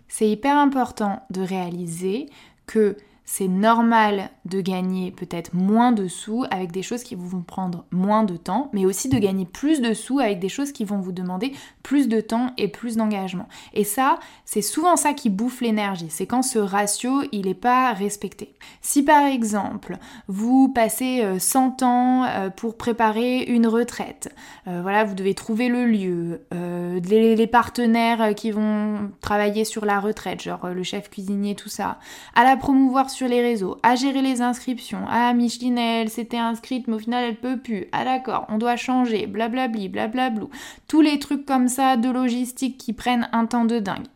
C'est 0.08 0.28
hyper 0.28 0.56
important 0.56 1.22
de 1.30 1.40
réaliser 1.40 2.28
que 2.66 2.96
c'est 3.34 3.48
normal 3.48 4.28
de 4.44 4.60
gagner 4.60 5.10
peut-être 5.10 5.54
moins 5.54 5.90
de 5.90 6.06
sous 6.06 6.44
avec 6.50 6.70
des 6.70 6.82
choses 6.82 7.02
qui 7.02 7.14
vont 7.14 7.40
prendre 7.40 7.86
moins 7.90 8.24
de 8.24 8.36
temps, 8.36 8.68
mais 8.74 8.84
aussi 8.84 9.08
de 9.08 9.18
gagner 9.18 9.46
plus 9.46 9.80
de 9.80 9.94
sous 9.94 10.18
avec 10.18 10.38
des 10.38 10.50
choses 10.50 10.70
qui 10.70 10.84
vont 10.84 10.98
vous 10.98 11.12
demander 11.12 11.54
plus 11.82 12.08
de 12.08 12.20
temps 12.20 12.50
et 12.58 12.68
plus 12.68 12.96
d'engagement. 12.96 13.48
Et 13.72 13.84
ça, 13.84 14.18
c'est 14.44 14.60
souvent 14.60 14.96
ça 14.96 15.14
qui 15.14 15.30
bouffe 15.30 15.62
l'énergie, 15.62 16.08
c'est 16.10 16.26
quand 16.26 16.42
ce 16.42 16.58
ratio, 16.58 17.22
il 17.32 17.46
n'est 17.46 17.54
pas 17.54 17.94
respecté. 17.94 18.54
Si 18.82 19.02
par 19.02 19.24
exemple, 19.24 19.96
vous 20.28 20.68
passez 20.68 21.24
100 21.38 21.82
euh, 21.82 21.86
ans 21.86 22.24
euh, 22.24 22.50
pour 22.50 22.76
préparer 22.76 23.44
une 23.44 23.66
retraite, 23.66 24.28
euh, 24.68 24.80
voilà, 24.82 25.04
vous 25.04 25.14
devez 25.14 25.32
trouver 25.32 25.68
le 25.68 25.86
lieu, 25.86 26.42
les, 26.50 27.46
partenaires 27.46 28.34
qui 28.34 28.50
vont 28.50 29.10
travailler 29.22 29.64
sur 29.64 29.86
la 29.86 30.00
retraite, 30.00 30.42
genre 30.42 30.68
le 30.68 30.82
chef 30.82 31.08
cuisinier, 31.08 31.54
tout 31.54 31.68
ça, 31.68 31.98
à 32.34 32.44
la 32.44 32.56
promouvoir 32.56 33.08
les 33.26 33.42
réseaux, 33.42 33.78
à 33.82 33.94
gérer 33.94 34.22
les 34.22 34.42
inscriptions. 34.42 35.04
Ah, 35.08 35.32
Micheline, 35.32 35.78
elle 35.78 36.10
s'était 36.10 36.38
inscrite, 36.38 36.88
mais 36.88 36.94
au 36.94 36.98
final, 36.98 37.24
elle 37.24 37.36
peut 37.36 37.58
plus. 37.58 37.86
Ah, 37.92 38.04
d'accord, 38.04 38.46
on 38.48 38.58
doit 38.58 38.76
changer, 38.76 39.26
blablabli, 39.26 39.88
blablablou. 39.88 40.50
Tous 40.88 41.00
les 41.00 41.18
trucs 41.18 41.46
comme 41.46 41.68
ça 41.68 41.96
de 41.96 42.10
logistique 42.10 42.78
qui 42.78 42.92
prennent 42.92 43.28
un 43.32 43.46
temps 43.46 43.64
de 43.64 43.78
dingue. 43.78 44.06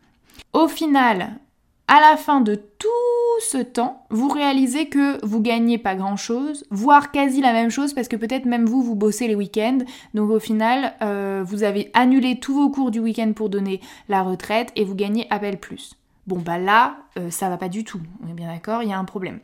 Au 0.53 0.69
final, 0.69 1.39
à 1.89 2.01
la 2.01 2.17
fin 2.17 2.41
de 2.41 2.55
tout 2.55 2.89
ce 3.41 3.59
temps, 3.59 4.05
vous 4.11 4.29
réalisez 4.29 4.89
que 4.89 5.25
vous 5.25 5.41
gagnez 5.41 5.79
pas 5.79 5.95
grand 5.95 6.17
chose, 6.17 6.65
voire 6.71 7.13
quasi 7.13 7.41
la 7.41 7.53
même 7.53 7.71
chose, 7.71 7.93
parce 7.93 8.09
que 8.09 8.17
peut-être 8.17 8.45
même 8.45 8.67
vous, 8.67 8.83
vous 8.83 8.97
bossez 8.97 9.29
les 9.29 9.35
week-ends. 9.35 9.79
Donc 10.15 10.31
au 10.31 10.41
final, 10.41 10.95
euh, 11.03 11.45
vous 11.47 11.63
avez 11.63 11.91
annulé 11.95 12.41
tous 12.41 12.55
vos 12.55 12.71
cours 12.71 12.91
du 12.91 12.99
week-end 12.99 13.33
pour 13.35 13.51
donner 13.51 13.81
la 14.09 14.23
retraite 14.23 14.73
et 14.75 14.85
vous 14.85 14.95
gagnez 14.95 15.27
à 15.31 15.39
peine 15.39 15.59
plus. 15.59 15.95
Bon 16.27 16.39
bah 16.39 16.59
là, 16.59 16.97
euh, 17.19 17.31
ça 17.31 17.49
va 17.49 17.57
pas 17.57 17.69
du 17.69 17.85
tout, 17.85 18.01
on 18.25 18.29
est 18.29 18.35
bien 18.35 18.49
d'accord, 18.49 18.83
il 18.83 18.89
y 18.89 18.93
a 18.93 18.99
un 18.99 19.05
problème. 19.05 19.41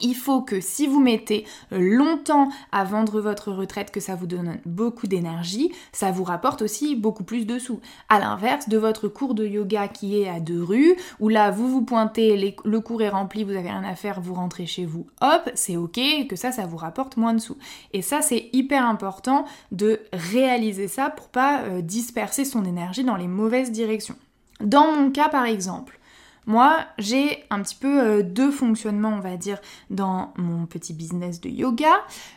il 0.00 0.14
faut 0.14 0.42
que 0.42 0.60
si 0.60 0.86
vous 0.86 1.00
mettez 1.00 1.44
longtemps 1.70 2.48
à 2.72 2.84
vendre 2.84 3.20
votre 3.20 3.52
retraite, 3.52 3.90
que 3.90 4.00
ça 4.00 4.14
vous 4.14 4.26
donne 4.26 4.58
beaucoup 4.66 5.06
d'énergie, 5.06 5.72
ça 5.92 6.10
vous 6.10 6.24
rapporte 6.24 6.62
aussi 6.62 6.96
beaucoup 6.96 7.24
plus 7.24 7.46
de 7.46 7.58
sous. 7.58 7.80
À 8.08 8.18
l'inverse 8.18 8.68
de 8.68 8.78
votre 8.78 9.08
cours 9.08 9.34
de 9.34 9.46
yoga 9.46 9.88
qui 9.88 10.20
est 10.20 10.28
à 10.28 10.40
deux 10.40 10.62
rues, 10.62 10.96
où 11.20 11.28
là 11.28 11.50
vous 11.50 11.68
vous 11.68 11.82
pointez, 11.82 12.54
le 12.64 12.80
cours 12.80 13.02
est 13.02 13.08
rempli, 13.08 13.44
vous 13.44 13.50
avez 13.50 13.70
rien 13.70 13.84
à 13.84 13.94
faire, 13.94 14.20
vous 14.20 14.34
rentrez 14.34 14.66
chez 14.66 14.84
vous, 14.84 15.06
hop, 15.20 15.50
c'est 15.54 15.76
ok, 15.76 16.00
que 16.28 16.36
ça, 16.36 16.52
ça 16.52 16.66
vous 16.66 16.76
rapporte 16.76 17.16
moins 17.16 17.34
de 17.34 17.40
sous. 17.40 17.56
Et 17.92 18.02
ça, 18.02 18.22
c'est 18.22 18.50
hyper 18.52 18.86
important 18.86 19.44
de 19.72 20.00
réaliser 20.12 20.88
ça 20.88 21.10
pour 21.10 21.28
pas 21.28 21.62
euh, 21.62 21.80
disperser 21.80 22.44
son 22.44 22.64
énergie 22.64 23.04
dans 23.04 23.16
les 23.16 23.28
mauvaises 23.28 23.72
directions. 23.72 24.16
Dans 24.60 24.92
mon 24.92 25.10
cas, 25.10 25.28
par 25.28 25.44
exemple, 25.44 25.98
moi, 26.46 26.86
j'ai 26.98 27.44
un 27.50 27.62
petit 27.62 27.76
peu 27.76 28.00
euh, 28.00 28.22
deux 28.22 28.50
fonctionnements, 28.50 29.14
on 29.14 29.20
va 29.20 29.36
dire, 29.36 29.58
dans 29.90 30.32
mon 30.36 30.66
petit 30.66 30.92
business 30.92 31.40
de 31.40 31.48
yoga. 31.48 31.94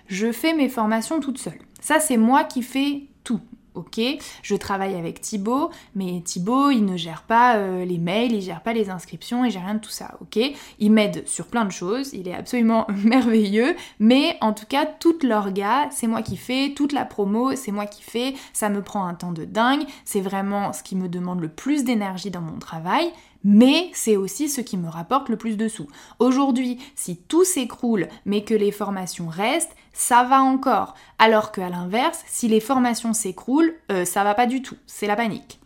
Je 0.07 0.31
fais 0.31 0.53
mes 0.53 0.69
formations 0.69 1.19
toute 1.19 1.37
seule. 1.37 1.59
Ça, 1.81 1.99
c'est 1.99 2.17
moi 2.17 2.43
qui 2.43 2.63
fais 2.63 3.03
tout 3.23 3.41
ok, 3.77 4.01
je 4.41 4.55
travaille 4.55 4.95
avec 4.95 5.21
Thibaut, 5.21 5.69
mais 5.95 6.21
Thibaut, 6.21 6.71
il 6.71 6.83
ne 6.83 6.97
gère 6.97 7.21
pas 7.21 7.57
euh, 7.57 7.85
les 7.85 7.97
mails, 7.97 8.33
il 8.33 8.41
gère 8.41 8.61
pas 8.61 8.73
les 8.73 8.89
inscriptions, 8.89 9.45
il 9.45 9.51
gère 9.51 9.63
rien 9.63 9.75
de 9.75 9.79
tout 9.79 9.91
ça, 9.91 10.17
ok? 10.21 10.39
Il 10.79 10.91
m'aide 10.91 11.27
sur 11.27 11.45
plein 11.45 11.63
de 11.63 11.71
choses, 11.71 12.11
il 12.13 12.27
est 12.27 12.33
absolument 12.33 12.87
merveilleux, 13.03 13.75
mais 13.99 14.37
en 14.41 14.53
tout 14.53 14.65
cas, 14.65 14.85
toute 14.85 15.23
l'orga, 15.23 15.87
c'est 15.91 16.07
moi 16.07 16.21
qui 16.21 16.37
fais, 16.37 16.73
toute 16.75 16.91
la 16.91 17.05
promo, 17.05 17.55
c'est 17.55 17.71
moi 17.71 17.85
qui 17.85 18.01
fais, 18.01 18.33
ça 18.51 18.69
me 18.69 18.81
prend 18.81 19.05
un 19.05 19.13
temps 19.13 19.31
de 19.31 19.45
dingue, 19.45 19.83
c'est 20.03 20.21
vraiment 20.21 20.73
ce 20.73 20.83
qui 20.83 20.95
me 20.95 21.07
demande 21.07 21.39
le 21.39 21.49
plus 21.49 21.83
d'énergie 21.83 22.31
dans 22.31 22.41
mon 22.41 22.57
travail, 22.57 23.11
mais 23.49 23.89
c'est 23.93 24.17
aussi 24.17 24.49
ce 24.49 24.59
qui 24.59 24.75
me 24.75 24.89
rapporte 24.89 25.29
le 25.29 25.37
plus 25.37 25.55
de 25.55 25.69
sous. 25.69 25.87
Aujourd'hui, 26.19 26.79
si 26.95 27.15
tout 27.15 27.45
s'écroule 27.45 28.09
mais 28.25 28.43
que 28.43 28.53
les 28.53 28.73
formations 28.73 29.29
restent, 29.29 29.73
ça 29.93 30.25
va 30.25 30.41
encore. 30.41 30.95
Alors 31.17 31.53
qu'à 31.53 31.69
l'inverse, 31.69 32.25
si 32.27 32.49
les 32.49 32.59
formations 32.59 33.13
s'écroulent, 33.13 33.73
euh, 33.89 34.03
ça 34.03 34.25
va 34.25 34.33
pas 34.33 34.47
du 34.47 34.61
tout, 34.61 34.75
c'est 34.85 35.07
la 35.07 35.15
panique. 35.15 35.61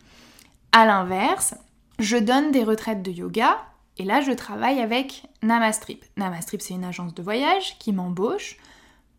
À 0.72 0.86
l'inverse, 0.86 1.56
je 1.98 2.18
donne 2.18 2.52
des 2.52 2.64
retraites 2.64 3.02
de 3.02 3.10
yoga 3.10 3.58
et 3.98 4.04
là 4.04 4.22
je 4.22 4.32
travaille 4.32 4.80
avec 4.80 5.24
Namastrip. 5.42 6.06
Namastrip 6.18 6.62
c'est 6.62 6.76
une 6.76 6.86
agence 6.86 7.16
de 7.16 7.24
voyage 7.24 7.80
qui 7.80 7.94
m'embauche. 7.94 8.58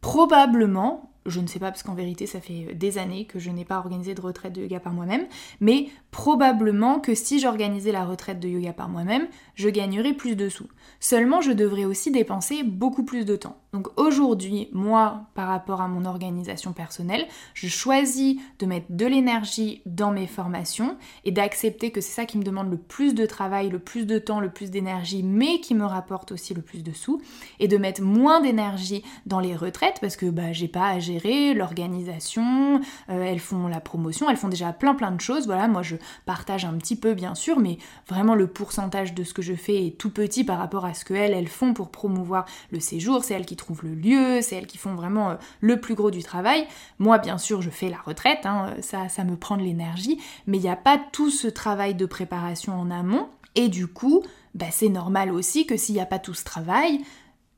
Probablement, 0.03 1.12
je 1.27 1.41
ne 1.41 1.47
sais 1.47 1.59
pas 1.59 1.70
parce 1.70 1.83
qu'en 1.83 1.95
vérité 1.95 2.27
ça 2.27 2.41
fait 2.41 2.75
des 2.75 2.99
années 2.99 3.25
que 3.27 3.39
je 3.39 3.51
n'ai 3.51 3.64
pas 3.64 3.79
organisé 3.79 4.14
de 4.14 4.20
retraite 4.20 4.53
de 4.53 4.62
yoga 4.62 4.81
par 4.81 4.93
moi-même, 4.93 5.27
mais 5.61 5.89
probablement 6.11 7.01
que 7.01 7.14
si 7.14 7.39
j'organisais 7.39 7.93
la 7.93 8.05
retraite 8.05 8.41
de 8.41 8.49
yoga 8.49 8.73
par 8.73 8.89
moi-même, 8.89 9.29
je 9.55 9.68
gagnerais 9.68 10.14
plus 10.14 10.37
de 10.37 10.49
sous. 10.49 10.68
Seulement 11.01 11.41
je 11.41 11.53
devrais 11.53 11.85
aussi 11.85 12.11
dépenser 12.11 12.62
beaucoup 12.62 13.05
plus 13.05 13.25
de 13.25 13.37
temps. 13.37 13.57
Donc 13.73 13.89
aujourd'hui, 13.99 14.68
moi, 14.73 15.23
par 15.35 15.49
rapport 15.49 15.81
à 15.81 15.89
mon 15.89 16.05
organisation 16.05 16.75
personnelle, 16.75 17.27
je 17.55 17.68
choisis 17.68 18.37
de 18.59 18.66
mettre 18.66 18.87
de 18.91 19.07
l'énergie 19.07 19.81
dans 19.87 20.11
mes 20.11 20.27
formations 20.27 20.99
et 21.25 21.31
d'accepter 21.31 21.91
que 21.91 22.03
c'est 22.03 22.12
ça 22.12 22.27
qui 22.27 22.37
me 22.37 22.43
demande 22.43 22.70
le 22.70 22.77
plus 22.77 23.14
de 23.14 23.25
travail, 23.25 23.70
le 23.70 23.79
plus 23.79 24.05
de 24.05 24.18
temps, 24.18 24.41
le 24.41 24.51
plus 24.51 24.70
d'énergie, 24.70 25.23
mais 25.23 25.61
qui 25.61 25.75
me 25.75 25.87
rapporte 25.87 26.33
aussi 26.33 26.53
le 26.53 26.61
plus 26.61 26.83
de 26.83 26.93
sous, 26.93 27.23
et 27.61 27.68
de 27.68 27.79
mettre 27.79 28.03
moins 28.03 28.43
d'énergie 28.43 29.03
dans 29.25 29.41
les 29.41 29.57
retraites 29.57 29.99
parce 30.03 30.16
que 30.16 30.27
bah, 30.27 30.53
j'ai 30.53 30.68
pas 30.68 30.89
à 30.89 30.99
gérer 30.99 31.12
l'organisation, 31.55 32.81
euh, 33.11 33.23
elles 33.23 33.41
font 33.41 33.69
la 33.69 33.81
promotion, 33.81 34.29
elles 34.31 34.37
font 34.37 34.49
déjà 34.49 34.73
plein 34.73 34.95
plein 34.95 35.11
de 35.11 35.21
choses. 35.21 35.47
Voilà, 35.47 35.69
moi 35.69 35.83
je 35.83 35.97
partage 36.27 36.65
un 36.65 36.75
petit 36.75 36.97
peu 36.97 37.15
bien 37.15 37.35
sûr, 37.35 37.59
mais 37.59 37.79
vraiment 38.09 38.35
le 38.35 38.47
pourcentage 38.47 39.15
de 39.15 39.25
ce 39.25 39.35
que 39.35 39.43
je 39.43 39.55
fais 39.55 39.87
est 39.87 39.99
tout 39.99 40.11
petit 40.11 40.45
par 40.45 40.59
rapport 40.59 40.85
à 40.85 40.95
ce 40.95 41.05
qu'elles, 41.05 41.33
elles 41.33 41.49
font 41.49 41.75
pour 41.75 41.91
promouvoir 41.91 42.47
le 42.71 42.81
séjour, 42.81 43.25
c'est 43.25 43.35
elles 43.35 43.47
qui 43.47 43.57
trouvent 43.57 43.85
le 43.85 43.95
lieu, 43.95 44.41
c'est 44.43 44.57
elles 44.57 44.67
qui 44.67 44.79
font 44.79 44.95
vraiment 44.95 45.31
euh, 45.31 45.35
le 45.61 45.81
plus 45.81 45.95
gros 45.95 46.11
du 46.11 46.23
travail. 46.23 46.67
Moi, 46.99 47.19
bien 47.19 47.39
sûr, 47.39 47.63
je 47.63 47.71
fais 47.71 47.89
la 47.89 47.99
retraite, 47.99 48.47
hein, 48.47 48.75
ça, 48.81 49.09
ça 49.09 49.25
me 49.25 49.37
prend 49.37 49.57
de 49.57 49.63
l'énergie, 49.63 50.21
mais 50.47 50.59
il 50.59 50.63
n'y 50.63 50.69
a 50.69 50.77
pas 50.77 51.01
tout 51.13 51.31
ce 51.31 51.49
travail 51.49 51.95
de 51.95 52.07
préparation 52.07 52.75
en 52.75 52.91
amont. 52.91 53.29
Et 53.55 53.69
du 53.69 53.87
coup, 53.87 54.23
bah, 54.55 54.67
c'est 54.71 54.89
normal 54.89 55.31
aussi 55.31 55.67
que 55.67 55.77
s'il 55.77 55.95
n'y 55.95 56.01
a 56.01 56.07
pas 56.07 56.19
tout 56.19 56.35
ce 56.35 56.45
travail, 56.45 57.01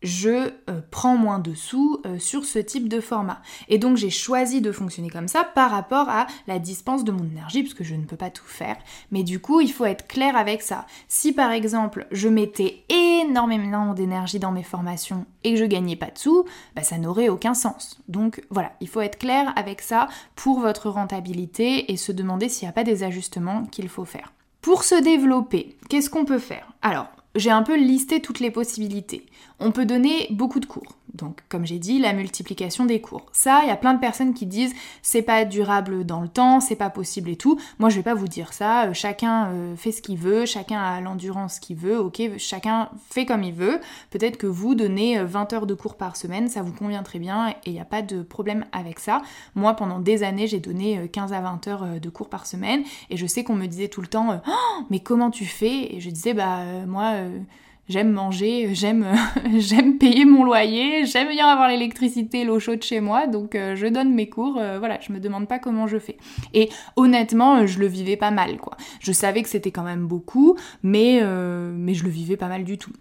je 0.05 0.51
euh, 0.71 0.81
prends 0.91 1.17
moins 1.17 1.41
de 1.41 1.55
sous 1.55 2.01
euh, 2.07 2.19
sur 2.19 2.45
ce 2.45 2.59
type 2.61 2.89
de 2.89 3.01
format. 3.01 3.41
Et 3.69 3.79
donc 3.79 3.97
j'ai 3.97 4.11
choisi 4.11 4.61
de 4.61 4.71
fonctionner 4.71 5.11
comme 5.11 5.29
ça 5.29 5.43
par 5.43 5.71
rapport 5.71 6.09
à 6.09 6.27
la 6.47 6.59
dispense 6.59 7.03
de 7.05 7.11
mon 7.11 7.25
énergie, 7.25 7.63
parce 7.63 7.75
que 7.75 7.83
je 7.83 7.95
ne 7.95 8.05
peux 8.05 8.17
pas 8.17 8.31
tout 8.31 8.45
faire. 8.45 8.77
Mais 9.11 9.23
du 9.23 9.41
coup, 9.41 9.61
il 9.61 9.73
faut 9.73 9.87
être 9.87 10.07
clair 10.07 10.37
avec 10.37 10.63
ça. 10.63 10.87
Si 11.09 11.33
par 11.33 11.51
exemple 11.51 12.07
je 12.13 12.29
mettais 12.29 12.85
énormément 12.89 13.95
d'énergie 13.95 14.39
dans 14.39 14.53
mes 14.53 14.63
formations 14.63 15.27
et 15.43 15.55
que 15.55 15.59
je 15.59 15.65
gagnais 15.65 15.97
pas 15.97 16.11
de 16.11 16.19
sous, 16.19 16.45
bah, 16.77 16.83
ça 16.83 16.99
n'aurait 16.99 17.31
aucun 17.31 17.55
sens. 17.55 17.99
Donc 18.09 18.43
voilà, 18.51 18.73
il 18.81 18.89
faut 18.89 19.01
être 19.01 19.19
clair 19.19 19.53
avec 19.57 19.81
ça 19.81 20.09
pour 20.37 20.61
votre 20.61 20.91
rentabilité 20.91 21.91
et 21.91 21.97
se 21.97 22.13
demander 22.13 22.49
s'il 22.49 22.67
n'y 22.67 22.71
a 22.71 22.75
pas 22.75 22.85
des 22.85 23.03
ajustements 23.03 23.65
qu'il 23.65 23.89
faut 23.89 24.05
faire. 24.05 24.33
Pour 24.61 24.85
se 24.85 24.95
développer, 24.95 25.77
qu'est-ce 25.89 26.11
qu'on 26.11 26.25
peut 26.25 26.39
faire? 26.39 26.67
Alors, 26.81 27.09
j'ai 27.35 27.51
un 27.51 27.63
peu 27.63 27.77
listé 27.77 28.21
toutes 28.21 28.41
les 28.41 28.51
possibilités. 28.51 29.27
On 29.61 29.73
peut 29.73 29.87
donner 29.87 30.29
beaucoup 30.31 30.61
de 30.61 30.67
cours. 30.67 30.97
Donc, 31.15 31.43
comme 31.49 31.65
j'ai 31.65 31.79
dit, 31.79 32.01
la 32.01 32.13
multiplication 32.13 32.85
des 32.87 33.01
cours. 33.01 33.27
Ça, 33.33 33.61
il 33.63 33.69
y 33.69 33.71
a 33.71 33.77
plein 33.77 33.95
de 33.95 34.01
personnes 34.01 34.35
qui 34.35 34.47
disent 34.47 34.75
c'est 35.01 35.23
pas 35.23 35.45
durable 35.45 36.05
dans 36.05 36.21
le 36.21 36.29
temps, 36.29 36.61
c'est 36.61 36.75
pas 36.77 36.91
possible 36.91 37.31
et 37.31 37.37
tout. 37.37 37.59
Moi, 37.79 37.89
je 37.89 37.97
vais 37.97 38.03
pas 38.03 38.15
vous 38.15 38.27
dire 38.27 38.53
ça. 38.53 38.87
Euh, 38.87 38.93
chacun 38.93 39.47
euh, 39.47 39.77
fait 39.77 39.93
ce 39.93 40.03
qu'il 40.03 40.19
veut, 40.19 40.45
chacun 40.45 40.81
a 40.81 41.01
l'endurance 41.01 41.61
qu'il 41.61 41.77
veut, 41.77 41.99
ok 41.99 42.21
Chacun 42.39 42.89
fait 43.11 43.27
comme 43.27 43.45
il 43.45 43.55
veut. 43.55 43.81
Peut-être 44.11 44.37
que 44.37 44.49
vous 44.49 44.75
donnez 44.75 45.23
20 45.23 45.53
euh, 45.53 45.57
heures 45.57 45.67
de 45.67 45.75
cours 45.75 45.97
par 45.97 46.17
semaine, 46.17 46.49
ça 46.49 46.63
vous 46.63 46.73
convient 46.73 47.05
très 47.05 47.21
bien 47.21 47.51
et 47.51 47.55
il 47.67 47.73
n'y 47.73 47.81
a 47.81 47.85
pas 47.85 48.03
de 48.03 48.23
problème 48.23 48.65
avec 48.73 48.99
ça. 48.99 49.23
Moi, 49.55 49.75
pendant 49.75 50.01
des 50.01 50.25
années, 50.25 50.49
j'ai 50.49 50.61
donné 50.61 51.09
15 51.13 51.33
à 51.33 51.41
20 51.41 51.69
heures 51.69 52.01
de 52.01 52.09
cours 52.09 52.29
par 52.29 52.47
semaine 52.47 52.83
et 53.11 53.17
je 53.17 53.27
sais 53.27 53.45
qu'on 53.45 53.55
me 53.55 53.67
disait 53.67 53.89
tout 53.89 54.01
le 54.01 54.09
temps 54.09 54.41
oh, 54.47 54.85
mais 54.91 55.01
comment 55.01 55.31
tu 55.31 55.45
fais? 55.45 55.95
Et 55.95 56.01
je 56.01 56.11
disais 56.11 56.35
bah 56.35 56.61
moi 56.87 57.15
J'aime 57.87 58.13
manger, 58.13 58.75
j'aime 58.75 59.07
j'aime 59.59 59.99
payer 59.99 60.25
mon 60.25 60.43
loyer, 60.45 61.05
j'aime 61.05 61.29
bien 61.29 61.47
avoir 61.49 61.69
l'électricité, 61.69 62.45
l'eau 62.45 62.59
chaude 62.59 62.83
chez 62.83 63.01
moi, 63.01 63.27
donc 63.27 63.55
euh, 63.55 63.77
je 63.77 63.87
donne 63.87 64.15
mes 64.15 64.31
cours, 64.31 64.57
euh, 64.59 64.79
voilà, 64.79 64.99
je 65.01 65.13
me 65.13 65.21
demande 65.21 65.47
pas 65.47 65.59
comment 65.59 65.87
je 65.87 65.99
fais. 65.99 66.17
Et 66.55 66.71
honnêtement, 66.97 67.57
euh, 67.57 67.67
je 67.67 67.79
le 67.79 67.87
vivais 67.87 68.17
pas 68.17 68.31
mal 68.31 68.57
quoi. 68.57 68.79
Je 69.01 69.13
savais 69.13 69.43
que 69.43 69.51
c'était 69.51 69.71
quand 69.71 69.83
même 69.83 70.07
beaucoup, 70.07 70.57
mais 70.83 71.23
mais 71.25 71.95
je 71.95 72.05
le 72.05 72.11
vivais 72.11 72.37
pas 72.37 72.49
mal 72.49 72.65
du 72.65 72.79
tout. 72.79 72.93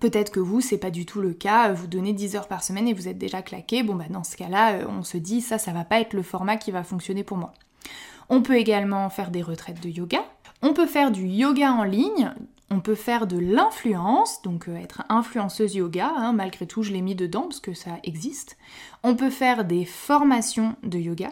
Peut-être 0.00 0.30
que 0.30 0.40
vous, 0.40 0.60
c'est 0.60 0.78
pas 0.78 0.90
du 0.90 1.06
tout 1.06 1.20
le 1.20 1.32
cas, 1.32 1.72
vous 1.72 1.86
donnez 1.86 2.12
10 2.12 2.36
heures 2.36 2.48
par 2.48 2.62
semaine 2.62 2.88
et 2.88 2.92
vous 2.92 3.08
êtes 3.08 3.18
déjà 3.18 3.42
claqué. 3.42 3.82
Bon 3.82 3.94
bah 3.94 4.04
dans 4.10 4.24
ce 4.24 4.36
cas-là, 4.36 4.80
on 4.88 5.02
se 5.02 5.16
dit 5.16 5.40
ça 5.40 5.56
ça 5.56 5.72
va 5.72 5.84
pas 5.84 6.00
être 6.00 6.12
le 6.12 6.22
format 6.22 6.56
qui 6.56 6.70
va 6.70 6.84
fonctionner 6.84 7.24
pour 7.24 7.38
moi. 7.38 7.52
On 8.28 8.42
peut 8.42 8.56
également 8.56 9.08
faire 9.08 9.30
des 9.30 9.42
retraites 9.42 9.82
de 9.82 9.88
yoga. 9.88 10.24
On 10.62 10.74
peut 10.74 10.86
faire 10.86 11.10
du 11.10 11.26
yoga 11.26 11.72
en 11.72 11.84
ligne, 11.84 12.32
on 12.70 12.80
peut 12.80 12.94
faire 12.94 13.26
de 13.26 13.38
l'influence, 13.38 14.42
donc 14.42 14.68
euh, 14.68 14.76
être 14.76 15.02
influenceuse 15.08 15.74
yoga, 15.74 16.12
hein, 16.16 16.32
malgré 16.32 16.66
tout 16.66 16.82
je 16.82 16.92
l'ai 16.92 17.02
mis 17.02 17.14
dedans 17.14 17.42
parce 17.42 17.60
que 17.60 17.74
ça 17.74 17.98
existe. 18.04 18.56
On 19.02 19.16
peut 19.16 19.30
faire 19.30 19.64
des 19.64 19.84
formations 19.84 20.76
de 20.82 20.98
yoga, 20.98 21.30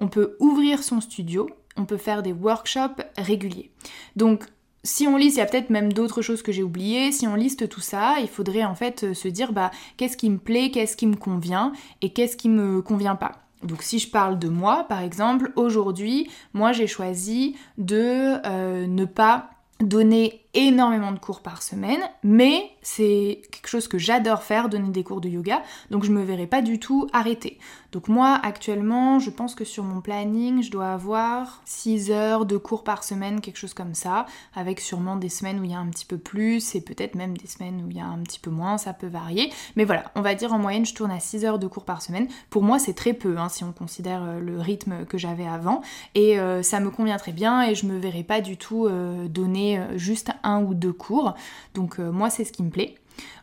on 0.00 0.08
peut 0.08 0.36
ouvrir 0.40 0.82
son 0.82 1.00
studio, 1.00 1.48
on 1.76 1.86
peut 1.86 1.96
faire 1.96 2.22
des 2.22 2.32
workshops 2.32 3.02
réguliers. 3.16 3.70
Donc 4.16 4.44
si 4.82 5.08
on 5.08 5.16
liste, 5.16 5.36
il 5.36 5.40
y 5.40 5.42
a 5.42 5.46
peut-être 5.46 5.70
même 5.70 5.92
d'autres 5.94 6.20
choses 6.20 6.42
que 6.42 6.52
j'ai 6.52 6.62
oubliées. 6.62 7.10
Si 7.10 7.26
on 7.26 7.34
liste 7.34 7.68
tout 7.70 7.80
ça, 7.80 8.16
il 8.20 8.28
faudrait 8.28 8.64
en 8.64 8.74
fait 8.74 9.14
se 9.14 9.28
dire 9.28 9.54
bah 9.54 9.70
qu'est-ce 9.96 10.18
qui 10.18 10.28
me 10.28 10.38
plaît, 10.38 10.70
qu'est-ce 10.70 10.96
qui 10.96 11.06
me 11.06 11.16
convient 11.16 11.72
et 12.02 12.12
qu'est-ce 12.12 12.36
qui 12.36 12.50
me 12.50 12.82
convient 12.82 13.16
pas. 13.16 13.32
Donc 13.62 13.82
si 13.82 13.98
je 13.98 14.10
parle 14.10 14.38
de 14.38 14.48
moi, 14.48 14.84
par 14.86 15.00
exemple, 15.00 15.52
aujourd'hui, 15.56 16.30
moi 16.52 16.72
j'ai 16.72 16.86
choisi 16.86 17.56
de 17.78 18.36
euh, 18.46 18.86
ne 18.86 19.06
pas 19.06 19.48
donner 19.80 20.43
énormément 20.54 21.12
de 21.12 21.18
cours 21.18 21.40
par 21.40 21.62
semaine, 21.62 22.00
mais 22.22 22.70
c'est 22.82 23.42
quelque 23.50 23.68
chose 23.68 23.88
que 23.88 23.98
j'adore 23.98 24.42
faire, 24.42 24.68
donner 24.68 24.90
des 24.90 25.04
cours 25.04 25.20
de 25.20 25.28
yoga, 25.28 25.62
donc 25.90 26.04
je 26.04 26.10
me 26.10 26.22
verrai 26.22 26.46
pas 26.46 26.62
du 26.62 26.78
tout 26.78 27.08
arrêter. 27.12 27.58
Donc 27.92 28.08
moi 28.08 28.40
actuellement, 28.42 29.20
je 29.20 29.30
pense 29.30 29.54
que 29.54 29.64
sur 29.64 29.84
mon 29.84 30.00
planning, 30.00 30.62
je 30.62 30.70
dois 30.70 30.92
avoir 30.92 31.62
6 31.64 32.10
heures 32.10 32.44
de 32.44 32.56
cours 32.56 32.82
par 32.82 33.04
semaine, 33.04 33.40
quelque 33.40 33.56
chose 33.56 33.74
comme 33.74 33.94
ça, 33.94 34.26
avec 34.54 34.80
sûrement 34.80 35.16
des 35.16 35.28
semaines 35.28 35.60
où 35.60 35.64
il 35.64 35.70
y 35.70 35.74
a 35.74 35.78
un 35.78 35.86
petit 35.86 36.04
peu 36.04 36.18
plus 36.18 36.74
et 36.74 36.80
peut-être 36.80 37.14
même 37.14 37.36
des 37.36 37.46
semaines 37.46 37.84
où 37.86 37.90
il 37.90 37.96
y 37.96 38.00
a 38.00 38.06
un 38.06 38.18
petit 38.18 38.40
peu 38.40 38.50
moins, 38.50 38.78
ça 38.78 38.92
peut 38.92 39.06
varier. 39.06 39.52
Mais 39.76 39.84
voilà, 39.84 40.10
on 40.16 40.22
va 40.22 40.34
dire 40.34 40.52
en 40.52 40.58
moyenne, 40.58 40.84
je 40.84 40.94
tourne 40.94 41.12
à 41.12 41.20
6 41.20 41.44
heures 41.44 41.58
de 41.60 41.68
cours 41.68 41.84
par 41.84 42.02
semaine. 42.02 42.26
Pour 42.50 42.62
moi, 42.62 42.78
c'est 42.78 42.94
très 42.94 43.12
peu 43.12 43.38
hein, 43.38 43.48
si 43.48 43.62
on 43.62 43.72
considère 43.72 44.22
euh, 44.24 44.40
le 44.40 44.60
rythme 44.60 45.04
que 45.06 45.18
j'avais 45.18 45.46
avant 45.46 45.80
et 46.14 46.38
euh, 46.38 46.62
ça 46.62 46.80
me 46.80 46.90
convient 46.90 47.16
très 47.16 47.32
bien 47.32 47.62
et 47.62 47.74
je 47.74 47.86
me 47.86 47.98
verrai 47.98 48.22
pas 48.22 48.40
du 48.40 48.56
tout 48.56 48.86
euh, 48.86 49.28
donner 49.28 49.80
juste 49.96 50.30
un 50.44 50.62
ou 50.62 50.74
deux 50.74 50.92
cours. 50.92 51.34
Donc 51.74 51.98
moi, 51.98 52.30
c'est 52.30 52.44
ce 52.44 52.52
qui 52.52 52.62
me 52.62 52.70
plaît. 52.70 52.94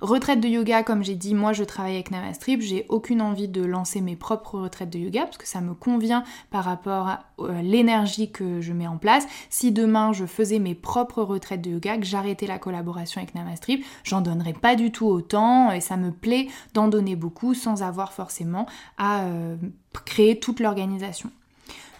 Retraite 0.01 0.41
de 0.41 0.47
yoga, 0.47 0.83
comme 0.83 1.03
j'ai 1.03 1.15
dit, 1.15 1.35
moi 1.35 1.53
je 1.53 1.63
travaille 1.63 1.93
avec 1.93 2.11
Namastrip, 2.11 2.61
j'ai 2.61 2.85
aucune 2.89 3.21
envie 3.21 3.47
de 3.47 3.63
lancer 3.63 4.01
mes 4.01 4.15
propres 4.15 4.59
retraites 4.59 4.89
de 4.89 4.99
yoga 4.99 5.25
parce 5.25 5.37
que 5.37 5.47
ça 5.47 5.61
me 5.61 5.73
convient 5.73 6.23
par 6.49 6.63
rapport 6.65 7.07
à 7.07 7.23
euh, 7.39 7.61
l'énergie 7.61 8.31
que 8.31 8.61
je 8.61 8.73
mets 8.73 8.87
en 8.87 8.97
place. 8.97 9.27
Si 9.49 9.71
demain 9.71 10.11
je 10.11 10.25
faisais 10.25 10.59
mes 10.59 10.75
propres 10.75 11.21
retraites 11.21 11.61
de 11.61 11.71
yoga, 11.71 11.97
que 11.97 12.05
j'arrêtais 12.05 12.47
la 12.47 12.59
collaboration 12.59 13.21
avec 13.21 13.35
Namastrip, 13.35 13.85
j'en 14.03 14.21
donnerais 14.21 14.53
pas 14.53 14.75
du 14.75 14.91
tout 14.91 15.05
autant 15.05 15.71
et 15.71 15.81
ça 15.81 15.97
me 15.97 16.11
plaît 16.11 16.47
d'en 16.73 16.87
donner 16.87 17.15
beaucoup 17.15 17.53
sans 17.53 17.83
avoir 17.83 18.11
forcément 18.11 18.65
à 18.97 19.23
euh, 19.25 19.55
créer 20.05 20.39
toute 20.39 20.59
l'organisation. 20.59 21.29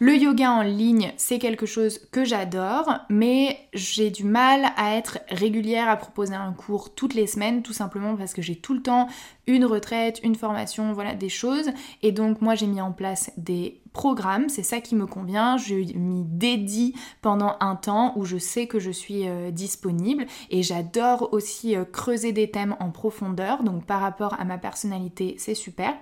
Le 0.03 0.15
yoga 0.17 0.51
en 0.51 0.63
ligne, 0.63 1.13
c'est 1.15 1.37
quelque 1.37 1.67
chose 1.67 1.99
que 2.11 2.25
j'adore, 2.25 2.91
mais 3.07 3.59
j'ai 3.71 4.09
du 4.09 4.23
mal 4.23 4.71
à 4.75 4.95
être 4.95 5.19
régulière 5.29 5.87
à 5.87 5.95
proposer 5.95 6.33
un 6.33 6.53
cours 6.53 6.95
toutes 6.95 7.13
les 7.13 7.27
semaines, 7.27 7.61
tout 7.61 7.71
simplement 7.71 8.15
parce 8.15 8.33
que 8.33 8.41
j'ai 8.41 8.55
tout 8.55 8.73
le 8.73 8.81
temps 8.81 9.05
une 9.45 9.63
retraite, 9.63 10.19
une 10.23 10.33
formation, 10.33 10.91
voilà 10.93 11.13
des 11.13 11.29
choses. 11.29 11.69
Et 12.01 12.11
donc 12.11 12.41
moi 12.41 12.55
j'ai 12.55 12.65
mis 12.65 12.81
en 12.81 12.91
place 12.91 13.31
des 13.37 13.79
programmes, 13.93 14.49
c'est 14.49 14.63
ça 14.63 14.81
qui 14.81 14.95
me 14.95 15.05
convient. 15.05 15.57
Je 15.57 15.75
m'y 15.75 16.23
dédie 16.23 16.95
pendant 17.21 17.55
un 17.59 17.75
temps 17.75 18.13
où 18.15 18.25
je 18.25 18.39
sais 18.39 18.65
que 18.65 18.79
je 18.79 18.89
suis 18.89 19.27
euh, 19.27 19.51
disponible 19.51 20.25
et 20.49 20.63
j'adore 20.63 21.31
aussi 21.31 21.75
euh, 21.75 21.85
creuser 21.85 22.31
des 22.31 22.49
thèmes 22.49 22.75
en 22.79 22.89
profondeur. 22.89 23.61
Donc 23.61 23.85
par 23.85 24.01
rapport 24.01 24.33
à 24.39 24.45
ma 24.45 24.57
personnalité, 24.57 25.35
c'est 25.37 25.53
super. 25.53 25.93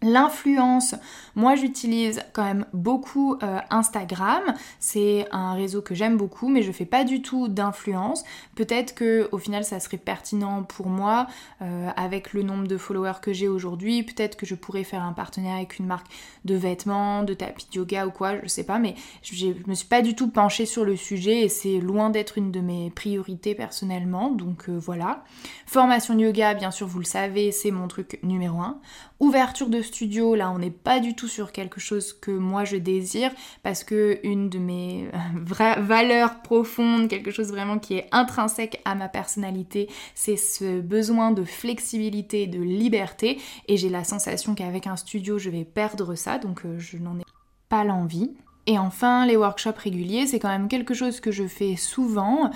L'influence, 0.00 0.94
moi 1.34 1.56
j'utilise 1.56 2.22
quand 2.32 2.44
même 2.44 2.66
beaucoup 2.72 3.36
euh, 3.42 3.58
Instagram, 3.70 4.54
c'est 4.78 5.26
un 5.32 5.54
réseau 5.54 5.82
que 5.82 5.92
j'aime 5.92 6.16
beaucoup, 6.16 6.48
mais 6.48 6.62
je 6.62 6.70
fais 6.70 6.84
pas 6.84 7.02
du 7.02 7.20
tout 7.20 7.48
d'influence. 7.48 8.22
Peut-être 8.54 8.94
que 8.94 9.28
au 9.32 9.38
final 9.38 9.64
ça 9.64 9.80
serait 9.80 9.96
pertinent 9.96 10.62
pour 10.62 10.86
moi 10.86 11.26
euh, 11.62 11.88
avec 11.96 12.32
le 12.32 12.44
nombre 12.44 12.68
de 12.68 12.76
followers 12.76 13.20
que 13.20 13.32
j'ai 13.32 13.48
aujourd'hui. 13.48 14.04
Peut-être 14.04 14.36
que 14.36 14.46
je 14.46 14.54
pourrais 14.54 14.84
faire 14.84 15.02
un 15.02 15.12
partenariat 15.12 15.56
avec 15.56 15.80
une 15.80 15.86
marque 15.86 16.06
de 16.44 16.54
vêtements, 16.54 17.24
de 17.24 17.34
tapis 17.34 17.66
de 17.72 17.78
yoga 17.78 18.06
ou 18.06 18.12
quoi, 18.12 18.40
je 18.40 18.46
sais 18.46 18.64
pas, 18.64 18.78
mais 18.78 18.94
je 19.22 19.46
me 19.66 19.74
suis 19.74 19.88
pas 19.88 20.02
du 20.02 20.14
tout 20.14 20.30
penchée 20.30 20.66
sur 20.66 20.84
le 20.84 20.94
sujet 20.94 21.40
et 21.40 21.48
c'est 21.48 21.78
loin 21.78 22.10
d'être 22.10 22.38
une 22.38 22.52
de 22.52 22.60
mes 22.60 22.90
priorités 22.90 23.56
personnellement. 23.56 24.30
Donc 24.30 24.68
euh, 24.68 24.78
voilà. 24.78 25.24
Formation 25.66 26.14
de 26.14 26.20
yoga, 26.20 26.54
bien 26.54 26.70
sûr, 26.70 26.86
vous 26.86 27.00
le 27.00 27.04
savez, 27.04 27.50
c'est 27.50 27.72
mon 27.72 27.88
truc 27.88 28.20
numéro 28.22 28.60
un. 28.60 28.78
Ouverture 29.18 29.68
de 29.68 29.82
studio, 29.88 30.34
là 30.34 30.50
on 30.50 30.58
n'est 30.58 30.70
pas 30.70 31.00
du 31.00 31.14
tout 31.14 31.28
sur 31.28 31.52
quelque 31.52 31.80
chose 31.80 32.12
que 32.12 32.30
moi 32.30 32.64
je 32.64 32.76
désire 32.76 33.30
parce 33.62 33.84
que 33.84 34.20
une 34.22 34.48
de 34.48 34.58
mes 34.58 35.08
euh, 35.12 35.18
vraies 35.34 35.80
valeurs 35.80 36.42
profondes, 36.42 37.08
quelque 37.08 37.30
chose 37.30 37.48
vraiment 37.48 37.78
qui 37.78 37.94
est 37.94 38.08
intrinsèque 38.12 38.80
à 38.84 38.94
ma 38.94 39.08
personnalité, 39.08 39.88
c'est 40.14 40.36
ce 40.36 40.80
besoin 40.80 41.30
de 41.32 41.44
flexibilité, 41.44 42.46
de 42.46 42.60
liberté 42.60 43.40
et 43.66 43.76
j'ai 43.76 43.88
la 43.88 44.04
sensation 44.04 44.54
qu'avec 44.54 44.86
un 44.86 44.96
studio 44.96 45.38
je 45.38 45.50
vais 45.50 45.64
perdre 45.64 46.14
ça 46.14 46.38
donc 46.38 46.64
euh, 46.64 46.78
je 46.78 46.96
n'en 46.96 47.18
ai 47.18 47.24
pas 47.68 47.84
l'envie. 47.84 48.30
Et 48.68 48.78
enfin, 48.78 49.24
les 49.24 49.34
workshops 49.34 49.78
réguliers, 49.78 50.26
c'est 50.26 50.38
quand 50.38 50.50
même 50.50 50.68
quelque 50.68 50.92
chose 50.92 51.20
que 51.20 51.30
je 51.30 51.48
fais 51.48 51.74
souvent 51.74 52.50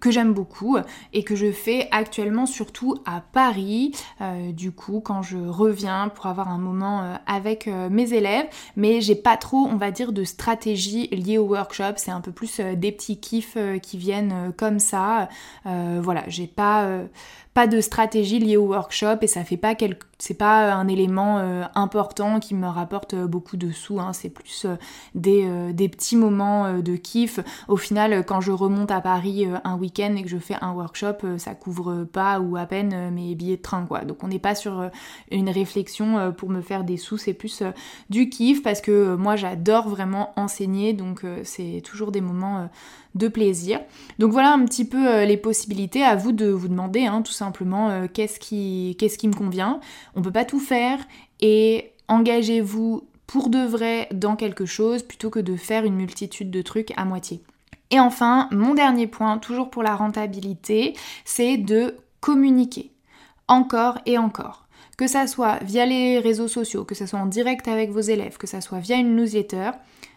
que 0.00 0.10
j'aime 0.10 0.32
beaucoup 0.32 0.78
et 1.12 1.22
que 1.22 1.34
je 1.34 1.52
fais 1.52 1.88
actuellement 1.90 2.46
surtout 2.46 2.96
à 3.04 3.20
Paris, 3.20 3.92
euh, 4.20 4.52
du 4.52 4.72
coup 4.72 5.00
quand 5.00 5.22
je 5.22 5.38
reviens 5.38 6.08
pour 6.08 6.26
avoir 6.26 6.48
un 6.48 6.58
moment 6.58 7.02
euh, 7.02 7.14
avec 7.26 7.68
euh, 7.68 7.88
mes 7.90 8.12
élèves, 8.12 8.46
mais 8.76 9.00
j'ai 9.00 9.14
pas 9.14 9.36
trop 9.36 9.58
on 9.58 9.76
va 9.76 9.90
dire 9.90 10.12
de 10.12 10.24
stratégie 10.24 11.08
liée 11.08 11.38
au 11.38 11.46
workshop, 11.46 11.94
c'est 11.96 12.10
un 12.10 12.20
peu 12.20 12.32
plus 12.32 12.60
des 12.60 12.92
petits 12.92 13.18
kiffs 13.18 13.58
qui 13.82 13.98
viennent 13.98 14.52
comme 14.56 14.78
ça, 14.78 15.28
voilà, 15.64 16.24
j'ai 16.28 16.46
pas 16.46 16.88
pas 17.54 17.66
de 17.66 17.80
stratégie 17.80 18.38
liée 18.38 18.56
au 18.56 18.66
workshop 18.66 19.18
et 19.22 19.26
ça 19.26 19.44
fait 19.44 19.56
pas 19.56 19.74
quelque 19.74 20.06
c'est 20.18 20.34
pas 20.34 20.72
un 20.72 20.88
élément 20.88 21.38
important 21.74 22.40
qui 22.40 22.54
me 22.54 22.66
rapporte 22.66 23.14
beaucoup 23.14 23.58
de 23.58 23.70
sous, 23.70 24.00
hein. 24.00 24.14
c'est 24.14 24.30
plus 24.30 24.66
des, 25.14 25.72
des, 25.74 25.90
petits 25.90 26.16
moments 26.16 26.78
de 26.78 26.96
kiff. 26.96 27.38
Au 27.68 27.76
final, 27.76 28.24
quand 28.24 28.40
je 28.40 28.50
remonte 28.50 28.90
à 28.90 29.02
Paris 29.02 29.46
un 29.64 29.76
et 29.98 30.22
que 30.22 30.28
je 30.28 30.38
fais 30.38 30.56
un 30.60 30.72
workshop, 30.72 31.24
euh, 31.24 31.38
ça 31.38 31.54
couvre 31.54 32.04
pas 32.04 32.40
ou 32.40 32.56
à 32.56 32.66
peine 32.66 32.92
euh, 32.92 33.10
mes 33.10 33.34
billets 33.34 33.56
de 33.56 33.62
train 33.62 33.84
quoi. 33.86 34.04
Donc 34.04 34.22
on 34.22 34.28
n'est 34.28 34.38
pas 34.38 34.54
sur 34.54 34.80
euh, 34.80 34.88
une 35.30 35.48
réflexion 35.48 36.32
pour 36.36 36.50
me 36.50 36.60
faire 36.60 36.84
des 36.84 36.96
sous, 36.96 37.18
c'est 37.18 37.34
plus 37.34 37.62
du 38.10 38.28
kiff 38.28 38.62
parce 38.62 38.80
que 38.80 39.14
moi 39.16 39.36
j'adore 39.36 39.88
vraiment 39.88 40.32
enseigner 40.36 40.92
donc 40.92 41.22
c'est 41.44 41.82
toujours 41.84 42.12
des 42.12 42.20
moments 42.20 42.68
de 43.14 43.28
plaisir. 43.28 43.80
Donc 44.18 44.32
voilà 44.32 44.52
un 44.52 44.64
petit 44.64 44.84
peu 44.84 45.24
les 45.24 45.36
possibilités, 45.36 46.02
à 46.02 46.16
vous 46.16 46.32
de 46.32 46.46
vous 46.46 46.68
demander 46.68 47.06
hein, 47.06 47.22
tout 47.22 47.32
simplement 47.32 48.06
qu'est-ce 48.08 48.38
qui, 48.38 48.96
qu'est-ce 48.98 49.18
qui 49.18 49.28
me 49.28 49.34
convient. 49.34 49.80
On 50.14 50.22
peut 50.22 50.32
pas 50.32 50.44
tout 50.44 50.60
faire 50.60 50.98
et 51.40 51.92
engagez-vous 52.08 53.04
pour 53.26 53.48
de 53.48 53.64
vrai 53.64 54.08
dans 54.12 54.36
quelque 54.36 54.66
chose 54.66 55.02
plutôt 55.02 55.30
que 55.30 55.40
de 55.40 55.56
faire 55.56 55.84
une 55.84 55.96
multitude 55.96 56.50
de 56.50 56.62
trucs 56.62 56.92
à 56.96 57.04
moitié. 57.04 57.42
Et 57.90 58.00
enfin, 58.00 58.48
mon 58.50 58.74
dernier 58.74 59.06
point, 59.06 59.38
toujours 59.38 59.70
pour 59.70 59.82
la 59.82 59.94
rentabilité, 59.94 60.94
c'est 61.24 61.56
de 61.56 61.96
communiquer. 62.20 62.92
Encore 63.48 63.98
et 64.06 64.18
encore. 64.18 64.66
Que 64.96 65.06
ça 65.06 65.26
soit 65.26 65.58
via 65.62 65.86
les 65.86 66.18
réseaux 66.18 66.48
sociaux, 66.48 66.84
que 66.84 66.94
ça 66.94 67.06
soit 67.06 67.20
en 67.20 67.26
direct 67.26 67.68
avec 67.68 67.90
vos 67.90 68.00
élèves, 68.00 68.38
que 68.38 68.46
ça 68.46 68.60
soit 68.60 68.80
via 68.80 68.96
une 68.96 69.14
newsletter, 69.14 69.70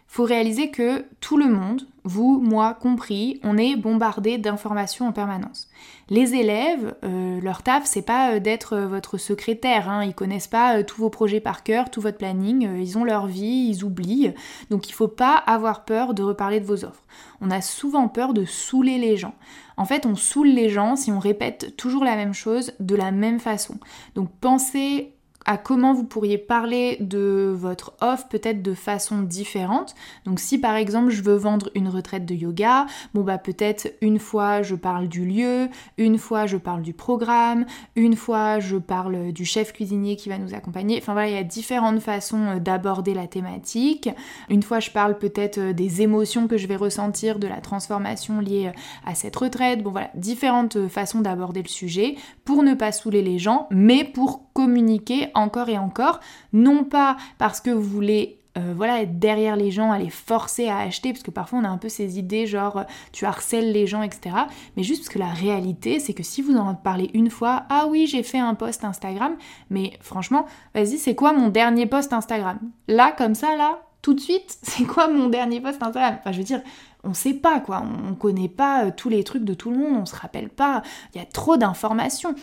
faut 0.07 0.23
réaliser 0.23 0.71
que 0.71 1.05
tout 1.19 1.37
le 1.37 1.47
monde, 1.47 1.85
vous, 2.09 2.41
moi 2.41 2.73
compris, 2.73 3.39
on 3.43 3.55
est 3.55 3.75
bombardé 3.75 4.37
d'informations 4.39 5.07
en 5.07 5.11
permanence. 5.11 5.69
Les 6.09 6.33
élèves, 6.33 6.95
euh, 7.03 7.39
leur 7.39 7.61
taf, 7.61 7.85
c'est 7.85 8.01
pas 8.01 8.31
euh, 8.31 8.39
d'être 8.39 8.73
euh, 8.73 8.87
votre 8.87 9.17
secrétaire, 9.17 9.87
hein. 9.87 10.03
ils 10.03 10.15
connaissent 10.15 10.47
pas 10.47 10.83
tous 10.83 10.99
vos 11.01 11.11
projets 11.11 11.39
par 11.39 11.61
cœur, 11.61 11.91
tout 11.91 12.01
votre 12.01 12.17
planning, 12.17 12.67
ils 12.81 12.97
ont 12.97 13.03
leur 13.03 13.27
vie, 13.27 13.69
ils 13.69 13.83
oublient, 13.83 14.33
donc 14.71 14.89
il 14.89 14.93
faut 14.93 15.07
pas 15.07 15.35
avoir 15.35 15.85
peur 15.85 16.15
de 16.15 16.23
reparler 16.23 16.59
de 16.59 16.65
vos 16.65 16.83
offres. 16.83 17.03
On 17.41 17.51
a 17.51 17.61
souvent 17.61 18.07
peur 18.07 18.33
de 18.33 18.43
saouler 18.43 18.97
les 18.97 19.15
gens. 19.15 19.35
En 19.77 19.85
fait, 19.85 20.07
on 20.07 20.15
saoule 20.15 20.49
les 20.49 20.69
gens 20.69 20.95
si 20.95 21.11
on 21.11 21.19
répète 21.19 21.77
toujours 21.77 22.03
la 22.03 22.15
même 22.15 22.33
chose 22.33 22.73
de 22.79 22.95
la 22.95 23.11
même 23.11 23.39
façon. 23.39 23.75
Donc 24.15 24.29
pensez 24.41 25.13
à 25.45 25.57
comment 25.57 25.93
vous 25.93 26.03
pourriez 26.03 26.37
parler 26.37 26.97
de 26.99 27.53
votre 27.55 27.93
offre 28.01 28.27
peut-être 28.27 28.61
de 28.61 28.73
façon 28.73 29.21
différente. 29.21 29.95
Donc 30.25 30.39
si 30.39 30.57
par 30.57 30.75
exemple 30.75 31.09
je 31.09 31.23
veux 31.23 31.35
vendre 31.35 31.69
une 31.75 31.87
retraite 31.87 32.25
de 32.25 32.35
yoga, 32.35 32.85
bon 33.13 33.21
bah 33.21 33.37
peut-être 33.37 33.93
une 34.01 34.19
fois 34.19 34.61
je 34.61 34.75
parle 34.75 35.07
du 35.07 35.25
lieu, 35.25 35.69
une 35.97 36.17
fois 36.17 36.45
je 36.45 36.57
parle 36.57 36.81
du 36.81 36.93
programme, 36.93 37.65
une 37.95 38.15
fois 38.15 38.59
je 38.59 38.77
parle 38.77 39.31
du 39.31 39.45
chef 39.45 39.73
cuisinier 39.73 40.17
qui 40.17 40.29
va 40.29 40.37
nous 40.37 40.53
accompagner. 40.53 40.97
Enfin 41.01 41.13
voilà, 41.13 41.29
il 41.29 41.35
y 41.35 41.37
a 41.37 41.43
différentes 41.43 41.99
façons 41.99 42.45
euh, 42.45 42.59
d'aborder 42.59 43.13
la 43.13 43.27
thématique. 43.27 44.09
Une 44.49 44.61
fois 44.61 44.79
je 44.79 44.91
parle 44.91 45.17
peut-être 45.17 45.57
euh, 45.57 45.73
des 45.73 46.01
émotions 46.01 46.47
que 46.47 46.57
je 46.57 46.67
vais 46.67 46.75
ressentir 46.75 47.39
de 47.39 47.47
la 47.47 47.61
transformation 47.61 48.41
liée 48.41 48.67
euh, 48.67 48.79
à 49.09 49.15
cette 49.15 49.35
retraite. 49.35 49.83
Bon 49.83 49.91
voilà, 49.91 50.11
différentes 50.15 50.87
façons 50.89 51.21
d'aborder 51.21 51.61
le 51.61 51.69
sujet 51.69 52.17
pour 52.43 52.61
ne 52.63 52.73
pas 52.73 52.91
saouler 52.91 53.21
les 53.21 53.39
gens, 53.39 53.67
mais 53.71 54.03
pour 54.03 54.51
communiquer 54.53 55.29
encore 55.39 55.69
et 55.69 55.77
encore, 55.77 56.19
non 56.53 56.83
pas 56.83 57.17
parce 57.37 57.61
que 57.61 57.71
vous 57.71 57.81
voulez 57.81 58.39
euh, 58.57 58.73
voilà, 58.75 59.01
être 59.01 59.19
derrière 59.19 59.55
les 59.55 59.69
gens, 59.69 59.95
les 59.95 60.09
forcer 60.09 60.69
à 60.69 60.79
acheter, 60.79 61.13
parce 61.13 61.21
que 61.21 61.31
parfois 61.31 61.59
on 61.59 61.63
a 61.63 61.69
un 61.69 61.77
peu 61.77 61.87
ces 61.87 62.17
idées 62.17 62.47
genre 62.47 62.77
euh, 62.79 62.83
tu 63.11 63.25
harcèles 63.25 63.71
les 63.71 63.85
gens, 63.85 64.01
etc. 64.01 64.35
Mais 64.75 64.83
juste 64.83 65.01
parce 65.01 65.13
que 65.13 65.19
la 65.19 65.29
réalité, 65.29 65.99
c'est 65.99 66.13
que 66.13 66.23
si 66.23 66.41
vous 66.41 66.55
en 66.55 66.73
parlez 66.73 67.11
une 67.13 67.29
fois, 67.29 67.63
ah 67.69 67.85
oui, 67.87 68.07
j'ai 68.07 68.23
fait 68.23 68.39
un 68.39 68.55
post 68.55 68.83
Instagram, 68.83 69.35
mais 69.69 69.93
franchement, 70.01 70.45
vas-y, 70.73 70.97
c'est 70.97 71.15
quoi 71.15 71.31
mon 71.33 71.49
dernier 71.49 71.85
post 71.85 72.11
Instagram? 72.11 72.59
Là, 72.87 73.11
comme 73.11 73.35
ça, 73.35 73.55
là, 73.55 73.83
tout 74.01 74.15
de 74.15 74.19
suite, 74.19 74.57
c'est 74.63 74.85
quoi 74.85 75.07
mon 75.07 75.29
dernier 75.29 75.61
post 75.61 75.81
Instagram? 75.83 76.17
Enfin, 76.19 76.31
je 76.31 76.39
veux 76.39 76.43
dire, 76.43 76.61
on 77.03 77.13
sait 77.13 77.35
pas 77.35 77.59
quoi, 77.59 77.83
on, 77.83 78.11
on 78.11 78.15
connaît 78.15 78.49
pas 78.49 78.85
euh, 78.85 78.91
tous 78.95 79.09
les 79.09 79.23
trucs 79.23 79.45
de 79.45 79.53
tout 79.53 79.69
le 79.69 79.77
monde, 79.77 79.99
on 80.01 80.05
se 80.05 80.15
rappelle 80.15 80.49
pas, 80.49 80.81
il 81.13 81.19
y 81.19 81.21
a 81.21 81.25
trop 81.25 81.55
d'informations. 81.55 82.33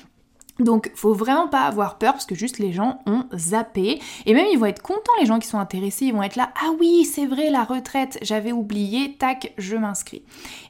Donc 0.59 0.91
faut 0.95 1.13
vraiment 1.13 1.49
pas 1.49 1.63
avoir 1.63 1.99
peur 1.99 2.15
parce 2.15 2.25
que 2.25 2.35
juste 2.35 2.59
les 2.59 2.73
gens 2.73 3.01
ont 3.07 3.25
zappé 3.35 4.01
et 4.25 4.33
même 4.33 4.47
ils 4.51 4.59
vont 4.59 4.67
être 4.67 4.81
contents 4.81 5.13
les 5.21 5.27
gens 5.27 5.39
qui 5.39 5.49
sont 5.49 5.59
intéressés, 5.59 6.07
ils 6.07 6.15
vont 6.15 6.23
être 6.23 6.37
là 6.37 6.51
ah 6.63 6.71
oui 6.81 7.05
c'est 7.05 7.27
vrai 7.27 7.51
la 7.51 7.65
retraite 7.65 8.19
j'avais 8.23 8.53
oublié 8.53 9.17
tac 9.19 9.53
je 9.59 9.77
m'inscris. 9.77 10.23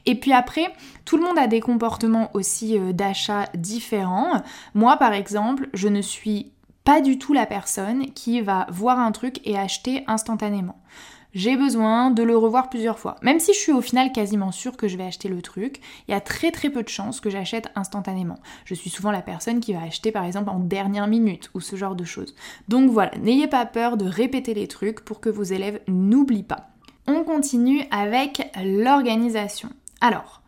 Et 0.05 0.15
puis 0.15 0.33
après 0.33 0.73
tout 1.05 1.15
le 1.15 1.23
monde 1.23 1.39
a 1.39 1.47
des 1.47 1.61
comportements 1.61 2.29
aussi 2.33 2.77
euh, 2.77 2.91
d'achat 2.91 3.45
différents. 3.55 4.41
Moi 4.73 4.97
par 4.97 5.13
exemple 5.13 5.69
je 5.73 5.87
ne 5.87 6.01
suis 6.01 6.51
pas 6.83 6.99
du 6.99 7.17
tout 7.17 7.33
la 7.33 7.45
personne 7.45 8.11
qui 8.13 8.41
va 8.41 8.67
voir 8.69 8.99
un 8.99 9.11
truc 9.11 9.39
et 9.45 9.57
acheter 9.57 10.03
instantanément 10.07 10.81
j'ai 11.37 11.55
besoin 11.55 12.09
de 12.09 12.23
le 12.23 12.35
revoir 12.35 12.67
plusieurs 12.67 12.97
fois. 12.97 13.15
Même 13.21 13.39
si 13.39 13.53
je 13.53 13.59
suis 13.59 13.71
au 13.71 13.79
final 13.79 14.11
quasiment 14.11 14.51
sûre 14.51 14.75
que 14.75 14.87
je 14.87 14.97
vais 14.97 15.03
acheter 15.03 15.29
le 15.29 15.43
truc, 15.43 15.81
il 16.07 16.11
y 16.11 16.15
a 16.15 16.19
très 16.19 16.49
très 16.49 16.71
peu 16.71 16.81
de 16.81 16.89
chances 16.89 17.19
que 17.19 17.29
j'achète 17.29 17.67
instantanément. 17.75 18.39
Je 18.65 18.73
suis 18.73 18.89
souvent 18.89 19.11
la 19.11 19.21
personne 19.21 19.59
qui 19.59 19.71
va 19.71 19.83
acheter 19.83 20.11
par 20.11 20.25
exemple 20.25 20.49
en 20.49 20.57
dernière 20.57 21.05
minute 21.05 21.51
ou 21.53 21.59
ce 21.59 21.75
genre 21.75 21.95
de 21.95 22.05
choses. 22.05 22.33
Donc 22.69 22.89
voilà, 22.89 23.11
n'ayez 23.19 23.45
pas 23.45 23.67
peur 23.67 23.97
de 23.97 24.05
répéter 24.05 24.55
les 24.55 24.67
trucs 24.67 25.05
pour 25.05 25.19
que 25.19 25.29
vos 25.29 25.43
élèves 25.43 25.79
n'oublient 25.87 26.41
pas. 26.41 26.71
On 27.05 27.23
continue 27.23 27.83
avec 27.91 28.51
l'organisation. 28.63 29.69
Alors, 30.01 30.41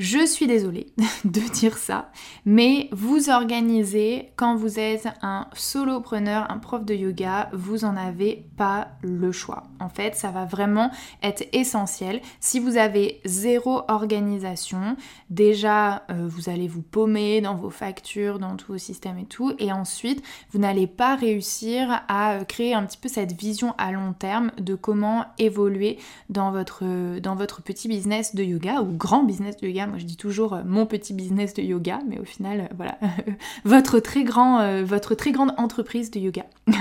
Je 0.00 0.24
suis 0.24 0.46
désolée 0.46 0.86
de 1.26 1.42
dire 1.52 1.76
ça, 1.76 2.10
mais 2.46 2.88
vous 2.90 3.28
organisez 3.28 4.30
quand 4.36 4.56
vous 4.56 4.78
êtes 4.78 5.06
un 5.20 5.46
solopreneur, 5.52 6.50
un 6.50 6.56
prof 6.56 6.86
de 6.86 6.94
yoga, 6.94 7.50
vous 7.52 7.84
en 7.84 7.98
avez 7.98 8.46
pas 8.56 8.92
le 9.02 9.30
choix. 9.30 9.64
En 9.78 9.90
fait, 9.90 10.14
ça 10.14 10.30
va 10.30 10.46
vraiment 10.46 10.90
être 11.22 11.44
essentiel. 11.52 12.22
Si 12.40 12.60
vous 12.60 12.78
avez 12.78 13.20
zéro 13.26 13.82
organisation, 13.88 14.96
déjà 15.28 16.04
euh, 16.08 16.26
vous 16.26 16.48
allez 16.48 16.66
vous 16.66 16.80
paumer 16.80 17.42
dans 17.42 17.54
vos 17.54 17.68
factures, 17.68 18.38
dans 18.38 18.56
tous 18.56 18.72
vos 18.72 18.78
systèmes 18.78 19.18
et 19.18 19.26
tout, 19.26 19.52
et 19.58 19.70
ensuite 19.70 20.22
vous 20.52 20.60
n'allez 20.60 20.86
pas 20.86 21.14
réussir 21.14 22.04
à 22.08 22.36
euh, 22.36 22.44
créer 22.44 22.72
un 22.72 22.86
petit 22.86 22.96
peu 22.96 23.10
cette 23.10 23.38
vision 23.38 23.74
à 23.76 23.92
long 23.92 24.14
terme 24.14 24.50
de 24.56 24.74
comment 24.74 25.26
évoluer 25.36 25.98
dans 26.30 26.50
votre 26.52 27.62
petit 27.62 27.86
business 27.86 28.34
de 28.34 28.42
yoga 28.42 28.80
ou 28.80 28.96
grand 28.96 29.24
business 29.24 29.58
de 29.58 29.68
yoga 29.68 29.89
moi 29.90 29.98
je 29.98 30.04
dis 30.04 30.16
toujours 30.16 30.54
euh, 30.54 30.62
mon 30.64 30.86
petit 30.86 31.12
business 31.12 31.52
de 31.54 31.62
yoga, 31.62 32.00
mais 32.08 32.18
au 32.18 32.24
final, 32.24 32.60
euh, 32.60 32.74
voilà, 32.76 32.98
votre, 33.64 33.98
très 33.98 34.24
grand, 34.24 34.60
euh, 34.60 34.84
votre 34.84 35.14
très 35.14 35.32
grande 35.32 35.52
entreprise 35.58 36.10
de 36.10 36.20
yoga. 36.20 36.46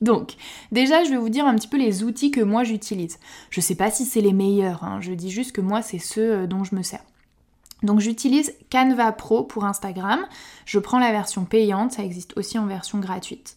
Donc, 0.00 0.34
déjà, 0.72 1.04
je 1.04 1.10
vais 1.10 1.16
vous 1.16 1.30
dire 1.30 1.46
un 1.46 1.54
petit 1.54 1.68
peu 1.68 1.78
les 1.78 2.02
outils 2.02 2.30
que 2.30 2.40
moi 2.40 2.64
j'utilise. 2.64 3.18
Je 3.50 3.60
sais 3.60 3.74
pas 3.74 3.90
si 3.90 4.04
c'est 4.04 4.20
les 4.20 4.32
meilleurs, 4.32 4.84
hein, 4.84 4.98
je 5.00 5.12
dis 5.12 5.30
juste 5.30 5.52
que 5.52 5.60
moi, 5.60 5.80
c'est 5.80 5.98
ceux 5.98 6.46
dont 6.46 6.64
je 6.64 6.74
me 6.74 6.82
sers. 6.82 7.00
Donc 7.82 8.00
j'utilise 8.00 8.54
Canva 8.70 9.12
Pro 9.12 9.42
pour 9.42 9.64
Instagram. 9.64 10.20
Je 10.64 10.78
prends 10.78 10.98
la 10.98 11.12
version 11.12 11.44
payante, 11.44 11.92
ça 11.92 12.04
existe 12.04 12.36
aussi 12.36 12.58
en 12.58 12.66
version 12.66 12.98
gratuite. 12.98 13.56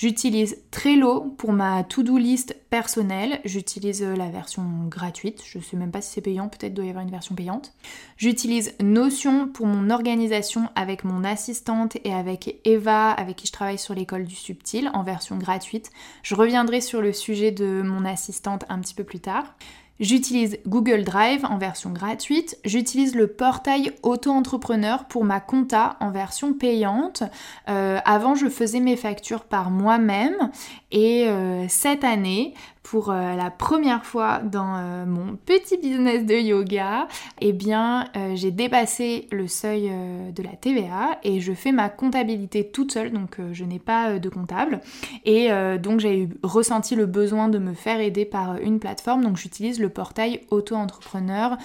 J'utilise 0.00 0.56
Trello 0.70 1.34
pour 1.36 1.52
ma 1.52 1.84
to-do 1.84 2.16
list 2.16 2.56
personnelle. 2.70 3.38
J'utilise 3.44 4.02
euh, 4.02 4.16
la 4.16 4.30
version 4.30 4.64
gratuite. 4.88 5.42
Je 5.44 5.58
ne 5.58 5.62
sais 5.62 5.76
même 5.76 5.90
pas 5.90 6.00
si 6.00 6.10
c'est 6.10 6.22
payant, 6.22 6.48
peut-être 6.48 6.72
doit 6.72 6.86
y 6.86 6.88
avoir 6.88 7.04
une 7.04 7.10
version 7.10 7.34
payante. 7.34 7.74
J'utilise 8.16 8.72
Notion 8.80 9.48
pour 9.48 9.66
mon 9.66 9.90
organisation 9.90 10.70
avec 10.74 11.04
mon 11.04 11.22
assistante 11.22 11.98
et 12.04 12.14
avec 12.14 12.62
Eva, 12.64 13.10
avec 13.10 13.36
qui 13.36 13.46
je 13.46 13.52
travaille 13.52 13.76
sur 13.76 13.92
l'école 13.92 14.24
du 14.24 14.36
subtil 14.36 14.90
en 14.94 15.02
version 15.02 15.36
gratuite. 15.36 15.90
Je 16.22 16.34
reviendrai 16.34 16.80
sur 16.80 17.02
le 17.02 17.12
sujet 17.12 17.50
de 17.50 17.82
mon 17.82 18.06
assistante 18.06 18.64
un 18.70 18.78
petit 18.78 18.94
peu 18.94 19.04
plus 19.04 19.20
tard. 19.20 19.54
J'utilise 20.00 20.58
Google 20.66 21.04
Drive 21.04 21.44
en 21.44 21.58
version 21.58 21.90
gratuite. 21.90 22.58
J'utilise 22.64 23.14
le 23.14 23.26
portail 23.26 23.92
auto-entrepreneur 24.02 25.04
pour 25.04 25.24
ma 25.24 25.40
compta 25.40 25.96
en 26.00 26.10
version 26.10 26.54
payante. 26.54 27.22
Euh, 27.68 27.98
avant, 28.06 28.34
je 28.34 28.48
faisais 28.48 28.80
mes 28.80 28.96
factures 28.96 29.44
par 29.44 29.70
moi-même 29.70 30.50
et 30.90 31.28
euh, 31.28 31.66
cette 31.68 32.02
année, 32.02 32.54
pour 32.82 33.10
euh, 33.10 33.36
la 33.36 33.50
première 33.50 34.04
fois 34.04 34.38
dans 34.38 34.76
euh, 34.76 35.06
mon 35.06 35.36
petit 35.36 35.76
business 35.76 36.24
de 36.24 36.34
yoga, 36.34 37.06
eh 37.40 37.52
bien 37.52 38.06
j'ai 38.34 38.50
dépassé 38.50 39.28
le 39.30 39.46
seuil 39.46 39.90
de 40.34 40.42
la 40.42 40.50
TVA 40.50 41.18
et 41.22 41.40
je 41.40 41.52
fais 41.52 41.72
ma 41.72 41.88
comptabilité 41.88 42.68
toute 42.70 42.92
seule, 42.92 43.12
donc 43.12 43.36
je 43.52 43.64
n'ai 43.64 43.78
pas 43.78 44.18
de 44.18 44.28
comptable. 44.28 44.80
Et 45.24 45.48
donc 45.78 46.00
j'ai 46.00 46.28
ressenti 46.42 46.94
le 46.94 47.06
besoin 47.06 47.48
de 47.48 47.58
me 47.58 47.74
faire 47.74 48.00
aider 48.00 48.24
par 48.24 48.56
une 48.56 48.78
plateforme, 48.78 49.22
donc 49.22 49.36
j'utilise 49.36 49.80
le 49.80 49.88
portail 49.88 50.40
auto-entrepreneur 50.50 51.56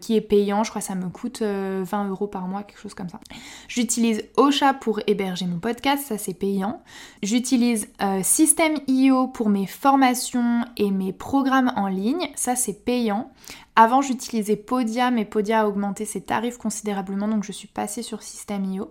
qui 0.00 0.16
est 0.16 0.20
payant, 0.20 0.64
je 0.64 0.70
crois 0.70 0.80
que 0.80 0.86
ça 0.86 0.94
me 0.94 1.08
coûte 1.08 1.42
20 1.42 2.08
euros 2.08 2.26
par 2.26 2.46
mois, 2.48 2.62
quelque 2.62 2.80
chose 2.80 2.94
comme 2.94 3.08
ça. 3.08 3.20
J'utilise 3.68 4.22
Ocha 4.36 4.74
pour 4.74 5.00
héberger 5.06 5.46
mon 5.46 5.58
podcast, 5.58 6.04
ça 6.06 6.18
c'est 6.18 6.34
payant. 6.34 6.82
J'utilise 7.22 7.88
System 8.22 8.74
IO 8.86 9.28
pour 9.28 9.48
mes 9.48 9.66
formations 9.66 10.65
et 10.76 10.90
mes 10.90 11.12
programmes 11.12 11.72
en 11.76 11.88
ligne, 11.88 12.28
ça 12.34 12.56
c'est 12.56 12.84
payant. 12.84 13.30
Avant 13.74 14.02
j'utilisais 14.02 14.56
Podia, 14.56 15.10
mais 15.10 15.24
Podia 15.24 15.60
a 15.60 15.66
augmenté 15.66 16.04
ses 16.04 16.20
tarifs 16.20 16.58
considérablement, 16.58 17.28
donc 17.28 17.44
je 17.44 17.52
suis 17.52 17.68
passée 17.68 18.02
sur 18.02 18.22
System.io. 18.22 18.90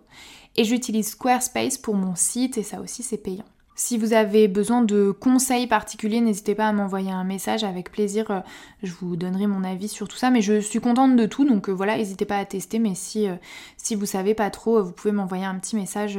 Et 0.58 0.64
j'utilise 0.64 1.10
Squarespace 1.10 1.78
pour 1.78 1.96
mon 1.96 2.16
site, 2.16 2.58
et 2.58 2.64
ça 2.64 2.80
aussi 2.80 3.04
c'est 3.04 3.18
payant. 3.18 3.46
Si 3.78 3.98
vous 3.98 4.14
avez 4.14 4.48
besoin 4.48 4.82
de 4.82 5.12
conseils 5.12 5.68
particuliers, 5.68 6.22
n'hésitez 6.22 6.56
pas 6.56 6.70
à 6.70 6.72
m'envoyer 6.72 7.12
un 7.12 7.26
message 7.26 7.66
avec 7.66 7.92
plaisir. 7.92 8.32
Euh, 8.32 8.40
je 8.84 8.94
vous 8.94 9.18
donnerai 9.18 9.48
mon 9.48 9.66
avis 9.66 9.90
sur 9.90 10.08
tout 10.08 10.16
ça. 10.16 10.32
Mais 10.32 10.42
je 10.42 10.62
suis 10.62 10.80
contente 10.80 11.18
de 11.18 11.26
tout, 11.26 11.44
donc 11.44 11.68
euh, 11.68 11.74
voilà, 11.74 11.98
n'hésitez 11.98 12.24
pas 12.24 12.38
à 12.38 12.46
tester. 12.46 12.80
Mais 12.80 12.96
si, 12.96 13.28
euh, 13.28 13.36
si 13.76 13.96
vous 13.96 14.06
savez 14.06 14.34
pas 14.34 14.50
trop, 14.50 14.82
vous 14.82 14.94
pouvez 14.94 15.12
m'envoyer 15.12 15.44
un 15.44 15.56
petit 15.56 15.76
message 15.76 16.18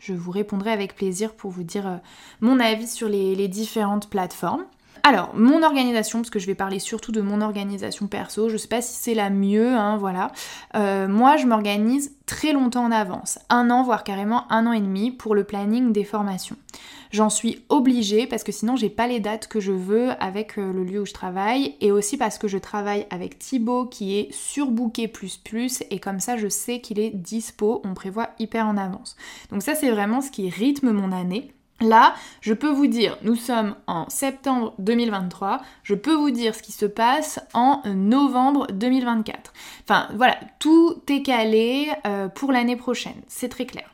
je 0.00 0.12
vous 0.12 0.30
répondrai 0.30 0.70
avec 0.70 0.94
plaisir 0.94 1.32
pour 1.32 1.50
vous 1.50 1.62
dire 1.62 2.00
mon 2.42 2.60
avis 2.60 2.86
sur 2.86 3.08
les, 3.08 3.48
différentes 3.48 4.10
plateformes. 4.10 4.66
Alors, 5.06 5.34
mon 5.34 5.62
organisation, 5.62 6.20
parce 6.20 6.30
que 6.30 6.38
je 6.38 6.46
vais 6.46 6.54
parler 6.54 6.78
surtout 6.78 7.12
de 7.12 7.20
mon 7.20 7.42
organisation 7.42 8.06
perso, 8.06 8.48
je 8.48 8.56
sais 8.56 8.68
pas 8.68 8.80
si 8.80 8.94
c'est 8.94 9.12
la 9.12 9.28
mieux, 9.28 9.68
hein, 9.68 9.98
voilà. 9.98 10.32
Euh, 10.76 11.08
moi, 11.08 11.36
je 11.36 11.44
m'organise 11.44 12.16
très 12.24 12.54
longtemps 12.54 12.86
en 12.86 12.90
avance, 12.90 13.38
un 13.50 13.68
an, 13.68 13.82
voire 13.82 14.02
carrément 14.02 14.50
un 14.50 14.66
an 14.66 14.72
et 14.72 14.80
demi 14.80 15.10
pour 15.10 15.34
le 15.34 15.44
planning 15.44 15.92
des 15.92 16.04
formations. 16.04 16.56
J'en 17.12 17.28
suis 17.28 17.66
obligée 17.68 18.26
parce 18.26 18.44
que 18.44 18.50
sinon 18.50 18.76
j'ai 18.76 18.88
pas 18.88 19.06
les 19.06 19.20
dates 19.20 19.46
que 19.46 19.60
je 19.60 19.72
veux 19.72 20.10
avec 20.20 20.58
euh, 20.58 20.72
le 20.72 20.82
lieu 20.82 21.02
où 21.02 21.06
je 21.06 21.12
travaille 21.12 21.76
et 21.80 21.92
aussi 21.92 22.16
parce 22.16 22.38
que 22.38 22.48
je 22.48 22.58
travaille 22.58 23.06
avec 23.10 23.38
Thibaut 23.38 23.86
qui 23.86 24.18
est 24.18 24.32
surbooké 24.32 25.06
plus 25.06 25.36
plus 25.36 25.84
et 25.90 26.00
comme 26.00 26.18
ça 26.18 26.36
je 26.36 26.48
sais 26.48 26.80
qu'il 26.80 26.98
est 26.98 27.10
dispo, 27.10 27.82
on 27.84 27.94
prévoit 27.94 28.30
hyper 28.40 28.66
en 28.66 28.76
avance. 28.76 29.16
Donc 29.52 29.62
ça 29.62 29.76
c'est 29.76 29.92
vraiment 29.92 30.22
ce 30.22 30.32
qui 30.32 30.48
rythme 30.48 30.90
mon 30.90 31.12
année. 31.12 31.52
Là, 31.80 32.14
je 32.40 32.54
peux 32.54 32.70
vous 32.70 32.86
dire, 32.86 33.18
nous 33.22 33.34
sommes 33.34 33.74
en 33.86 34.08
septembre 34.08 34.74
2023, 34.78 35.60
je 35.82 35.94
peux 35.94 36.14
vous 36.14 36.30
dire 36.30 36.54
ce 36.54 36.62
qui 36.62 36.72
se 36.72 36.86
passe 36.86 37.40
en 37.52 37.82
novembre 37.86 38.68
2024. 38.72 39.52
Enfin 39.82 40.08
voilà, 40.16 40.38
tout 40.60 41.02
est 41.08 41.22
calé 41.22 41.90
euh, 42.06 42.28
pour 42.28 42.52
l'année 42.52 42.76
prochaine, 42.76 43.20
c'est 43.26 43.48
très 43.48 43.66
clair. 43.66 43.90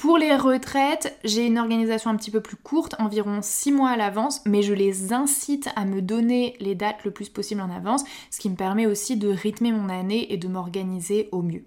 Pour 0.00 0.16
les 0.16 0.34
retraites, 0.34 1.18
j'ai 1.24 1.44
une 1.44 1.58
organisation 1.58 2.08
un 2.08 2.16
petit 2.16 2.30
peu 2.30 2.40
plus 2.40 2.56
courte, 2.56 2.94
environ 2.98 3.40
6 3.42 3.70
mois 3.70 3.90
à 3.90 3.96
l'avance, 3.98 4.40
mais 4.46 4.62
je 4.62 4.72
les 4.72 5.12
incite 5.12 5.68
à 5.76 5.84
me 5.84 6.00
donner 6.00 6.56
les 6.58 6.74
dates 6.74 7.04
le 7.04 7.10
plus 7.10 7.28
possible 7.28 7.60
en 7.60 7.70
avance, 7.70 8.04
ce 8.30 8.40
qui 8.40 8.48
me 8.48 8.56
permet 8.56 8.86
aussi 8.86 9.18
de 9.18 9.28
rythmer 9.28 9.72
mon 9.72 9.90
année 9.90 10.32
et 10.32 10.38
de 10.38 10.48
m'organiser 10.48 11.28
au 11.32 11.42
mieux. 11.42 11.66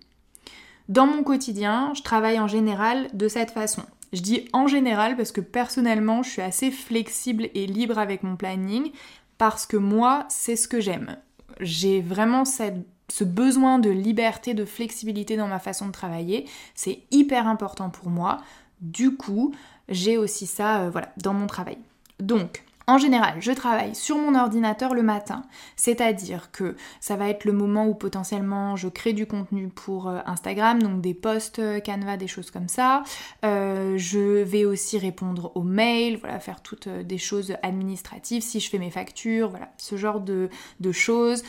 Dans 0.89 1.05
mon 1.05 1.21
quotidien, 1.21 1.93
je 1.95 2.01
travaille 2.01 2.39
en 2.39 2.47
général 2.47 3.07
de 3.13 3.27
cette 3.27 3.51
façon. 3.51 3.83
Je 4.13 4.21
dis 4.21 4.47
en 4.53 4.67
général 4.67 5.17
parce 5.17 5.31
que 5.31 5.41
personnellement, 5.41 6.23
je 6.23 6.29
suis 6.29 6.41
assez 6.41 6.71
flexible 6.71 7.49
et 7.55 7.65
libre 7.65 7.97
avec 7.97 8.23
mon 8.23 8.35
planning 8.35 8.91
parce 9.39 9.65
que 9.65 9.75
moi, 9.75 10.25
c'est 10.29 10.55
ce 10.55 10.67
que 10.67 10.79
j'aime. 10.79 11.17
J'ai 11.59 11.99
vraiment 11.99 12.45
ce 12.45 13.23
besoin 13.23 13.79
de 13.79 13.89
liberté, 13.89 14.53
de 14.53 14.65
flexibilité 14.65 15.35
dans 15.35 15.47
ma 15.47 15.59
façon 15.59 15.87
de 15.87 15.91
travailler, 15.91 16.45
c'est 16.75 16.99
hyper 17.11 17.47
important 17.47 17.89
pour 17.89 18.09
moi. 18.09 18.41
Du 18.81 19.15
coup, 19.15 19.53
j'ai 19.89 20.17
aussi 20.17 20.45
ça 20.45 20.81
euh, 20.81 20.89
voilà, 20.89 21.09
dans 21.17 21.33
mon 21.33 21.47
travail. 21.47 21.77
Donc, 22.19 22.63
en 22.87 22.97
général, 22.97 23.35
je 23.39 23.51
travaille 23.51 23.95
sur 23.95 24.17
mon 24.17 24.35
ordinateur 24.35 24.93
le 24.93 25.03
matin, 25.03 25.43
c'est-à-dire 25.75 26.51
que 26.51 26.75
ça 26.99 27.15
va 27.15 27.29
être 27.29 27.45
le 27.45 27.53
moment 27.53 27.87
où 27.87 27.93
potentiellement 27.93 28.75
je 28.75 28.87
crée 28.87 29.13
du 29.13 29.25
contenu 29.25 29.69
pour 29.69 30.07
euh, 30.07 30.19
Instagram, 30.25 30.81
donc 30.81 31.01
des 31.01 31.13
posts 31.13 31.59
euh, 31.59 31.79
Canva, 31.79 32.17
des 32.17 32.27
choses 32.27 32.51
comme 32.51 32.67
ça. 32.67 33.03
je 33.43 34.43
vais 34.43 34.65
aussi 34.65 34.97
répondre 34.97 35.51
aux 35.55 35.63
mails, 35.63 36.17
voilà, 36.17 36.39
faire 36.39 36.61
toutes 36.61 36.87
des 36.87 37.17
choses 37.17 37.55
administratives, 37.61 38.41
si 38.41 38.59
je 38.59 38.69
fais 38.69 38.79
mes 38.79 38.91
factures, 38.91 39.49
voilà, 39.49 39.69
ce 39.77 39.95
genre 39.97 40.19
de 40.19 40.49
choses 40.91 41.43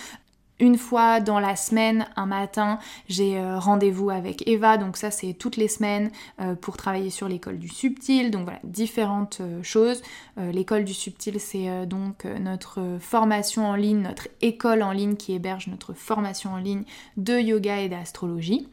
une 0.61 0.78
fois 0.78 1.20
dans 1.20 1.40
la 1.40 1.57
semaine, 1.57 2.07
un 2.16 2.26
matin, 2.26 2.78
j'ai 3.09 3.38
euh, 3.38 3.59
rendez-vous 3.59 4.11
avec 4.11 4.46
Eva, 4.46 4.78
donc 4.78 4.96
ça 4.96 5.11
c'est 5.11 5.34
toutes 5.34 5.57
les 5.57 5.66
semaines 5.66 6.11
euh, 6.40 6.55
pour 6.55 6.76
travailler 6.76 7.11
sur 7.11 7.28
l'école 7.28 7.59
du 7.59 7.68
subtil, 7.68 8.30
donc 8.30 8.44
voilà, 8.44 8.61
différentes 8.62 9.38
euh, 9.40 9.62
choses. 9.62 10.02
l'école 10.36 10.84
du 10.84 10.94
subtil 10.94 11.40
c'est 11.40 11.86
donc 11.86 12.24
notre 12.24 12.98
formation 13.00 13.66
en 13.66 13.74
ligne, 13.74 14.02
notre 14.02 14.28
école 14.42 14.82
en 14.82 14.92
ligne 14.92 15.16
qui 15.16 15.32
héberge 15.32 15.66
notre 15.68 15.92
formation 15.92 16.52
en 16.52 16.57
ligne 16.59 16.84
de 17.16 17.38
yoga 17.38 17.80
et 17.80 17.88
d'astrologie. 17.88 18.68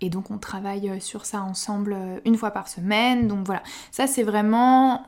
Et 0.00 0.10
donc 0.10 0.30
on 0.30 0.38
travaille 0.38 1.00
sur 1.00 1.24
ça 1.24 1.42
ensemble 1.42 1.96
une 2.24 2.36
fois 2.36 2.50
par 2.50 2.68
semaine. 2.68 3.28
Donc 3.28 3.46
voilà, 3.46 3.62
ça 3.90 4.06
c'est 4.06 4.22
vraiment 4.22 5.06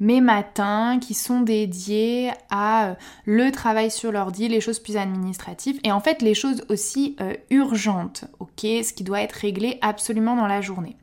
mes 0.00 0.22
matins 0.22 0.98
qui 0.98 1.14
sont 1.14 1.40
dédiés 1.40 2.32
à 2.48 2.88
euh, 2.88 2.94
le 3.26 3.52
travail 3.52 3.90
sur 3.90 4.10
l'ordi, 4.10 4.48
les 4.48 4.60
choses 4.60 4.78
plus 4.80 4.96
administratives 4.96 5.78
et 5.84 5.92
en 5.92 6.00
fait 6.00 6.22
les 6.22 6.34
choses 6.34 6.64
aussi 6.68 7.16
euh, 7.20 7.34
urgentes, 7.50 8.24
ok, 8.40 8.60
ce 8.60 8.92
qui 8.92 9.04
doit 9.04 9.20
être 9.20 9.34
réglé 9.34 9.78
absolument 9.82 10.34
dans 10.34 10.46
la 10.46 10.62
journée. 10.62 10.96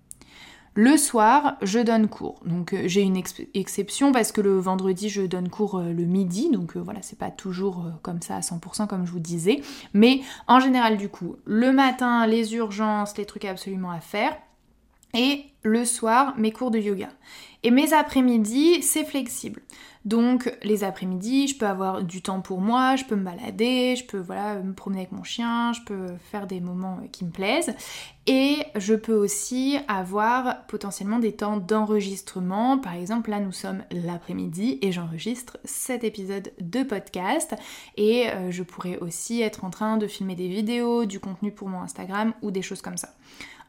Le 0.74 0.96
soir, 0.96 1.58
je 1.64 1.80
donne 1.80 2.08
cours. 2.08 2.40
Donc 2.46 2.74
euh, 2.74 2.84
j'ai 2.86 3.02
une 3.02 3.18
exception 3.56 4.12
parce 4.12 4.32
que 4.32 4.42
le 4.42 4.60
vendredi, 4.60 5.10
je 5.10 5.24
donne 5.24 5.50
cours 5.50 5.80
le 5.80 6.04
midi. 6.06 6.52
Donc 6.52 6.78
voilà, 6.78 7.02
c'est 7.02 7.18
pas 7.18 7.32
toujours 7.32 7.86
comme 8.04 8.22
ça 8.22 8.36
à 8.36 8.42
100% 8.42 8.86
comme 8.86 9.06
je 9.06 9.12
vous 9.12 9.20
disais. 9.20 9.62
Mais 9.94 10.22
en 10.48 10.60
général, 10.60 10.98
du 10.98 11.10
coup, 11.10 11.36
le 11.46 11.72
matin, 11.72 12.28
les 12.28 12.54
urgences, 12.54 13.18
les 13.18 13.26
trucs 13.26 13.46
absolument 13.46 13.90
à 13.90 14.02
faire. 14.02 14.38
Et 15.14 15.46
le 15.64 15.86
soir, 15.86 16.34
mes 16.38 16.52
cours 16.52 16.72
de 16.72 16.80
yoga. 16.80 17.10
Et 17.64 17.72
mes 17.72 17.94
après-midi, 17.94 18.82
c'est 18.82 19.04
flexible. 19.04 19.62
Donc 20.06 20.50
les 20.64 20.86
après-midi, 20.86 21.50
je 21.50 21.58
peux 21.58 21.66
avoir 21.66 22.02
du 22.02 22.22
temps 22.22 22.40
pour 22.40 22.62
moi, 22.62 22.96
je 22.96 23.04
peux 23.04 23.18
me 23.18 23.26
balader, 23.26 23.98
je 23.98 24.06
peux 24.06 24.20
voilà, 24.20 24.56
me 24.56 24.74
promener 24.74 25.02
avec 25.02 25.12
mon 25.12 25.24
chien, 25.24 25.74
je 25.74 25.82
peux 25.82 26.08
faire 26.32 26.48
des 26.48 26.62
moments 26.62 27.02
qui 27.12 27.26
me 27.26 27.30
plaisent. 27.30 27.74
Et 28.26 28.60
je 28.76 28.94
peux 28.94 29.16
aussi 29.16 29.78
avoir 29.90 30.66
potentiellement 30.68 31.20
des 31.20 31.34
temps 31.34 31.58
d'enregistrement. 31.58 32.78
Par 32.78 32.94
exemple, 32.94 33.32
là 33.32 33.42
nous 33.42 33.52
sommes 33.52 33.84
l'après-midi 33.92 34.80
et 34.82 34.94
j'enregistre 34.94 35.58
cet 35.66 36.06
épisode 36.06 36.54
de 36.62 36.84
podcast. 36.84 37.56
Et 37.98 38.30
euh, 38.30 38.50
je 38.50 38.64
pourrais 38.64 39.00
aussi 39.00 39.42
être 39.42 39.66
en 39.66 39.72
train 39.72 39.98
de 39.98 40.08
filmer 40.08 40.36
des 40.36 40.48
vidéos, 40.48 41.04
du 41.04 41.20
contenu 41.20 41.52
pour 41.52 41.68
mon 41.68 41.82
Instagram 41.82 42.34
ou 42.42 42.52
des 42.52 42.62
choses 42.62 42.82
comme 42.82 42.98
ça. 42.98 43.10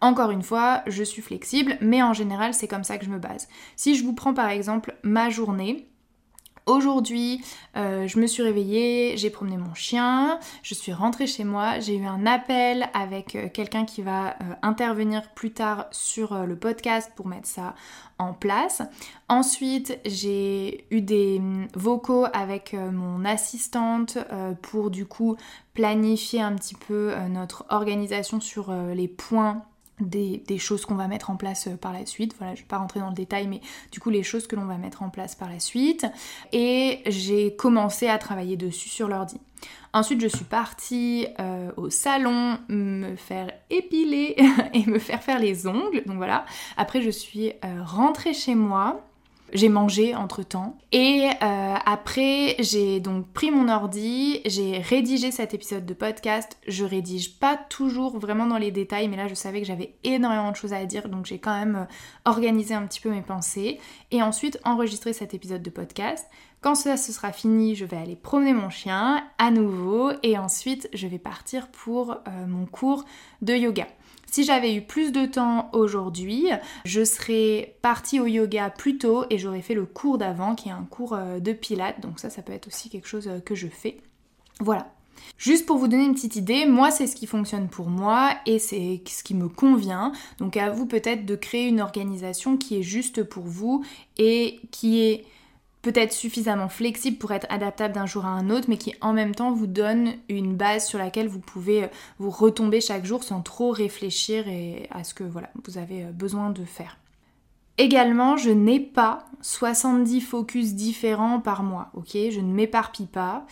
Encore 0.01 0.31
une 0.31 0.43
fois, 0.43 0.83
je 0.87 1.03
suis 1.03 1.23
flexible, 1.23 1.77
mais 1.81 2.03
en 2.03 2.13
général, 2.13 2.55
c'est 2.55 2.69
comme 2.69 2.85
ça 2.85 2.99
que 2.99 3.05
je 3.05 3.11
me 3.11 3.19
base. 3.19 3.49
Si 3.77 3.97
je 3.97 4.05
vous 4.05 4.13
prends 4.13 4.35
par 4.35 4.49
exemple 4.49 4.95
ma 5.03 5.31
journée, 5.31 5.89
Aujourd'hui, 6.69 7.43
euh, 7.79 8.07
je 8.07 8.19
me 8.19 8.27
suis 8.27 8.43
réveillée, 8.43 9.17
j'ai 9.17 9.31
promené 9.31 9.57
mon 9.57 9.73
chien, 9.73 10.39
je 10.63 10.75
suis 10.75 10.93
rentrée 10.93 11.27
chez 11.27 11.43
moi, 11.43 11.81
j'ai 11.81 11.97
eu 11.97 12.05
un 12.05 12.27
appel 12.27 12.91
avec 12.93 13.37
euh, 13.37 13.49
quelqu'un 13.49 13.87
qui 13.87 14.03
va 14.03 14.33
euh, 14.33 14.53
intervenir 14.61 15.31
plus 15.31 15.51
tard 15.51 15.87
sur 15.93 16.45
le 16.45 16.57
podcast 16.57 17.11
pour 17.17 17.27
mettre 17.27 17.49
ça 17.49 17.75
en 18.19 18.35
place. 18.35 18.83
Ensuite, 19.31 19.99
j'ai 20.05 20.85
eu 20.91 21.01
des 21.01 21.39
mm, 21.39 21.69
vocaux 21.73 22.27
avec 22.35 22.75
mon 22.75 23.25
assistante 23.25 24.19
pour 24.61 24.91
du 24.91 25.07
coup 25.07 25.37
planifier 25.73 26.43
un 26.43 26.55
petit 26.55 26.75
peu 26.75 27.15
notre 27.31 27.65
organisation 27.71 28.41
sur 28.41 28.75
les 28.95 29.09
points 29.09 29.65
des, 30.01 30.59
choses 30.59 30.85
qu'on 30.85 30.95
va 30.95 31.09
mettre 31.09 31.31
en 31.31 31.37
place 31.37 31.69
euh, 31.69 31.77
par 31.77 31.93
la 31.93 32.07
suite. 32.07 32.35
Voilà, 32.39 32.55
je 32.55 32.61
ne 32.61 32.65
vais 32.65 32.69
pas 32.69 32.79
rentrer 32.79 33.01
dans 33.01 33.09
le 33.09 33.15
détail, 33.15 33.47
mais 33.47 33.61
du 33.93 34.01
coup 34.01 34.11
les 34.11 34.23
choses 34.23 34.47
que 34.47 34.57
l'on 34.57 34.65
va 34.65 34.77
mettre 34.77 35.03
en 35.03 35.11
place 35.11 35.35
par 35.35 35.49
la 35.49 35.61
suite. 35.61 36.07
Et 36.53 37.01
j'ai 37.07 37.55
commencé 37.55 38.09
à 38.09 38.19
travailler 38.19 38.57
dessus 38.57 38.89
sur 38.89 39.09
l'ordi. 39.09 39.41
Ensuite, 39.93 40.21
je 40.21 40.29
suis 40.29 40.45
partie 40.45 41.27
euh, 41.41 41.71
au 41.77 41.91
salon 41.91 42.59
me 42.69 43.17
faire 43.17 43.51
épiler 43.71 44.37
et 44.75 44.87
me 44.87 44.99
faire 44.99 45.23
faire 45.23 45.39
les 45.39 45.67
ongles. 45.67 46.03
Donc 46.07 46.17
voilà. 46.17 46.45
Après, 46.77 47.01
je 47.01 47.11
suis 47.11 47.53
euh, 47.65 47.83
rentrée 47.85 48.35
chez 48.35 48.55
moi. 48.55 49.05
J'ai 49.53 49.69
mangé 49.69 50.15
entre 50.15 50.43
temps. 50.43 50.77
Et 50.93 51.29
euh, 51.43 51.75
après, 51.85 52.57
j'ai 52.59 53.01
donc 53.01 53.29
pris 53.33 53.51
mon 53.51 53.69
ordi, 53.69 54.41
j'ai 54.45 54.79
rédigé 54.79 55.31
cet 55.31 55.55
épisode 55.55 55.87
de 55.87 55.95
podcast. 55.95 56.59
Je 56.67 56.85
rédige 56.85 57.39
pas 57.39 57.57
toujours 57.57 58.19
vraiment 58.19 58.47
dans 58.47 58.59
les 58.59 58.71
détails, 58.71 59.09
mais 59.09 59.17
là 59.17 59.27
je 59.29 59.35
savais 59.35 59.61
que 59.61 59.67
j'avais 59.67 59.95
énormément 60.05 60.51
de 60.51 60.57
choses 60.57 60.73
à 60.73 60.85
dire, 60.85 61.09
donc 61.09 61.27
j'ai 61.27 61.39
quand 61.39 61.59
même 61.59 61.77
euh, 61.77 62.31
organisé 62.31 62.75
un 62.75 62.87
petit 62.87 63.01
peu 63.01 63.11
mes 63.11 63.23
pensées. 63.23 63.79
Et 64.11 64.23
ensuite, 64.23 64.61
enregistré 64.65 65.13
cet 65.13 65.33
épisode 65.35 65.63
de 65.63 65.71
podcast. 65.71 66.27
Quand 66.61 66.75
ça 66.75 66.97
se 66.97 67.13
sera 67.13 67.33
fini, 67.33 67.77
je 67.77 67.85
vais 67.85 67.97
aller 67.97 68.17
promener 68.17 68.53
mon 68.53 68.69
chien 68.69 69.25
à 69.39 69.51
nouveau 69.51 70.11
et 70.25 70.37
ensuite 70.37 70.89
je 70.93 71.07
vais 71.07 71.19
partir 71.19 71.69
pour 71.69 72.13
euh, 72.13 72.47
mon 72.47 72.67
cours 72.67 73.05
de 73.43 73.55
yoga. 73.55 73.87
Si 74.31 74.45
j'avais 74.45 74.75
eu 74.75 74.83
plus 74.83 75.11
de 75.11 75.25
temps 75.27 75.71
aujourd'hui, 75.73 76.49
je 76.85 77.05
serais 77.05 77.77
partie 77.81 78.21
au 78.21 78.27
yoga 78.27 78.71
plus 78.71 78.99
tôt 78.99 79.25
et 79.31 79.39
j'aurais 79.39 79.63
fait 79.63 79.75
le 79.75 79.87
cours 79.87 80.19
d'avant 80.19 80.55
qui 80.55 80.69
est 80.69 80.73
un 80.73 80.87
cours 80.91 81.15
euh, 81.15 81.41
de 81.41 81.53
pilates. 81.53 82.01
Donc 82.01 82.21
ça, 82.21 82.29
ça 82.29 82.43
peut 82.43 82.53
être 82.53 82.67
aussi 82.67 82.91
quelque 82.91 83.09
chose 83.09 83.27
euh, 83.29 83.41
que 83.41 83.55
je 83.55 83.69
fais. 83.69 83.97
Voilà. 84.61 84.93
Juste 85.37 85.67
pour 85.67 85.79
vous 85.79 85.89
donner 85.89 86.05
une 86.05 86.15
petite 86.15 86.37
idée, 86.37 86.67
moi 86.67 86.91
c'est 86.91 87.07
ce 87.07 87.17
qui 87.17 87.27
fonctionne 87.27 87.69
pour 87.69 87.89
moi 87.89 88.35
et 88.47 88.59
c'est 88.59 89.01
ce 89.07 89.25
qui 89.25 89.35
me 89.35 89.49
convient. 89.49 90.13
Donc 90.39 90.57
à 90.57 90.71
vous 90.71 90.87
peut-être 90.87 91.27
de 91.27 91.35
créer 91.35 91.67
une 91.67 91.81
organisation 91.81 92.57
qui 92.57 92.79
est 92.79 92.83
juste 92.83 93.23
pour 93.23 93.45
vous 93.45 93.85
et 94.17 94.61
qui 94.71 95.01
est 95.01 95.25
peut-être 95.89 96.13
suffisamment 96.13 96.69
flexible 96.69 97.17
pour 97.17 97.33
être 97.33 97.47
adaptable 97.49 97.95
d'un 97.95 98.05
jour 98.05 98.27
à 98.27 98.29
un 98.29 98.51
autre, 98.51 98.67
mais 98.69 98.77
qui 98.77 98.95
en 99.01 99.15
même 99.15 99.35
temps 99.35 99.53
vous 99.53 99.67
donne 99.67 100.13
une 100.29 100.55
base 100.55 100.87
sur 100.87 100.99
laquelle 100.99 101.29
vous 101.29 101.39
pouvez 101.39 101.85
euh, 101.85 101.89
vous 102.19 102.29
retomber 102.29 102.83
chaque 102.83 103.07
jour 103.07 103.25
sans 103.25 103.41
trop 103.41 103.71
réfléchir 103.71 104.47
et 104.49 104.87
à 104.91 105.03
ce 105.03 105.15
que 105.15 105.25
voilà, 105.25 105.49
vous 105.65 105.79
avez 105.79 106.05
euh, 106.05 106.11
besoin 106.13 106.51
de 106.51 106.63
faire. 106.63 106.99
Également, 107.79 108.37
je 108.37 108.51
n'ai 108.51 108.81
pas 108.81 109.25
70 109.41 110.21
focus 110.21 110.75
différents 110.75 111.41
par 111.41 111.63
mois, 111.63 111.89
ok? 111.95 112.11
Je 112.13 112.41
ne 112.41 112.53
m'éparpille 112.53 113.07
pas. 113.07 113.47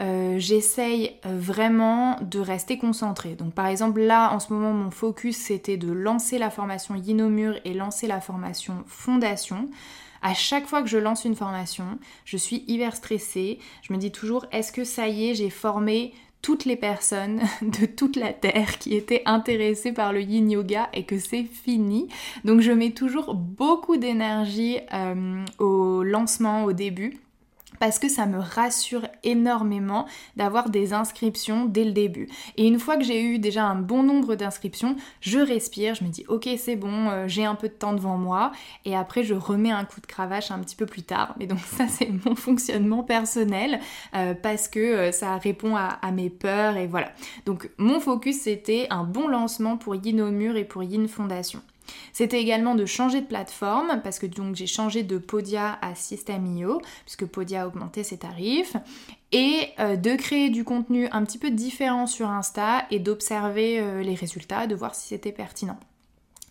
Euh, 0.00 0.36
j'essaye 0.38 1.16
vraiment 1.24 2.18
de 2.20 2.38
rester 2.38 2.78
concentrée. 2.78 3.34
Donc 3.34 3.52
par 3.52 3.66
exemple 3.66 4.00
là 4.00 4.32
en 4.32 4.38
ce 4.38 4.52
moment 4.52 4.72
mon 4.72 4.90
focus 4.90 5.36
c'était 5.36 5.76
de 5.76 5.90
lancer 5.90 6.38
la 6.38 6.50
formation 6.50 6.94
Yinomur 6.94 7.56
et 7.64 7.74
lancer 7.74 8.06
la 8.06 8.20
formation 8.20 8.84
Fondation. 8.86 9.68
À 10.22 10.34
chaque 10.34 10.66
fois 10.66 10.82
que 10.82 10.88
je 10.88 10.98
lance 10.98 11.24
une 11.24 11.36
formation, 11.36 11.98
je 12.24 12.36
suis 12.36 12.64
hyper 12.66 12.94
stressée. 12.94 13.58
Je 13.82 13.92
me 13.92 13.98
dis 13.98 14.10
toujours, 14.10 14.46
est-ce 14.52 14.72
que 14.72 14.84
ça 14.84 15.08
y 15.08 15.30
est, 15.30 15.34
j'ai 15.34 15.50
formé 15.50 16.12
toutes 16.42 16.64
les 16.64 16.76
personnes 16.76 17.40
de 17.62 17.86
toute 17.86 18.16
la 18.16 18.32
Terre 18.32 18.78
qui 18.78 18.94
étaient 18.94 19.22
intéressées 19.26 19.92
par 19.92 20.12
le 20.12 20.22
yin 20.22 20.50
yoga 20.50 20.88
et 20.92 21.04
que 21.04 21.18
c'est 21.18 21.44
fini. 21.44 22.08
Donc 22.44 22.60
je 22.60 22.72
mets 22.72 22.92
toujours 22.92 23.34
beaucoup 23.34 23.96
d'énergie 23.96 24.78
euh, 24.92 25.44
au 25.58 26.02
lancement, 26.02 26.64
au 26.64 26.72
début 26.72 27.20
parce 27.80 27.98
que 27.98 28.08
ça 28.08 28.26
me 28.26 28.38
rassure 28.38 29.08
énormément 29.24 30.06
d'avoir 30.36 30.70
des 30.70 30.92
inscriptions 30.92 31.64
dès 31.64 31.84
le 31.84 31.92
début. 31.92 32.28
Et 32.56 32.66
une 32.66 32.78
fois 32.78 32.96
que 32.96 33.02
j'ai 33.02 33.20
eu 33.20 33.40
déjà 33.40 33.64
un 33.64 33.74
bon 33.74 34.04
nombre 34.04 34.36
d'inscriptions, 34.36 34.94
je 35.20 35.38
respire, 35.38 35.96
je 35.96 36.04
me 36.04 36.10
dis 36.10 36.24
ok 36.28 36.48
c'est 36.58 36.76
bon, 36.76 37.08
euh, 37.08 37.24
j'ai 37.26 37.44
un 37.44 37.54
peu 37.54 37.68
de 37.68 37.74
temps 37.74 37.94
devant 37.94 38.18
moi 38.18 38.52
et 38.84 38.94
après 38.94 39.24
je 39.24 39.34
remets 39.34 39.72
un 39.72 39.84
coup 39.84 40.00
de 40.00 40.06
cravache 40.06 40.50
un 40.50 40.58
petit 40.60 40.76
peu 40.76 40.86
plus 40.86 41.02
tard. 41.02 41.34
Mais 41.38 41.46
donc 41.46 41.58
ça 41.76 41.88
c'est 41.88 42.10
mon 42.24 42.36
fonctionnement 42.36 43.02
personnel 43.02 43.80
euh, 44.14 44.34
parce 44.34 44.68
que 44.68 44.78
euh, 44.78 45.12
ça 45.12 45.38
répond 45.38 45.74
à, 45.74 45.86
à, 45.86 46.12
mes 46.12 46.28
peurs 46.28 46.76
et 46.76 46.86
voilà. 46.86 47.10
Donc 47.46 47.70
mon 47.78 47.98
focus 47.98 48.42
c'était 48.42 48.86
un 48.90 49.04
bon 49.04 49.26
lancement 49.26 49.78
pour 49.78 49.94
Yin 49.94 50.20
au 50.20 50.30
mur 50.30 50.56
et 50.56 50.64
pour 50.64 50.82
Yin 50.82 51.08
Fondation. 51.08 51.62
C'était 52.12 52.40
également 52.40 52.74
de 52.74 52.86
changer 52.86 53.20
de 53.20 53.26
plateforme 53.26 54.00
parce 54.02 54.18
que 54.18 54.26
donc 54.26 54.56
j'ai 54.56 54.66
changé 54.66 55.02
de 55.02 55.18
Podia 55.18 55.78
à 55.82 55.94
System.io 55.94 56.80
puisque 57.04 57.26
Podia 57.26 57.62
a 57.62 57.66
augmenté 57.66 58.02
ses 58.02 58.18
tarifs 58.18 58.76
et 59.32 59.68
euh, 59.78 59.96
de 59.96 60.16
créer 60.16 60.50
du 60.50 60.64
contenu 60.64 61.08
un 61.12 61.24
petit 61.24 61.38
peu 61.38 61.50
différent 61.50 62.06
sur 62.06 62.28
Insta 62.28 62.84
et 62.90 62.98
d'observer 62.98 63.80
euh, 63.80 64.02
les 64.02 64.14
résultats, 64.14 64.66
de 64.66 64.74
voir 64.74 64.94
si 64.94 65.08
c'était 65.08 65.32
pertinent. 65.32 65.78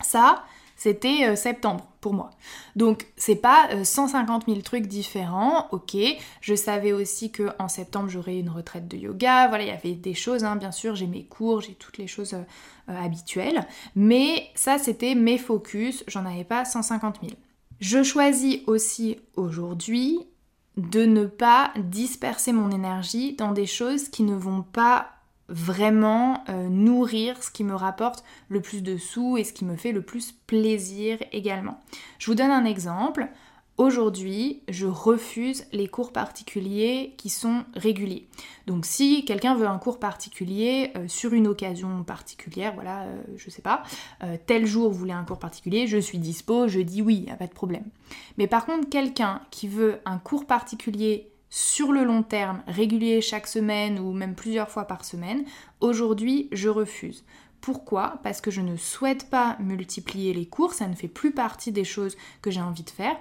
Ça, 0.01 0.43
c'était 0.80 1.25
euh, 1.25 1.36
septembre 1.36 1.86
pour 1.99 2.13
moi. 2.13 2.30
Donc 2.77 3.07
c'est 3.17 3.36
pas 3.36 3.67
150 3.84 4.45
000 4.47 4.61
trucs 4.61 4.88
différents, 4.88 5.67
ok. 5.71 5.97
Je 6.39 6.55
savais 6.55 6.93
aussi 6.93 7.32
que 7.32 7.49
en 7.59 7.67
septembre 7.67 8.07
j'aurais 8.07 8.39
une 8.39 8.49
retraite 8.49 8.88
de 8.88 8.95
yoga, 8.95 9.49
voilà, 9.49 9.65
il 9.65 9.67
y 9.67 9.71
avait 9.71 9.91
des 9.91 10.13
choses, 10.13 10.45
hein, 10.45 10.55
bien 10.55 10.71
sûr, 10.71 10.95
j'ai 10.95 11.05
mes 11.05 11.25
cours, 11.25 11.59
j'ai 11.59 11.73
toutes 11.73 11.97
les 11.97 12.07
choses 12.07 12.34
euh, 12.34 12.43
habituelles, 12.88 13.67
mais 13.95 14.47
ça 14.55 14.77
c'était 14.77 15.15
mes 15.15 15.38
focus, 15.38 16.05
j'en 16.07 16.25
avais 16.25 16.45
pas 16.45 16.63
150 16.63 17.19
000. 17.21 17.34
Je 17.82 18.01
choisis 18.01 18.59
aussi 18.65 19.17
aujourd'hui 19.36 20.19
de 20.77 21.05
ne 21.05 21.25
pas 21.25 21.73
disperser 21.75 22.53
mon 22.53 22.71
énergie 22.71 23.34
dans 23.34 23.51
des 23.51 23.65
choses 23.65 24.07
qui 24.07 24.23
ne 24.23 24.36
vont 24.36 24.61
pas 24.61 25.09
vraiment 25.49 26.43
euh, 26.49 26.69
nourrir 26.69 27.41
ce 27.43 27.51
qui 27.51 27.63
me 27.63 27.75
rapporte 27.75 28.23
le 28.47 28.61
plus 28.61 28.83
de 28.83 28.97
sous 28.97 29.37
et 29.37 29.43
ce 29.43 29.53
qui 29.53 29.65
me 29.65 29.75
fait 29.75 29.91
le 29.91 30.01
plus 30.01 30.31
plaisir 30.47 31.17
également. 31.31 31.81
Je 32.19 32.27
vous 32.27 32.35
donne 32.35 32.51
un 32.51 32.65
exemple. 32.65 33.27
Aujourd'hui, 33.77 34.61
je 34.67 34.87
refuse 34.87 35.65
les 35.71 35.87
cours 35.87 36.11
particuliers 36.11 37.13
qui 37.17 37.29
sont 37.29 37.63
réguliers. 37.75 38.27
Donc 38.67 38.85
si 38.85 39.23
quelqu'un 39.23 39.55
veut 39.55 39.67
un 39.67 39.77
cours 39.77 39.99
particulier 39.99 40.91
euh, 40.97 41.07
sur 41.07 41.33
une 41.33 41.47
occasion 41.47 42.03
particulière, 42.03 42.73
voilà, 42.75 43.03
euh, 43.03 43.21
je 43.37 43.49
sais 43.49 43.61
pas, 43.61 43.83
tel 44.47 44.65
jour 44.65 44.91
vous 44.91 44.97
voulez 44.99 45.13
un 45.13 45.23
cours 45.23 45.39
particulier, 45.39 45.87
je 45.87 45.97
suis 45.97 46.17
dispo, 46.17 46.67
je 46.67 46.81
dis 46.81 47.01
oui, 47.01 47.27
pas 47.39 47.47
de 47.47 47.53
problème. 47.53 47.85
Mais 48.37 48.47
par 48.47 48.65
contre, 48.65 48.89
quelqu'un 48.89 49.41
qui 49.49 49.69
veut 49.69 49.99
un 50.05 50.17
cours 50.17 50.45
particulier 50.45 51.31
sur 51.49 51.91
le 51.91 52.03
long 52.03 52.23
terme, 52.23 52.61
régulier 52.67 53.21
chaque 53.21 53.47
semaine 53.47 53.99
ou 53.99 54.13
même 54.13 54.35
plusieurs 54.35 54.69
fois 54.69 54.85
par 54.85 55.05
semaine, 55.05 55.43
aujourd'hui 55.79 56.47
je 56.51 56.69
refuse. 56.69 57.23
Pourquoi? 57.61 58.19
Parce 58.23 58.39
que 58.39 58.51
je 58.51 58.61
ne 58.61 58.77
souhaite 58.77 59.29
pas 59.29 59.57
multiplier 59.59 60.33
les 60.33 60.45
cours, 60.45 60.73
ça 60.73 60.87
ne 60.87 60.95
fait 60.95 61.07
plus 61.07 61.31
partie 61.31 61.71
des 61.71 61.83
choses 61.83 62.15
que 62.41 62.51
j'ai 62.51 62.61
envie 62.61 62.83
de 62.83 62.89
faire. 62.89 63.17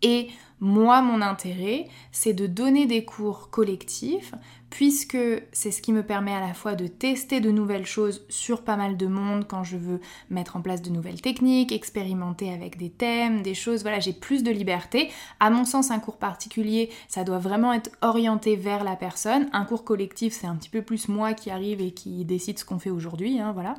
Et 0.00 0.30
Moi, 0.64 1.02
mon 1.02 1.22
intérêt, 1.22 1.88
c'est 2.12 2.34
de 2.34 2.46
donner 2.46 2.86
des 2.86 3.04
cours 3.04 3.50
collectifs 3.50 4.32
puisque 4.72 5.18
c'est 5.52 5.70
ce 5.70 5.82
qui 5.82 5.92
me 5.92 6.02
permet 6.02 6.32
à 6.32 6.40
la 6.40 6.54
fois 6.54 6.74
de 6.74 6.86
tester 6.86 7.40
de 7.40 7.50
nouvelles 7.50 7.84
choses 7.84 8.24
sur 8.30 8.62
pas 8.62 8.76
mal 8.76 8.96
de 8.96 9.06
monde 9.06 9.44
quand 9.46 9.64
je 9.64 9.76
veux 9.76 10.00
mettre 10.30 10.56
en 10.56 10.62
place 10.62 10.80
de 10.80 10.88
nouvelles 10.88 11.20
techniques, 11.20 11.72
expérimenter 11.72 12.50
avec 12.50 12.78
des 12.78 12.88
thèmes, 12.88 13.42
des 13.42 13.52
choses, 13.52 13.82
voilà, 13.82 14.00
j'ai 14.00 14.14
plus 14.14 14.42
de 14.42 14.50
liberté. 14.50 15.10
À 15.40 15.50
mon 15.50 15.66
sens, 15.66 15.90
un 15.90 15.98
cours 15.98 16.16
particulier, 16.16 16.88
ça 17.06 17.22
doit 17.22 17.38
vraiment 17.38 17.74
être 17.74 17.90
orienté 18.00 18.56
vers 18.56 18.82
la 18.82 18.96
personne. 18.96 19.50
Un 19.52 19.66
cours 19.66 19.84
collectif, 19.84 20.32
c'est 20.32 20.46
un 20.46 20.56
petit 20.56 20.70
peu 20.70 20.80
plus 20.80 21.06
moi 21.08 21.34
qui 21.34 21.50
arrive 21.50 21.82
et 21.82 21.90
qui 21.90 22.24
décide 22.24 22.58
ce 22.58 22.64
qu'on 22.64 22.78
fait 22.78 22.88
aujourd'hui, 22.88 23.40
hein, 23.40 23.52
voilà. 23.52 23.74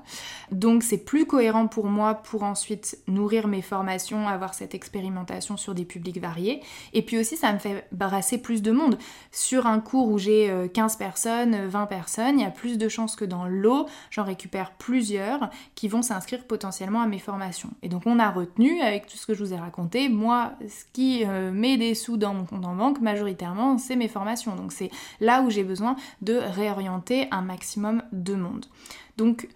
Donc 0.52 0.84
c'est 0.84 1.04
plus 1.04 1.26
cohérent 1.26 1.66
pour 1.66 1.86
moi 1.86 2.14
pour 2.14 2.44
ensuite 2.44 3.00
nourrir 3.08 3.48
mes 3.48 3.64
formations, 3.64 4.28
avoir 4.28 4.54
cette 4.54 4.76
expérimentation 4.76 5.58
sur 5.58 5.74
des 5.74 5.86
publics 5.86 6.22
variés. 6.22 6.62
Et 6.94 7.02
puis 7.02 7.18
aussi, 7.18 7.38
ça 7.38 7.52
me 7.54 7.60
fait 7.60 7.88
brasser 7.92 8.38
plus 8.38 8.62
de 8.62 8.72
monde. 8.72 8.98
Sur 9.32 9.68
un 9.68 9.80
cours 9.80 10.10
où 10.10 10.18
j'ai 10.18 10.54
15 10.74 10.94
euh, 10.94 10.98
personnes, 10.98 11.68
20 11.68 11.86
personnes, 11.88 12.40
il 12.40 12.44
y 12.44 12.46
a 12.46 12.52
plus 12.52 12.78
de 12.78 12.88
chances 12.88 13.16
que 13.16 13.26
dans 13.26 13.46
l'eau, 13.46 13.88
j'en 14.12 14.24
récupère 14.24 14.72
plusieurs 14.72 15.50
qui 15.76 15.88
vont 15.88 16.02
s'inscrire 16.02 16.46
potentiellement 16.46 17.02
à 17.02 17.08
mes 17.08 17.20
formations. 17.20 17.70
Et 17.82 17.90
donc 17.90 18.04
on 18.06 18.20
a 18.20 18.30
retenu, 18.30 18.82
avec 18.82 19.08
tout 19.08 19.18
ce 19.18 19.26
que 19.26 19.34
je 19.34 19.44
vous 19.44 19.54
ai 19.54 19.58
raconté, 19.58 20.10
moi, 20.10 20.54
ce 20.68 20.86
qui 20.94 21.24
euh, 21.26 21.52
met 21.52 21.78
des 21.78 21.96
sous 21.96 22.18
dans 22.18 22.34
mon 22.34 22.46
compte 22.46 22.66
en 22.66 22.76
banque, 22.76 23.02
majoritairement, 23.02 23.78
c'est 23.78 23.96
mes 23.96 24.08
formations. 24.08 24.56
Donc 24.56 24.72
c'est 24.72 24.90
là 25.20 25.42
où 25.42 25.50
j'ai 25.50 25.64
besoin 25.64 25.96
de 26.22 26.36
réorienter 26.36 27.28
un 27.32 27.42
maximum 27.42 28.04
de 28.12 28.36
monde. 28.36 28.66
Donc 29.18 29.48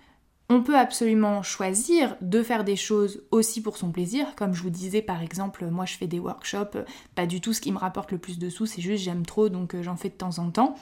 on 0.49 0.63
peut 0.63 0.77
absolument 0.77 1.43
choisir 1.43 2.15
de 2.21 2.41
faire 2.41 2.63
des 2.63 2.77
choses 2.77 3.23
aussi 3.31 3.61
pour 3.61 3.77
son 3.77 3.91
plaisir, 3.91 4.35
comme 4.35 4.53
je 4.53 4.63
vous 4.63 4.69
disais 4.69 5.01
par 5.01 5.21
exemple, 5.21 5.65
moi 5.67 5.85
je 5.85 5.95
fais 5.95 6.07
des 6.07 6.19
workshops, 6.19 6.77
pas 7.15 7.25
du 7.25 7.41
tout 7.41 7.53
ce 7.53 7.61
qui 7.61 7.71
me 7.71 7.77
rapporte 7.77 8.11
le 8.11 8.17
plus 8.17 8.39
de 8.39 8.49
sous, 8.49 8.65
c'est 8.65 8.81
juste 8.81 9.03
j'aime 9.03 9.25
trop 9.25 9.49
donc 9.49 9.75
euh, 9.75 9.83
j'en 9.83 9.97
fais 9.97 10.09
de 10.09 10.15
temps 10.15 10.39
en 10.39 10.49
temps. 10.49 10.75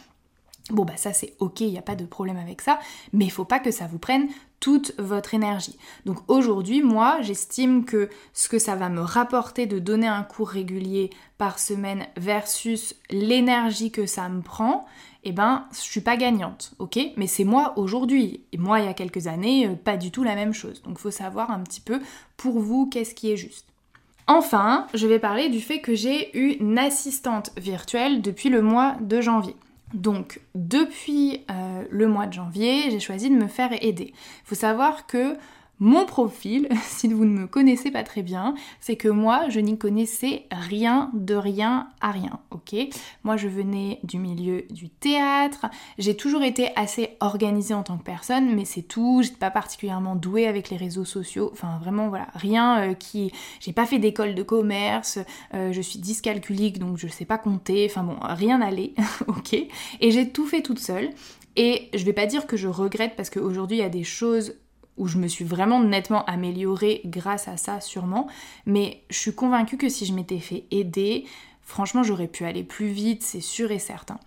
Bon 0.71 0.83
bah 0.83 0.97
ça 0.97 1.13
c'est 1.13 1.35
ok, 1.39 1.61
il 1.61 1.69
n'y 1.69 1.77
a 1.77 1.83
pas 1.83 1.95
de 1.95 2.05
problème 2.05 2.37
avec 2.37 2.61
ça, 2.61 2.79
mais 3.13 3.25
il 3.25 3.31
faut 3.31 3.45
pas 3.45 3.59
que 3.59 3.71
ça 3.71 3.87
vous 3.87 3.99
prenne 3.99 4.27
toute 4.59 4.93
votre 4.97 5.35
énergie. 5.35 5.77
Donc 6.05 6.17
aujourd'hui, 6.27 6.81
moi, 6.81 7.19
j'estime 7.21 7.85
que 7.85 8.09
ce 8.33 8.49
que 8.49 8.57
ça 8.57 8.75
va 8.75 8.89
me 8.89 9.01
rapporter 9.01 9.67
de 9.67 9.77
donner 9.77 10.07
un 10.07 10.23
cours 10.23 10.49
régulier 10.49 11.11
par 11.37 11.59
semaine 11.59 12.07
versus 12.17 12.95
l'énergie 13.11 13.91
que 13.91 14.07
ça 14.07 14.27
me 14.27 14.41
prend, 14.41 14.87
eh 15.25 15.31
ben, 15.31 15.65
je 15.71 15.79
suis 15.79 16.01
pas 16.01 16.17
gagnante, 16.17 16.73
ok? 16.79 16.99
Mais 17.17 17.27
c'est 17.27 17.43
moi 17.43 17.73
aujourd'hui. 17.77 18.41
Et 18.51 18.57
moi, 18.57 18.79
il 18.79 18.85
y 18.85 18.87
a 18.89 18.93
quelques 18.93 19.27
années, 19.27 19.67
euh, 19.67 19.75
pas 19.75 19.97
du 19.97 20.11
tout 20.11 20.23
la 20.23 20.35
même 20.35 20.53
chose. 20.53 20.81
Donc 20.83 20.99
faut 20.99 21.11
savoir 21.11 21.49
un 21.51 21.61
petit 21.61 21.81
peu 21.81 21.99
pour 22.37 22.59
vous 22.59 22.87
qu'est-ce 22.87 23.15
qui 23.15 23.31
est 23.31 23.37
juste. 23.37 23.65
Enfin, 24.27 24.87
je 24.93 25.07
vais 25.07 25.19
parler 25.19 25.49
du 25.49 25.59
fait 25.59 25.81
que 25.81 25.95
j'ai 25.95 26.35
eu 26.37 26.53
une 26.59 26.79
assistante 26.79 27.51
virtuelle 27.57 28.21
depuis 28.21 28.49
le 28.49 28.61
mois 28.61 28.95
de 29.01 29.19
janvier. 29.19 29.55
Donc 29.93 30.41
depuis 30.55 31.41
euh, 31.51 31.83
le 31.89 32.07
mois 32.07 32.27
de 32.27 32.33
janvier, 32.33 32.89
j'ai 32.91 32.99
choisi 32.99 33.29
de 33.29 33.35
me 33.35 33.47
faire 33.47 33.71
aider. 33.83 34.13
Il 34.13 34.45
faut 34.45 34.55
savoir 34.55 35.07
que 35.07 35.37
mon 35.79 36.05
profil, 36.05 36.69
si 36.83 37.07
vous 37.07 37.25
ne 37.25 37.39
me 37.39 37.47
connaissez 37.47 37.91
pas 37.91 38.03
très 38.03 38.21
bien, 38.21 38.55
c'est 38.79 38.95
que 38.95 39.07
moi, 39.07 39.49
je 39.49 39.59
n'y 39.59 39.77
connaissais 39.77 40.45
rien 40.51 41.09
de 41.13 41.35
rien 41.35 41.89
à 42.01 42.11
rien, 42.11 42.39
ok? 42.51 42.75
Moi, 43.23 43.37
je 43.37 43.47
venais 43.47 43.99
du 44.03 44.17
milieu 44.17 44.63
du 44.69 44.89
théâtre, 44.89 45.67
j'ai 45.97 46.15
toujours 46.15 46.43
été 46.43 46.69
assez 46.75 47.17
organisée 47.19 47.73
en 47.73 47.83
tant 47.83 47.97
que 47.97 48.03
personne, 48.03 48.55
mais 48.55 48.65
c'est 48.65 48.83
tout, 48.83 49.21
j'étais 49.23 49.37
pas 49.37 49.51
particulièrement 49.51 50.15
douée 50.15 50.47
avec 50.47 50.69
les 50.69 50.77
réseaux 50.77 51.05
sociaux, 51.05 51.49
enfin 51.51 51.77
vraiment, 51.81 52.09
voilà, 52.09 52.27
rien 52.33 52.79
euh, 52.79 52.93
qui... 52.93 53.31
J'ai 53.59 53.73
pas 53.73 53.85
fait 53.85 53.99
d'école 53.99 54.35
de 54.35 54.43
commerce, 54.43 55.19
euh, 55.53 55.71
je 55.71 55.81
suis 55.81 55.99
dyscalculique, 55.99 56.79
donc 56.79 56.97
je 56.97 57.07
sais 57.07 57.25
pas 57.25 57.37
compter, 57.37 57.87
enfin 57.89 58.03
bon, 58.03 58.17
rien 58.21 58.59
n'allait, 58.59 58.93
ok? 59.27 59.53
Et 59.53 60.11
j'ai 60.11 60.29
tout 60.29 60.45
fait 60.45 60.61
toute 60.61 60.79
seule, 60.79 61.09
et 61.55 61.89
je 61.93 62.03
vais 62.03 62.13
pas 62.13 62.25
dire 62.25 62.47
que 62.47 62.57
je 62.57 62.67
regrette 62.67 63.15
parce 63.15 63.29
qu'aujourd'hui 63.29 63.77
il 63.77 63.79
y 63.79 63.83
a 63.83 63.89
des 63.89 64.03
choses 64.03 64.55
où 64.97 65.07
je 65.07 65.17
me 65.17 65.27
suis 65.27 65.45
vraiment 65.45 65.81
nettement 65.81 66.25
améliorée 66.25 67.01
grâce 67.05 67.47
à 67.47 67.57
ça 67.57 67.81
sûrement, 67.81 68.27
mais 68.65 69.03
je 69.09 69.17
suis 69.17 69.35
convaincue 69.35 69.77
que 69.77 69.89
si 69.89 70.05
je 70.05 70.13
m'étais 70.13 70.39
fait 70.39 70.65
aider, 70.71 71.25
franchement 71.61 72.03
j'aurais 72.03 72.27
pu 72.27 72.45
aller 72.45 72.63
plus 72.63 72.87
vite, 72.87 73.23
c'est 73.23 73.41
sûr 73.41 73.71
et 73.71 73.79
certain. 73.79 74.19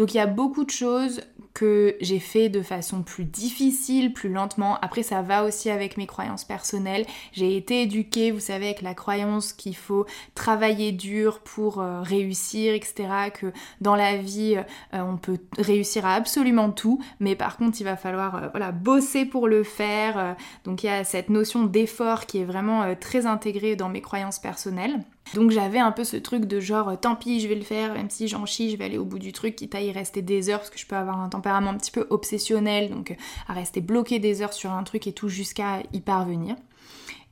Donc 0.00 0.14
il 0.14 0.16
y 0.16 0.20
a 0.20 0.26
beaucoup 0.26 0.64
de 0.64 0.70
choses 0.70 1.20
que 1.52 1.94
j'ai 2.00 2.20
fait 2.20 2.48
de 2.48 2.62
façon 2.62 3.02
plus 3.02 3.26
difficile, 3.26 4.14
plus 4.14 4.30
lentement. 4.30 4.78
Après 4.80 5.02
ça 5.02 5.20
va 5.20 5.44
aussi 5.44 5.68
avec 5.68 5.98
mes 5.98 6.06
croyances 6.06 6.44
personnelles. 6.44 7.04
J'ai 7.32 7.54
été 7.54 7.82
éduquée, 7.82 8.30
vous 8.30 8.40
savez, 8.40 8.68
avec 8.68 8.80
la 8.80 8.94
croyance 8.94 9.52
qu'il 9.52 9.76
faut 9.76 10.06
travailler 10.34 10.92
dur 10.92 11.40
pour 11.40 11.82
euh, 11.82 12.00
réussir, 12.00 12.72
etc. 12.72 13.08
Que 13.38 13.52
dans 13.82 13.94
la 13.94 14.16
vie 14.16 14.56
euh, 14.94 15.02
on 15.02 15.18
peut 15.18 15.36
réussir 15.58 16.06
à 16.06 16.14
absolument 16.14 16.70
tout, 16.70 16.98
mais 17.18 17.36
par 17.36 17.58
contre 17.58 17.78
il 17.78 17.84
va 17.84 17.98
falloir 17.98 18.50
euh, 18.54 18.72
bosser 18.72 19.26
pour 19.26 19.48
le 19.48 19.64
faire. 19.64 20.34
donc 20.64 20.82
il 20.82 20.86
y 20.86 20.88
a 20.88 21.04
cette 21.04 21.28
notion 21.28 21.64
d'effort 21.64 22.24
qui 22.24 22.38
est 22.38 22.44
vraiment 22.44 22.94
très 22.98 23.26
intégrée 23.26 23.76
dans 23.76 23.90
mes 23.90 24.00
croyances 24.00 24.38
personnelles. 24.38 25.04
Donc 25.34 25.50
j'avais 25.50 25.78
un 25.78 25.92
peu 25.92 26.04
ce 26.04 26.16
truc 26.16 26.44
de 26.44 26.60
genre 26.60 26.88
euh, 26.88 26.96
tant 26.96 27.14
pis 27.14 27.40
je 27.40 27.48
vais 27.48 27.54
le 27.54 27.62
faire, 27.62 27.94
même 27.94 28.10
si 28.10 28.28
j'en 28.28 28.46
chie, 28.46 28.70
je 28.70 28.76
vais 28.76 28.84
aller 28.84 28.98
au 28.98 29.04
bout 29.04 29.18
du 29.18 29.32
truc, 29.32 29.56
quitte 29.56 29.74
à 29.74 29.78
rester 29.78 30.22
des 30.22 30.50
heures, 30.50 30.58
parce 30.58 30.70
que 30.70 30.78
je 30.78 30.86
peux 30.86 30.96
avoir 30.96 31.20
un 31.20 31.28
tempérament 31.28 31.70
un 31.70 31.76
petit 31.76 31.90
peu 31.90 32.06
obsessionnel, 32.10 32.90
donc 32.90 33.12
euh, 33.12 33.14
à 33.48 33.52
rester 33.52 33.80
bloqué 33.80 34.18
des 34.18 34.42
heures 34.42 34.52
sur 34.52 34.72
un 34.72 34.82
truc 34.82 35.06
et 35.06 35.12
tout 35.12 35.28
jusqu'à 35.28 35.82
y 35.92 36.00
parvenir. 36.00 36.56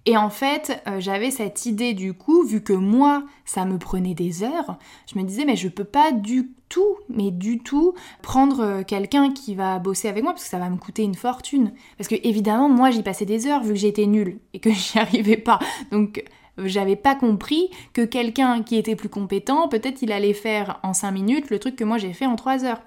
Et 0.06 0.16
en 0.16 0.30
fait, 0.30 0.80
euh, 0.86 1.00
j'avais 1.00 1.30
cette 1.30 1.66
idée 1.66 1.92
du 1.92 2.14
coup, 2.14 2.44
vu 2.44 2.62
que 2.62 2.72
moi, 2.72 3.24
ça 3.44 3.64
me 3.64 3.78
prenait 3.78 4.14
des 4.14 4.42
heures, 4.42 4.78
je 5.12 5.18
me 5.18 5.24
disais, 5.24 5.44
mais 5.44 5.56
je 5.56 5.68
peux 5.68 5.84
pas 5.84 6.12
du 6.12 6.52
tout, 6.68 6.96
mais 7.08 7.30
du 7.30 7.58
tout, 7.58 7.94
prendre 8.22 8.82
quelqu'un 8.82 9.32
qui 9.32 9.54
va 9.54 9.78
bosser 9.78 10.08
avec 10.08 10.22
moi, 10.22 10.32
parce 10.32 10.44
que 10.44 10.50
ça 10.50 10.58
va 10.58 10.70
me 10.70 10.76
coûter 10.76 11.02
une 11.02 11.14
fortune. 11.14 11.72
Parce 11.96 12.08
que 12.08 12.14
évidemment, 12.22 12.68
moi, 12.68 12.90
j'y 12.90 13.02
passais 13.02 13.26
des 13.26 13.46
heures, 13.46 13.62
vu 13.62 13.70
que 13.70 13.78
j'étais 13.78 14.06
nulle 14.06 14.38
et 14.54 14.60
que 14.60 14.70
j'y 14.72 14.98
arrivais 14.98 15.36
pas. 15.36 15.58
Donc, 15.90 16.22
j'avais 16.64 16.96
pas 16.96 17.14
compris 17.14 17.70
que 17.92 18.04
quelqu'un 18.04 18.62
qui 18.62 18.76
était 18.76 18.96
plus 18.96 19.08
compétent, 19.08 19.68
peut-être 19.68 20.02
il 20.02 20.12
allait 20.12 20.34
faire 20.34 20.80
en 20.82 20.92
5 20.92 21.10
minutes 21.10 21.50
le 21.50 21.58
truc 21.58 21.76
que 21.76 21.84
moi 21.84 21.98
j'ai 21.98 22.12
fait 22.12 22.26
en 22.26 22.36
3 22.36 22.64
heures. 22.64 22.80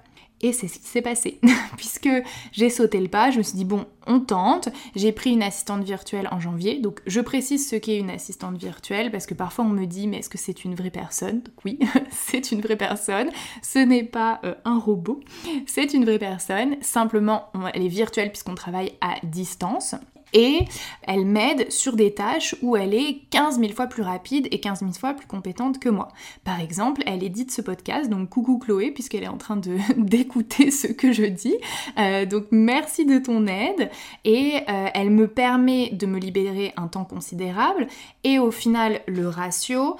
Et 0.44 0.52
c'est 0.52 0.66
ce 0.66 0.80
qui 0.80 0.86
s'est 0.86 1.02
passé, 1.02 1.38
puisque 1.76 2.08
j'ai 2.50 2.68
sauté 2.68 3.00
le 3.00 3.06
pas, 3.06 3.30
je 3.30 3.38
me 3.38 3.44
suis 3.44 3.56
dit 3.56 3.64
bon, 3.64 3.86
on 4.08 4.18
tente, 4.18 4.70
j'ai 4.96 5.12
pris 5.12 5.30
une 5.30 5.42
assistante 5.42 5.84
virtuelle 5.84 6.28
en 6.32 6.40
janvier, 6.40 6.80
donc 6.80 7.00
je 7.06 7.20
précise 7.20 7.68
ce 7.68 7.76
qu'est 7.76 7.96
une 7.96 8.10
assistante 8.10 8.58
virtuelle, 8.58 9.12
parce 9.12 9.26
que 9.26 9.34
parfois 9.34 9.64
on 9.64 9.68
me 9.68 9.86
dit 9.86 10.08
mais 10.08 10.18
est-ce 10.18 10.28
que 10.28 10.38
c'est 10.38 10.64
une 10.64 10.74
vraie 10.74 10.90
personne? 10.90 11.42
Donc 11.42 11.54
oui, 11.64 11.78
c'est 12.10 12.50
une 12.50 12.60
vraie 12.60 12.76
personne, 12.76 13.30
ce 13.62 13.78
n'est 13.78 14.02
pas 14.02 14.40
euh, 14.42 14.54
un 14.64 14.80
robot, 14.80 15.20
c'est 15.66 15.94
une 15.94 16.04
vraie 16.04 16.18
personne, 16.18 16.74
simplement 16.80 17.52
elle 17.72 17.84
est 17.84 17.88
virtuelle 17.88 18.30
puisqu'on 18.30 18.56
travaille 18.56 18.94
à 19.00 19.14
distance, 19.22 19.94
et 20.32 20.60
elle 21.02 21.24
m'aide 21.24 21.70
sur 21.70 21.96
des 21.96 22.14
tâches 22.14 22.54
où 22.62 22.76
elle 22.76 22.94
est 22.94 23.20
15 23.30 23.58
000 23.60 23.72
fois 23.72 23.86
plus 23.86 24.02
rapide 24.02 24.48
et 24.50 24.60
15 24.60 24.80
000 24.80 24.92
fois 24.92 25.14
plus 25.14 25.26
compétente 25.26 25.78
que 25.78 25.88
moi. 25.88 26.08
Par 26.44 26.60
exemple, 26.60 27.02
elle 27.06 27.22
édite 27.22 27.50
ce 27.50 27.62
podcast, 27.62 28.08
donc 28.08 28.28
coucou 28.28 28.58
Chloé, 28.58 28.90
puisqu'elle 28.90 29.24
est 29.24 29.28
en 29.28 29.38
train 29.38 29.56
d'écouter 29.96 30.70
ce 30.70 30.86
que 30.86 31.12
je 31.12 31.24
dis. 31.24 31.56
Euh, 31.98 32.26
donc 32.26 32.46
merci 32.50 33.04
de 33.04 33.18
ton 33.18 33.46
aide 33.46 33.90
et 34.24 34.60
euh, 34.68 34.88
elle 34.94 35.10
me 35.10 35.28
permet 35.28 35.90
de 35.90 36.06
me 36.06 36.18
libérer 36.18 36.72
un 36.76 36.88
temps 36.88 37.04
considérable 37.04 37.86
et 38.24 38.38
au 38.38 38.50
final 38.50 39.00
le 39.06 39.28
ratio, 39.28 39.96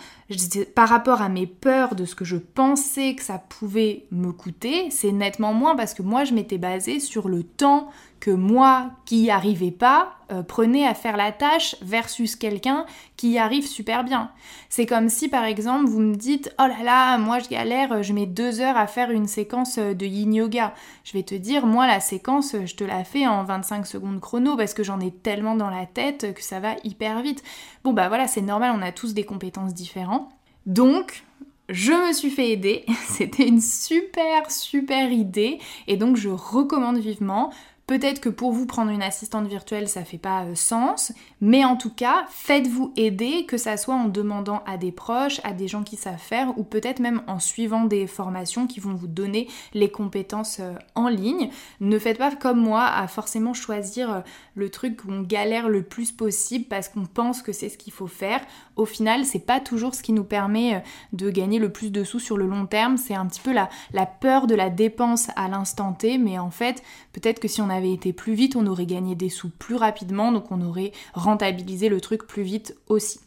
par 0.74 0.88
rapport 0.88 1.22
à 1.22 1.28
mes 1.28 1.46
peurs 1.46 1.94
de 1.94 2.04
ce 2.04 2.14
que 2.14 2.24
je 2.24 2.36
pensais 2.36 3.14
que 3.14 3.22
ça 3.22 3.38
pouvait 3.38 4.06
me 4.10 4.32
coûter, 4.32 4.90
c'est 4.90 5.12
nettement 5.12 5.52
moins 5.52 5.76
parce 5.76 5.94
que 5.94 6.02
moi 6.02 6.24
je 6.24 6.34
m'étais 6.34 6.58
basée 6.58 7.00
sur 7.00 7.28
le 7.28 7.42
temps 7.42 7.90
que 8.20 8.30
moi 8.30 8.90
qui 9.04 9.22
n'y 9.22 9.30
arrivais 9.30 9.72
pas 9.72 10.12
euh, 10.30 10.42
prenais 10.42 10.86
à 10.86 10.94
faire 10.94 11.16
la 11.16 11.32
tâche 11.32 11.76
versus 11.82 12.36
quelqu'un 12.36 12.86
qui 13.22 13.30
y 13.30 13.38
arrive 13.38 13.68
super 13.68 14.02
bien. 14.02 14.32
C'est 14.68 14.84
comme 14.84 15.08
si 15.08 15.28
par 15.28 15.44
exemple 15.44 15.88
vous 15.88 16.00
me 16.00 16.16
dites 16.16 16.52
oh 16.58 16.66
là 16.66 16.82
là 16.82 17.18
moi 17.18 17.38
je 17.38 17.48
galère 17.48 18.02
je 18.02 18.12
mets 18.12 18.26
deux 18.26 18.60
heures 18.60 18.76
à 18.76 18.88
faire 18.88 19.12
une 19.12 19.28
séquence 19.28 19.78
de 19.78 20.04
yin 20.04 20.34
yoga. 20.34 20.74
Je 21.04 21.12
vais 21.12 21.22
te 21.22 21.36
dire 21.36 21.64
moi 21.64 21.86
la 21.86 22.00
séquence 22.00 22.56
je 22.66 22.74
te 22.74 22.82
la 22.82 23.04
fais 23.04 23.28
en 23.28 23.44
25 23.44 23.86
secondes 23.86 24.18
chrono 24.18 24.56
parce 24.56 24.74
que 24.74 24.82
j'en 24.82 24.98
ai 24.98 25.12
tellement 25.12 25.54
dans 25.54 25.70
la 25.70 25.86
tête 25.86 26.34
que 26.34 26.42
ça 26.42 26.58
va 26.58 26.74
hyper 26.82 27.22
vite. 27.22 27.44
Bon 27.84 27.92
bah 27.92 28.08
voilà 28.08 28.26
c'est 28.26 28.40
normal 28.40 28.74
on 28.76 28.82
a 28.82 28.90
tous 28.90 29.14
des 29.14 29.22
compétences 29.22 29.72
différentes. 29.72 30.28
Donc 30.66 31.22
je 31.68 31.92
me 31.92 32.12
suis 32.12 32.30
fait 32.30 32.50
aider, 32.50 32.84
c'était 33.06 33.46
une 33.46 33.60
super 33.60 34.50
super 34.50 35.12
idée 35.12 35.60
et 35.86 35.96
donc 35.96 36.16
je 36.16 36.28
recommande 36.28 36.98
vivement 36.98 37.52
Peut-être 37.86 38.20
que 38.20 38.28
pour 38.28 38.52
vous 38.52 38.66
prendre 38.66 38.90
une 38.90 39.02
assistante 39.02 39.46
virtuelle 39.48 39.88
ça 39.88 40.04
fait 40.04 40.18
pas 40.18 40.44
euh, 40.44 40.54
sens, 40.54 41.12
mais 41.40 41.64
en 41.64 41.76
tout 41.76 41.92
cas 41.92 42.26
faites-vous 42.30 42.92
aider, 42.96 43.44
que 43.46 43.56
ça 43.56 43.76
soit 43.76 43.94
en 43.94 44.08
demandant 44.08 44.62
à 44.66 44.76
des 44.76 44.92
proches, 44.92 45.40
à 45.42 45.52
des 45.52 45.68
gens 45.68 45.82
qui 45.82 45.96
savent 45.96 46.16
faire, 46.16 46.56
ou 46.56 46.62
peut-être 46.62 47.00
même 47.00 47.22
en 47.26 47.40
suivant 47.40 47.84
des 47.84 48.06
formations 48.06 48.66
qui 48.66 48.78
vont 48.78 48.94
vous 48.94 49.08
donner 49.08 49.48
les 49.74 49.90
compétences 49.90 50.58
euh, 50.60 50.74
en 50.94 51.08
ligne. 51.08 51.50
Ne 51.80 51.98
faites 51.98 52.18
pas 52.18 52.34
comme 52.34 52.60
moi 52.60 52.86
à 52.86 53.08
forcément 53.08 53.52
choisir 53.52 54.12
euh, 54.12 54.20
le 54.54 54.70
truc 54.70 55.04
où 55.04 55.10
on 55.10 55.22
galère 55.22 55.68
le 55.68 55.82
plus 55.82 56.12
possible 56.12 56.66
parce 56.66 56.88
qu'on 56.88 57.06
pense 57.06 57.42
que 57.42 57.52
c'est 57.52 57.68
ce 57.68 57.78
qu'il 57.78 57.92
faut 57.92 58.06
faire. 58.06 58.40
Au 58.76 58.86
final, 58.86 59.24
c'est 59.24 59.38
pas 59.38 59.60
toujours 59.60 59.94
ce 59.94 60.02
qui 60.02 60.12
nous 60.12 60.24
permet 60.24 60.82
de 61.12 61.30
gagner 61.30 61.58
le 61.58 61.70
plus 61.70 61.92
de 61.92 62.04
sous 62.04 62.18
sur 62.18 62.36
le 62.36 62.46
long 62.46 62.66
terme. 62.66 62.96
C'est 62.96 63.14
un 63.14 63.26
petit 63.26 63.40
peu 63.40 63.52
la, 63.52 63.68
la 63.92 64.06
peur 64.06 64.46
de 64.46 64.54
la 64.54 64.70
dépense 64.70 65.28
à 65.36 65.48
l'instant 65.48 65.92
T, 65.92 66.18
mais 66.18 66.38
en 66.38 66.50
fait, 66.50 66.82
peut-être 67.12 67.40
que 67.40 67.48
si 67.48 67.60
on 67.60 67.70
avait 67.70 67.92
été 67.92 68.12
plus 68.12 68.34
vite, 68.34 68.56
on 68.56 68.66
aurait 68.66 68.86
gagné 68.86 69.14
des 69.14 69.28
sous 69.28 69.50
plus 69.50 69.76
rapidement, 69.76 70.32
donc 70.32 70.50
on 70.50 70.62
aurait 70.62 70.92
rentabilisé 71.14 71.88
le 71.88 72.00
truc 72.00 72.26
plus 72.26 72.42
vite 72.42 72.74
aussi. 72.88 73.20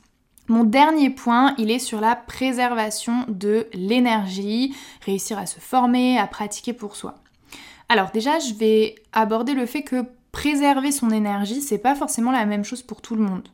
Mon 0.47 0.63
dernier 0.63 1.09
point, 1.09 1.55
il 1.57 1.71
est 1.71 1.79
sur 1.79 1.99
la 1.99 2.15
préservation 2.15 3.25
de 3.27 3.67
l'énergie, 3.73 4.75
réussir 5.01 5.39
à 5.39 5.47
se 5.47 5.59
former, 5.59 6.19
à 6.19 6.27
pratiquer 6.27 6.73
pour 6.73 6.95
soi. 6.95 7.15
Alors 7.89 8.11
déjà, 8.11 8.37
je 8.39 8.53
vais 8.53 8.95
aborder 9.11 9.53
le 9.53 9.65
fait 9.65 9.81
que 9.81 10.05
préserver 10.31 10.91
son 10.91 11.09
énergie, 11.09 11.61
c'est 11.61 11.77
pas 11.79 11.95
forcément 11.95 12.31
la 12.31 12.45
même 12.45 12.63
chose 12.63 12.83
pour 12.83 13.01
tout 13.01 13.15
le 13.15 13.23
monde. 13.23 13.47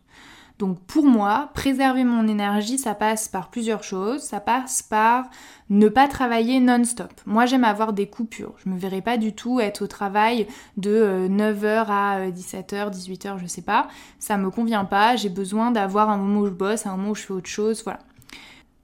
Donc 0.62 0.80
pour 0.82 1.06
moi, 1.06 1.50
préserver 1.56 2.04
mon 2.04 2.28
énergie, 2.28 2.78
ça 2.78 2.94
passe 2.94 3.28
par 3.28 3.50
plusieurs 3.50 3.84
choses. 3.84 4.22
Ça 4.22 4.40
passe 4.40 4.84
par 4.84 5.26
ne 5.72 5.90
pas 5.90 6.08
travailler 6.08 6.60
non-stop. 6.60 7.12
Moi, 7.26 7.48
j'aime 7.48 7.64
avoir 7.64 7.94
des 7.94 8.06
coupures. 8.06 8.54
Je 8.64 8.70
me 8.70 8.78
verrai 8.78 9.02
pas 9.02 9.18
du 9.18 9.34
tout 9.34 9.60
être 9.60 9.82
au 9.82 9.88
travail 9.88 10.46
de 10.78 11.28
9h 11.28 11.66
euh, 11.66 11.84
à 11.88 12.30
17h, 12.30 12.92
18h, 12.92 13.40
je 13.40 13.48
sais 13.48 13.64
pas. 13.64 13.88
Ça 14.20 14.38
me 14.38 14.52
convient 14.52 14.86
pas. 14.86 15.16
J'ai 15.16 15.30
besoin 15.30 15.72
d'avoir 15.72 16.12
un 16.12 16.18
moment 16.18 16.42
où 16.42 16.46
je 16.46 16.52
bosse, 16.52 16.86
un 16.86 16.96
moment 16.96 17.10
où 17.10 17.16
je 17.16 17.24
fais 17.24 17.34
autre 17.34 17.50
chose, 17.50 17.84
voilà. 17.84 18.02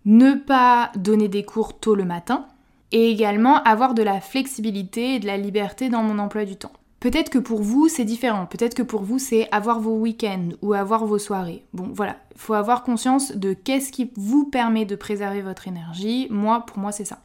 Ne 0.06 0.34
pas 0.34 0.92
donner 0.96 1.28
des 1.28 1.44
cours 1.44 1.80
tôt 1.80 1.94
le 1.94 2.06
matin 2.06 2.48
et 2.92 3.12
également 3.12 3.62
avoir 3.62 3.94
de 3.94 4.02
la 4.02 4.20
flexibilité 4.20 5.14
et 5.14 5.20
de 5.20 5.28
la 5.28 5.38
liberté 5.38 5.90
dans 5.90 6.02
mon 6.02 6.18
emploi 6.18 6.44
du 6.44 6.56
temps. 6.56 6.74
Peut-être 7.00 7.30
que 7.30 7.38
pour 7.38 7.62
vous 7.62 7.88
c'est 7.88 8.06
différent, 8.06 8.48
peut-être 8.48 8.74
que 8.74 8.82
pour 8.82 9.04
vous 9.04 9.20
c'est 9.20 9.48
avoir 9.52 9.80
vos 9.80 9.98
week-ends 9.98 10.50
ou 10.62 10.74
avoir 10.74 11.06
vos 11.06 11.20
soirées. 11.20 11.64
Bon 11.74 11.90
voilà, 11.94 12.18
il 12.34 12.40
faut 12.40 12.56
avoir 12.56 12.84
conscience 12.84 13.34
de 13.34 13.54
qu'est-ce 13.54 13.92
qui 13.92 14.12
vous 14.16 14.46
permet 14.46 14.86
de 14.86 14.96
préserver 14.96 15.42
votre 15.42 15.68
énergie. 15.68 16.28
Moi, 16.32 16.66
pour 16.66 16.80
moi 16.80 16.92
c'est 16.92 17.06
ça. 17.06 17.20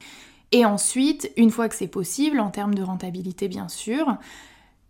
Et 0.54 0.66
ensuite, 0.66 1.32
une 1.38 1.50
fois 1.50 1.70
que 1.70 1.74
c'est 1.74 1.86
possible, 1.86 2.38
en 2.38 2.50
termes 2.50 2.74
de 2.74 2.82
rentabilité 2.82 3.48
bien 3.48 3.68
sûr, 3.68 4.18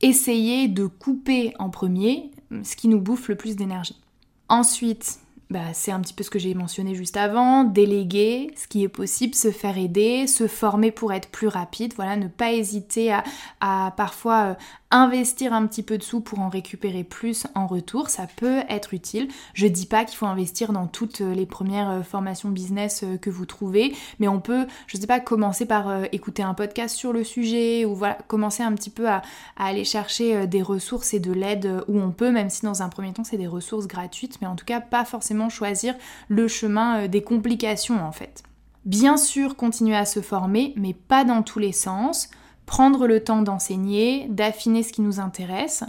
essayez 0.00 0.66
de 0.66 0.86
couper 0.86 1.54
en 1.60 1.70
premier 1.70 2.32
ce 2.64 2.74
qui 2.74 2.88
nous 2.88 3.00
bouffe 3.00 3.28
le 3.28 3.36
plus 3.36 3.54
d'énergie. 3.54 4.00
Ensuite, 4.48 5.20
bah, 5.52 5.74
c'est 5.74 5.92
un 5.92 6.00
petit 6.00 6.14
peu 6.14 6.24
ce 6.24 6.30
que 6.30 6.38
j'ai 6.38 6.54
mentionné 6.54 6.94
juste 6.94 7.18
avant, 7.18 7.64
déléguer 7.64 8.50
ce 8.56 8.66
qui 8.66 8.82
est 8.82 8.88
possible, 8.88 9.34
se 9.34 9.50
faire 9.50 9.76
aider, 9.76 10.26
se 10.26 10.46
former 10.46 10.90
pour 10.90 11.12
être 11.12 11.28
plus 11.28 11.46
rapide, 11.46 11.92
voilà, 11.94 12.16
ne 12.16 12.26
pas 12.26 12.52
hésiter 12.52 13.12
à, 13.60 13.92
parfois 13.94 14.42
euh, 14.42 14.54
investir 14.92 15.54
un 15.54 15.66
petit 15.66 15.82
peu 15.82 15.98
de 15.98 16.02
sous 16.02 16.20
pour 16.20 16.38
en 16.40 16.50
récupérer 16.50 17.02
plus 17.02 17.46
en 17.54 17.66
retour, 17.66 18.10
ça 18.10 18.26
peut 18.36 18.60
être 18.68 18.92
utile. 18.92 19.28
Je 19.54 19.66
dis 19.66 19.86
pas 19.86 20.04
qu'il 20.04 20.16
faut 20.18 20.26
investir 20.26 20.72
dans 20.72 20.86
toutes 20.86 21.20
les 21.20 21.46
premières 21.46 21.90
euh, 21.90 22.02
formations 22.02 22.50
business 22.50 23.02
euh, 23.02 23.16
que 23.16 23.30
vous 23.30 23.46
trouvez, 23.46 23.94
mais 24.20 24.28
on 24.28 24.38
peut, 24.38 24.66
je 24.86 24.98
sais 24.98 25.06
pas, 25.06 25.18
commencer 25.18 25.64
par 25.64 25.88
euh, 25.88 26.04
écouter 26.12 26.42
un 26.42 26.52
podcast 26.52 26.94
sur 26.94 27.14
le 27.14 27.24
sujet 27.24 27.86
ou 27.86 27.94
voilà, 27.94 28.18
commencer 28.28 28.62
un 28.62 28.72
petit 28.74 28.90
peu 28.90 29.08
à, 29.08 29.22
aller 29.56 29.84
chercher 29.84 30.46
des 30.46 30.60
ressources 30.60 31.14
et 31.14 31.20
de 31.20 31.32
l'aide 31.32 31.82
où 31.88 31.98
on 31.98 32.10
peut, 32.10 32.30
même 32.30 32.50
si 32.50 32.62
dans 32.62 32.82
un 32.82 32.88
premier 32.88 33.12
temps 33.12 33.24
c'est 33.24 33.38
des 33.38 33.46
ressources 33.46 33.86
gratuites, 33.86 34.38
mais 34.42 34.46
en 34.46 34.56
tout 34.56 34.66
cas 34.66 34.80
pas 34.80 35.04
forcément 35.04 35.41
choisir 35.48 35.94
le 36.28 36.48
chemin 36.48 37.08
des 37.08 37.22
complications 37.22 38.04
en 38.04 38.12
fait. 38.12 38.42
Bien 38.84 39.16
sûr, 39.16 39.56
continuer 39.56 39.96
à 39.96 40.04
se 40.04 40.20
former, 40.20 40.72
mais 40.76 40.92
pas 40.94 41.24
dans 41.24 41.42
tous 41.42 41.58
les 41.58 41.72
sens 41.72 42.28
prendre 42.66 43.06
le 43.06 43.22
temps 43.22 43.42
d'enseigner, 43.42 44.26
d'affiner 44.28 44.82
ce 44.82 44.92
qui 44.92 45.02
nous 45.02 45.20
intéresse. 45.20 45.84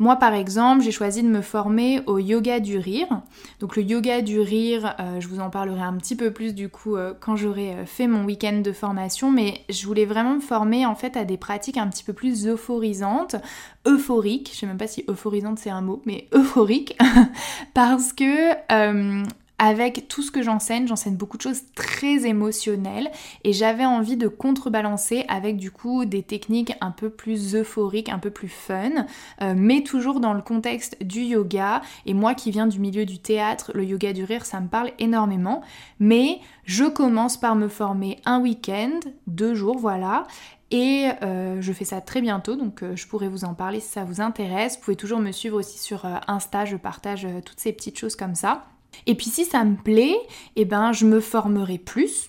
Moi, 0.00 0.14
par 0.16 0.32
exemple, 0.32 0.82
j'ai 0.82 0.92
choisi 0.92 1.22
de 1.22 1.28
me 1.28 1.40
former 1.42 2.02
au 2.06 2.18
yoga 2.18 2.60
du 2.60 2.78
rire. 2.78 3.22
Donc 3.58 3.76
le 3.76 3.82
yoga 3.82 4.22
du 4.22 4.38
rire, 4.40 4.94
euh, 5.00 5.20
je 5.20 5.26
vous 5.26 5.40
en 5.40 5.50
parlerai 5.50 5.82
un 5.82 5.96
petit 5.96 6.14
peu 6.14 6.32
plus 6.32 6.54
du 6.54 6.68
coup 6.68 6.96
euh, 6.96 7.14
quand 7.18 7.34
j'aurai 7.34 7.72
euh, 7.72 7.86
fait 7.86 8.06
mon 8.06 8.24
week-end 8.24 8.60
de 8.60 8.72
formation, 8.72 9.30
mais 9.30 9.62
je 9.68 9.86
voulais 9.86 10.04
vraiment 10.04 10.36
me 10.36 10.40
former 10.40 10.86
en 10.86 10.94
fait 10.94 11.16
à 11.16 11.24
des 11.24 11.36
pratiques 11.36 11.78
un 11.78 11.88
petit 11.88 12.04
peu 12.04 12.12
plus 12.12 12.46
euphorisantes, 12.46 13.36
euphoriques. 13.86 14.50
Je 14.52 14.60
sais 14.60 14.66
même 14.66 14.78
pas 14.78 14.86
si 14.86 15.04
euphorisante 15.08 15.58
c'est 15.58 15.70
un 15.70 15.80
mot, 15.80 16.00
mais 16.06 16.28
euphoriques, 16.34 16.96
parce 17.74 18.12
que 18.12 18.52
avec 19.58 20.06
tout 20.08 20.22
ce 20.22 20.30
que 20.30 20.42
j'enseigne, 20.42 20.86
j'enseigne 20.86 21.16
beaucoup 21.16 21.36
de 21.36 21.42
choses 21.42 21.62
très 21.74 22.26
émotionnelles 22.26 23.10
et 23.42 23.52
j'avais 23.52 23.84
envie 23.84 24.16
de 24.16 24.28
contrebalancer 24.28 25.24
avec 25.28 25.56
du 25.56 25.72
coup 25.72 26.04
des 26.04 26.22
techniques 26.22 26.74
un 26.80 26.92
peu 26.92 27.10
plus 27.10 27.56
euphoriques, 27.56 28.08
un 28.08 28.20
peu 28.20 28.30
plus 28.30 28.48
fun, 28.48 29.06
euh, 29.42 29.54
mais 29.56 29.82
toujours 29.82 30.20
dans 30.20 30.32
le 30.32 30.42
contexte 30.42 31.02
du 31.02 31.22
yoga. 31.22 31.82
Et 32.06 32.14
moi 32.14 32.34
qui 32.34 32.52
viens 32.52 32.68
du 32.68 32.78
milieu 32.78 33.04
du 33.04 33.18
théâtre, 33.18 33.72
le 33.74 33.84
yoga 33.84 34.12
du 34.12 34.22
rire, 34.22 34.46
ça 34.46 34.60
me 34.60 34.68
parle 34.68 34.92
énormément. 35.00 35.62
Mais 35.98 36.38
je 36.64 36.84
commence 36.84 37.36
par 37.36 37.56
me 37.56 37.68
former 37.68 38.20
un 38.24 38.40
week-end, 38.40 39.00
deux 39.26 39.54
jours, 39.54 39.78
voilà, 39.78 40.26
et 40.70 41.08
euh, 41.22 41.60
je 41.60 41.72
fais 41.72 41.86
ça 41.86 42.00
très 42.00 42.20
bientôt, 42.20 42.54
donc 42.54 42.82
euh, 42.82 42.94
je 42.94 43.08
pourrais 43.08 43.28
vous 43.28 43.44
en 43.44 43.54
parler 43.54 43.80
si 43.80 43.88
ça 43.88 44.04
vous 44.04 44.20
intéresse. 44.20 44.76
Vous 44.76 44.82
pouvez 44.84 44.96
toujours 44.96 45.18
me 45.18 45.32
suivre 45.32 45.58
aussi 45.58 45.78
sur 45.78 46.06
Insta, 46.28 46.64
je 46.64 46.76
partage 46.76 47.26
toutes 47.44 47.58
ces 47.58 47.72
petites 47.72 47.98
choses 47.98 48.14
comme 48.14 48.34
ça. 48.34 48.66
Et 49.06 49.14
puis 49.14 49.26
si 49.26 49.44
ça 49.44 49.64
me 49.64 49.76
plaît, 49.76 50.16
eh 50.56 50.64
ben 50.64 50.92
je 50.92 51.06
me 51.06 51.20
formerai 51.20 51.78
plus, 51.78 52.28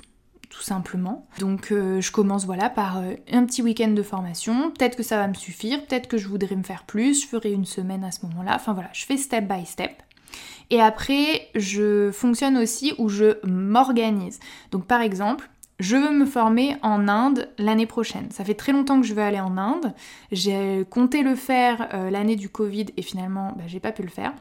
tout 0.49 0.62
simplement. 0.62 1.28
Donc 1.39 1.72
euh, 1.72 2.01
je 2.01 2.12
commence 2.12 2.45
voilà 2.45 2.70
par 2.70 2.97
euh, 2.97 3.14
un 3.32 3.45
petit 3.45 3.62
week-end 3.62 3.89
de 3.89 4.03
formation. 4.03 4.72
Peut-être 4.72 4.95
que 4.95 5.03
ça 5.03 5.18
va 5.18 5.28
me 5.28 5.34
suffire, 5.34 5.86
peut-être 5.86 6.07
que 6.07 6.18
je 6.18 6.28
voudrais 6.28 6.55
me 6.55 6.64
faire 6.64 6.84
plus, 6.84 7.22
je 7.22 7.28
ferai 7.28 7.51
une 7.51 7.66
semaine 7.66 8.03
à 8.03 8.12
ce 8.12 8.26
moment-là. 8.26 8.53
Enfin 8.55 8.74
voilà, 8.74 8.89
je 8.93 9.05
fais 9.05 9.18
step 9.18 9.47
by 9.47 9.66
step. 9.66 9.91
Et 10.70 10.82
après, 10.82 11.49
je 11.55 12.12
fonctionne 12.12 12.57
aussi 12.57 12.93
où 12.97 13.10
je 13.10 13.45
m'organise. 13.45 14.39
Donc 14.72 14.86
par 14.86 15.01
exemple, 15.01 15.49
je 15.80 15.95
veux 15.95 16.12
me 16.12 16.26
former 16.26 16.76
en 16.82 17.07
Inde 17.07 17.49
l'année 17.57 17.86
prochaine. 17.86 18.30
Ça 18.32 18.43
fait 18.43 18.53
très 18.53 18.74
longtemps 18.74 18.99
que 18.99 19.07
je 19.07 19.14
veux 19.14 19.22
aller 19.22 19.39
en 19.39 19.57
Inde. 19.57 19.93
J'ai 20.32 20.86
compté 20.89 21.24
le 21.24 21.36
faire 21.36 21.88
euh, 21.93 22.10
l'année 22.10 22.36
du 22.36 22.49
Covid 22.49 22.88
et 22.97 23.01
finalement, 23.01 23.53
bah, 23.57 23.64
j'ai 23.66 23.80
pas 23.80 23.91
pu 23.91 24.01
le 24.01 24.10
faire. 24.10 24.34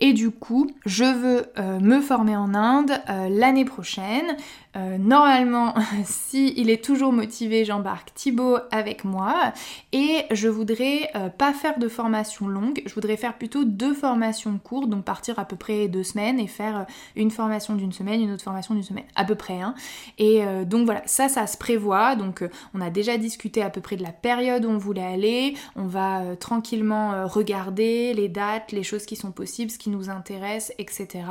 Et 0.00 0.14
du 0.14 0.30
coup, 0.30 0.70
je 0.86 1.04
veux 1.04 1.46
euh, 1.58 1.78
me 1.78 2.00
former 2.00 2.36
en 2.36 2.54
Inde 2.54 2.92
euh, 3.08 3.28
l'année 3.28 3.66
prochaine. 3.66 4.36
Euh, 4.76 4.98
normalement, 4.98 5.74
si 6.04 6.54
est 6.56 6.84
toujours 6.84 7.12
motivé, 7.12 7.64
j'embarque 7.64 8.14
Thibaut 8.14 8.58
avec 8.70 9.04
moi. 9.04 9.52
Et 9.92 10.24
je 10.30 10.48
voudrais 10.48 11.10
pas 11.38 11.52
faire 11.52 11.78
de 11.78 11.88
formation 11.88 12.46
longue, 12.46 12.82
je 12.86 12.94
voudrais 12.94 13.16
faire 13.16 13.36
plutôt 13.36 13.64
deux 13.64 13.94
formations 13.94 14.58
courtes, 14.58 14.88
donc 14.88 15.04
partir 15.04 15.38
à 15.38 15.44
peu 15.44 15.56
près 15.56 15.88
deux 15.88 16.04
semaines 16.04 16.38
et 16.38 16.46
faire 16.46 16.86
une 17.16 17.30
formation 17.30 17.74
d'une 17.74 17.92
semaine, 17.92 18.20
une 18.20 18.30
autre 18.32 18.44
formation 18.44 18.74
d'une 18.74 18.84
semaine, 18.84 19.04
à 19.16 19.24
peu 19.24 19.34
près. 19.34 19.60
Hein. 19.60 19.74
Et 20.18 20.42
donc 20.64 20.84
voilà, 20.84 21.02
ça, 21.06 21.28
ça 21.28 21.46
se 21.46 21.56
prévoit. 21.56 22.14
Donc 22.14 22.44
on 22.74 22.80
a 22.80 22.90
déjà 22.90 23.16
discuté 23.18 23.62
à 23.62 23.70
peu 23.70 23.80
près 23.80 23.96
de 23.96 24.02
la 24.02 24.12
période 24.12 24.64
où 24.64 24.70
on 24.70 24.78
voulait 24.78 25.02
aller. 25.02 25.54
On 25.74 25.86
va 25.86 26.36
tranquillement 26.38 27.26
regarder 27.26 28.14
les 28.14 28.28
dates, 28.28 28.72
les 28.72 28.82
choses 28.82 29.06
qui 29.06 29.16
sont 29.16 29.32
possibles, 29.32 29.70
ce 29.70 29.78
qui 29.78 29.90
nous 29.90 30.10
intéresse, 30.10 30.72
etc. 30.78 31.24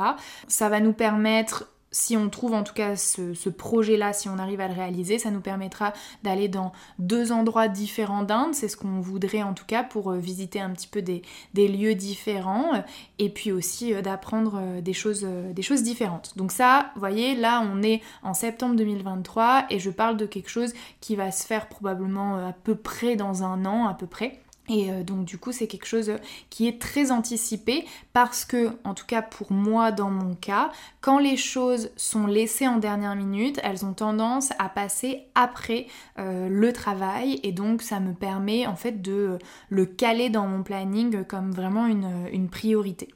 Ça 0.48 0.68
va 0.68 0.80
nous 0.80 0.92
permettre 0.92 1.66
si 1.92 2.16
on 2.16 2.28
trouve 2.28 2.54
en 2.54 2.62
tout 2.62 2.74
cas 2.74 2.96
ce, 2.96 3.48
projet-là, 3.48 4.12
si 4.12 4.28
on 4.28 4.38
arrive 4.38 4.60
à 4.60 4.68
le 4.68 4.74
réaliser, 4.74 5.18
ça 5.18 5.30
nous 5.30 5.40
permettra 5.40 5.92
d'aller 6.22 6.48
dans 6.48 6.72
deux 6.98 7.32
endroits 7.32 7.68
différents 7.68 8.22
d'Inde. 8.22 8.54
C'est 8.54 8.68
ce 8.68 8.76
qu'on 8.76 9.00
voudrait 9.00 9.42
en 9.42 9.54
tout 9.54 9.64
cas 9.66 9.82
pour 9.82 10.12
euh, 10.12 10.18
visiter 10.18 10.60
un 10.60 10.70
petit 10.70 10.86
peu 10.86 11.02
des, 11.02 11.22
lieux 11.54 11.94
différents 11.94 12.84
et 13.18 13.28
puis 13.28 13.52
aussi 13.52 13.92
euh, 13.92 14.02
d'apprendre 14.02 14.58
euh, 14.60 14.80
des 14.80 14.92
choses, 14.92 15.24
des 15.24 15.62
choses 15.62 15.82
différentes. 15.82 16.36
Donc 16.36 16.52
ça, 16.52 16.92
voyez, 16.96 17.34
là 17.34 17.62
on 17.72 17.82
est 17.82 18.00
en 18.22 18.34
septembre 18.34 18.76
2023 18.76 19.66
et 19.70 19.78
je 19.78 19.90
parle 19.90 20.16
de 20.16 20.26
quelque 20.26 20.48
chose 20.48 20.72
qui 21.00 21.16
va 21.16 21.32
se 21.32 21.44
faire 21.46 21.68
probablement 21.68 22.48
à 22.48 22.52
peu 22.52 22.74
près 22.74 23.16
dans 23.16 23.42
un 23.42 23.64
an 23.64 23.86
à 23.86 23.94
peu 23.94 24.06
près. 24.06 24.40
Et 24.70 24.90
euh, 24.90 25.02
donc 25.02 25.24
du 25.24 25.36
coup 25.36 25.50
c'est 25.50 25.66
quelque 25.66 25.86
chose 25.86 26.12
qui 26.48 26.68
est 26.68 26.80
très 26.80 27.10
anticipé 27.10 27.84
parce 28.12 28.44
que, 28.44 28.70
en 28.84 28.94
tout 28.94 29.04
cas 29.04 29.20
pour 29.20 29.50
moi 29.52 29.90
dans 29.90 30.10
mon 30.10 30.34
cas, 30.34 30.70
quand 31.00 31.18
les 31.18 31.36
choses 31.36 31.90
sont 31.96 32.26
laissées 32.26 32.68
en 32.68 32.76
dernière 32.76 33.16
minute, 33.16 33.58
elles 33.64 33.84
ont 33.84 33.94
tendance 33.94 34.52
à 34.58 34.68
passer 34.68 35.24
après 35.34 35.88
euh, 36.18 36.48
le 36.48 36.72
travail 36.72 37.40
et 37.42 37.50
donc 37.50 37.82
ça 37.82 37.98
me 37.98 38.14
permet 38.14 38.66
en 38.66 38.76
fait 38.76 39.02
de 39.02 39.38
le 39.70 39.86
caler 39.86 40.30
dans 40.30 40.46
mon 40.46 40.62
planning 40.62 41.24
comme 41.24 41.50
vraiment 41.50 41.86
une 41.86 42.48
priorité. 42.48 43.08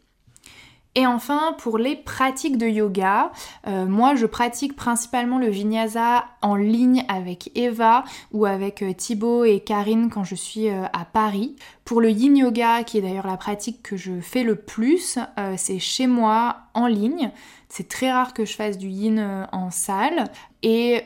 Et 0.97 1.07
enfin, 1.07 1.57
pour 1.59 1.77
les 1.77 1.97
pratiques 1.97 2.57
de 2.57 2.69
yoga, 2.69 3.33
euh, 3.67 3.87
moi 3.87 4.15
je 4.15 4.27
pratique 4.27 4.77
principalement 4.77 5.39
le 5.39 5.49
vinyasa 5.49 6.25
en 6.41 6.55
ligne 6.55 7.05
avec 7.09 7.51
Eva 7.57 8.05
ou 8.33 8.47
avec 8.47 8.81
euh, 8.83 8.93
Thibaut 8.93 9.45
et 9.45 9.59
Karine 9.59 10.09
quand 10.09 10.23
je 10.23 10.37
suis 10.37 10.69
euh, 10.69 10.85
à 10.93 11.05
Paris. 11.05 11.57
Pour 11.85 12.01
le 12.01 12.11
yin 12.11 12.37
yoga, 12.37 12.85
qui 12.85 12.99
est 12.99 13.01
d'ailleurs 13.01 13.27
la 13.27 13.37
pratique 13.37 13.83
que 13.83 13.97
je 13.97 14.21
fais 14.21 14.45
le 14.45 14.55
plus, 14.55 15.19
c'est 15.59 15.79
chez 15.79 16.07
moi 16.07 16.57
en 16.73 16.87
ligne. 16.87 17.31
C'est 17.69 17.89
très 17.89 18.11
rare 18.11 18.33
que 18.33 18.47
je 18.47 18.55
fasse 18.55 18.79
du 18.79 18.89
yin 18.89 19.47
en 19.53 19.71
salle. 19.71 20.31
Et 20.63 21.03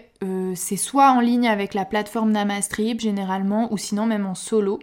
c'est 0.55 0.77
soit 0.77 1.11
en 1.11 1.19
ligne 1.19 1.49
avec 1.49 1.75
la 1.75 1.85
plateforme 1.85 2.31
Namastrip 2.31 3.01
généralement, 3.01 3.73
ou 3.73 3.77
sinon 3.77 4.07
même 4.07 4.25
en 4.25 4.37
solo. 4.37 4.79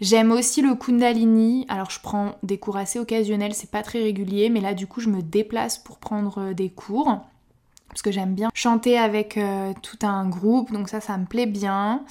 J'aime 0.00 0.32
aussi 0.32 0.62
le 0.62 0.74
Kundalini. 0.74 1.66
Alors 1.68 1.90
je 1.90 2.00
prends 2.00 2.36
des 2.42 2.58
cours 2.58 2.76
assez 2.76 2.98
occasionnels, 2.98 3.54
c'est 3.54 3.70
pas 3.70 3.82
très 3.82 4.02
régulier, 4.02 4.48
mais 4.48 4.60
là 4.60 4.72
du 4.72 4.86
coup 4.86 5.00
je 5.00 5.10
me 5.10 5.20
déplace 5.20 5.78
pour 5.78 5.98
prendre 5.98 6.38
euh, 6.38 6.54
des 6.54 6.70
cours. 6.70 7.20
Parce 7.88 8.02
que 8.02 8.12
j'aime 8.12 8.34
bien 8.34 8.50
chanter 8.54 8.96
avec 8.98 9.36
euh, 9.36 9.72
tout 9.82 9.98
un 10.02 10.28
groupe, 10.28 10.72
donc 10.72 10.88
ça 10.88 11.00
ça 11.00 11.18
me 11.18 11.26
plaît 11.26 11.46
bien. 11.46 12.04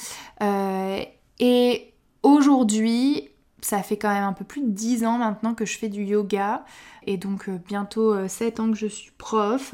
Euh, 0.43 1.01
et 1.39 1.93
aujourd'hui, 2.21 3.29
ça 3.61 3.81
fait 3.81 3.97
quand 3.97 4.13
même 4.13 4.23
un 4.23 4.33
peu 4.33 4.45
plus 4.45 4.61
de 4.61 4.69
10 4.69 5.05
ans 5.05 5.17
maintenant 5.17 5.55
que 5.55 5.65
je 5.65 5.77
fais 5.77 5.89
du 5.89 6.03
yoga 6.03 6.65
et 7.07 7.17
donc 7.17 7.49
bientôt 7.49 8.27
7 8.27 8.59
ans 8.59 8.71
que 8.71 8.77
je 8.77 8.87
suis 8.87 9.11
prof 9.17 9.73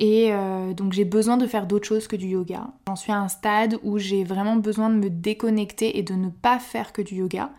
et 0.00 0.32
euh, 0.32 0.74
donc 0.74 0.92
j'ai 0.92 1.04
besoin 1.04 1.36
de 1.36 1.46
faire 1.46 1.66
d'autres 1.66 1.86
choses 1.86 2.06
que 2.06 2.16
du 2.16 2.28
yoga. 2.28 2.68
J'en 2.86 2.96
suis 2.96 3.12
à 3.12 3.18
un 3.18 3.28
stade 3.28 3.78
où 3.82 3.98
j'ai 3.98 4.24
vraiment 4.24 4.56
besoin 4.56 4.90
de 4.90 4.94
me 4.94 5.10
déconnecter 5.10 5.98
et 5.98 6.02
de 6.02 6.14
ne 6.14 6.28
pas 6.28 6.58
faire 6.58 6.92
que 6.92 7.02
du 7.02 7.16
yoga. 7.16 7.50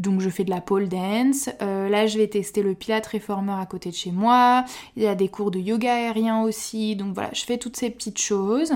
Donc 0.00 0.20
je 0.20 0.30
fais 0.30 0.44
de 0.44 0.50
la 0.50 0.60
pole 0.60 0.88
dance. 0.88 1.50
Euh, 1.62 1.88
là 1.88 2.06
je 2.06 2.18
vais 2.18 2.26
tester 2.26 2.62
le 2.62 2.74
Pilate 2.74 3.06
Reformer 3.06 3.54
à 3.60 3.66
côté 3.66 3.90
de 3.90 3.94
chez 3.94 4.10
moi. 4.10 4.64
Il 4.96 5.02
y 5.02 5.06
a 5.06 5.14
des 5.14 5.28
cours 5.28 5.50
de 5.50 5.58
yoga 5.58 5.94
aérien 5.94 6.42
aussi. 6.42 6.96
Donc 6.96 7.14
voilà, 7.14 7.30
je 7.32 7.44
fais 7.44 7.58
toutes 7.58 7.76
ces 7.76 7.90
petites 7.90 8.18
choses 8.18 8.72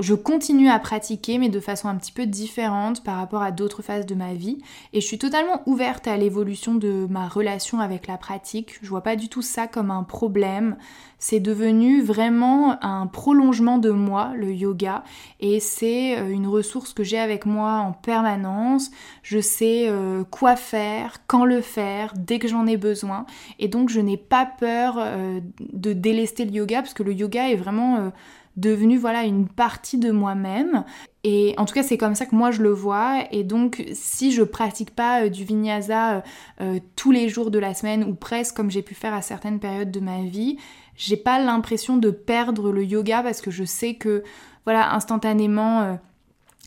je 0.00 0.14
continue 0.14 0.68
à 0.68 0.78
pratiquer, 0.78 1.38
mais 1.38 1.48
de 1.48 1.60
façon 1.60 1.88
un 1.88 1.96
petit 1.96 2.12
peu 2.12 2.26
différente 2.26 3.04
par 3.04 3.16
rapport 3.16 3.42
à 3.42 3.50
d'autres 3.50 3.82
phases 3.82 4.06
de 4.06 4.14
ma 4.14 4.34
vie. 4.34 4.58
Et 4.92 5.00
je 5.00 5.06
suis 5.06 5.18
totalement 5.18 5.62
ouverte 5.66 6.06
à 6.06 6.16
l'évolution 6.16 6.74
de 6.74 7.06
ma 7.10 7.28
relation 7.28 7.80
avec 7.80 8.06
la 8.06 8.16
pratique. 8.16 8.78
Je 8.82 8.88
vois 8.88 9.02
pas 9.02 9.16
du 9.16 9.28
tout 9.28 9.42
ça 9.42 9.66
comme 9.66 9.90
un 9.90 10.02
problème. 10.02 10.76
C'est 11.18 11.40
devenu 11.40 12.00
vraiment 12.02 12.82
un 12.82 13.06
prolongement 13.06 13.76
de 13.76 13.90
moi, 13.90 14.32
le 14.36 14.54
yoga. 14.54 15.04
Et 15.38 15.60
c'est 15.60 16.18
euh, 16.18 16.30
une 16.30 16.46
ressource 16.46 16.94
que 16.94 17.04
j'ai 17.04 17.18
avec 17.18 17.44
moi 17.44 17.72
en 17.72 17.92
permanence. 17.92 18.90
Je 19.22 19.38
sais 19.38 19.86
euh, 19.88 20.24
quoi 20.24 20.56
faire, 20.60 21.26
quand 21.26 21.44
le 21.44 21.60
faire, 21.60 22.14
dès 22.16 22.38
que 22.38 22.46
j'en 22.46 22.66
ai 22.66 22.76
besoin. 22.76 23.26
Et 23.58 23.68
donc 23.68 23.88
je 23.88 24.00
n'ai 24.00 24.16
pas 24.16 24.46
peur 24.46 24.96
euh, 24.98 25.40
de 25.72 25.92
délester 25.92 26.44
le 26.44 26.52
yoga, 26.52 26.82
parce 26.82 26.94
que 26.94 27.02
le 27.02 27.12
yoga 27.12 27.50
est 27.50 27.56
vraiment 27.56 28.12
devenu 28.56 28.98
voilà 28.98 29.24
une 29.24 29.48
partie 29.48 29.98
de 29.98 30.10
moi-même 30.10 30.84
et 31.22 31.54
en 31.56 31.64
tout 31.64 31.74
cas 31.74 31.82
c'est 31.82 31.96
comme 31.96 32.14
ça 32.14 32.26
que 32.26 32.34
moi 32.34 32.50
je 32.50 32.62
le 32.62 32.70
vois 32.70 33.24
et 33.30 33.44
donc 33.44 33.84
si 33.92 34.32
je 34.32 34.42
pratique 34.42 34.94
pas 34.94 35.24
euh, 35.24 35.28
du 35.28 35.44
vinyasa 35.44 36.16
euh, 36.16 36.20
euh, 36.60 36.78
tous 36.96 37.12
les 37.12 37.28
jours 37.28 37.50
de 37.50 37.58
la 37.58 37.74
semaine 37.74 38.04
ou 38.04 38.14
presque 38.14 38.56
comme 38.56 38.70
j'ai 38.70 38.82
pu 38.82 38.94
faire 38.94 39.14
à 39.14 39.22
certaines 39.22 39.60
périodes 39.60 39.90
de 39.90 40.00
ma 40.00 40.22
vie 40.22 40.58
j'ai 40.96 41.16
pas 41.16 41.38
l'impression 41.38 41.96
de 41.96 42.10
perdre 42.10 42.72
le 42.72 42.84
yoga 42.84 43.22
parce 43.22 43.40
que 43.40 43.50
je 43.50 43.64
sais 43.64 43.94
que 43.94 44.24
voilà 44.64 44.94
instantanément 44.94 45.98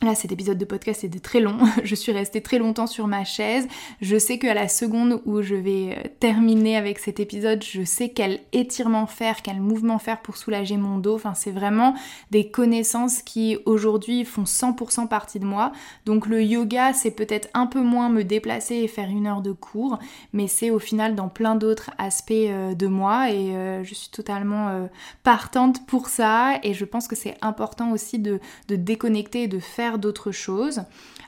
Là, 0.03 0.15
cet 0.15 0.33
épisode 0.33 0.57
de 0.57 0.65
podcast 0.65 1.05
était 1.05 1.21
très 1.21 1.39
long. 1.39 1.59
Je 1.85 1.95
suis 1.95 2.11
restée 2.11 2.41
très 2.41 2.59
longtemps 2.59 2.87
sur 2.87 3.07
ma 3.07 3.23
chaise. 3.23 3.69
Je 4.01 4.17
sais 4.19 4.37
qu'à 4.37 4.53
la 4.53 4.67
seconde 4.67 5.21
où 5.25 5.41
je 5.41 5.55
vais 5.55 5.95
euh, 5.97 6.09
terminer 6.19 6.75
avec 6.75 6.99
cet 6.99 7.21
épisode, 7.21 7.63
je 7.63 7.85
sais 7.85 8.09
quel 8.09 8.41
étirement 8.51 9.05
faire, 9.07 9.41
quel 9.41 9.61
mouvement 9.61 9.99
faire 9.99 10.21
pour 10.21 10.35
soulager 10.35 10.75
mon 10.75 10.97
dos. 10.97 11.15
Enfin, 11.15 11.35
c'est 11.35 11.51
vraiment 11.51 11.95
des 12.31 12.51
connaissances 12.51 13.21
qui 13.21 13.57
aujourd'hui 13.65 14.25
font 14.25 14.43
100% 14.43 15.07
partie 15.07 15.39
de 15.39 15.45
moi. 15.45 15.71
Donc 16.05 16.27
le 16.27 16.43
yoga, 16.43 16.91
c'est 16.91 17.11
peut-être 17.11 17.47
un 17.53 17.65
peu 17.65 17.79
moins 17.79 18.09
me 18.09 18.25
déplacer 18.25 18.75
et 18.75 18.89
faire 18.89 19.09
une 19.09 19.25
heure 19.25 19.41
de 19.41 19.53
cours, 19.53 19.99
mais 20.33 20.47
c'est 20.49 20.69
au 20.69 20.79
final 20.79 21.15
dans 21.15 21.29
plein 21.29 21.55
d'autres 21.55 21.91
aspects 21.97 22.31
euh, 22.33 22.73
de 22.73 22.87
moi 22.87 23.31
et 23.31 23.55
euh, 23.55 23.85
je 23.85 23.93
suis 23.93 24.09
totalement 24.09 24.89
partante 25.23 25.85
pour 25.85 26.07
ça 26.07 26.59
et 26.61 26.73
je 26.73 26.83
pense 26.83 27.07
que 27.07 27.15
c'est 27.15 27.37
important 27.41 27.93
aussi 27.93 28.19
de, 28.19 28.41
de 28.67 28.75
déconnecter 28.75 29.43
et 29.43 29.47
de 29.47 29.59
faire 29.59 29.92
d'autres 29.97 30.31
choses. 30.31 30.83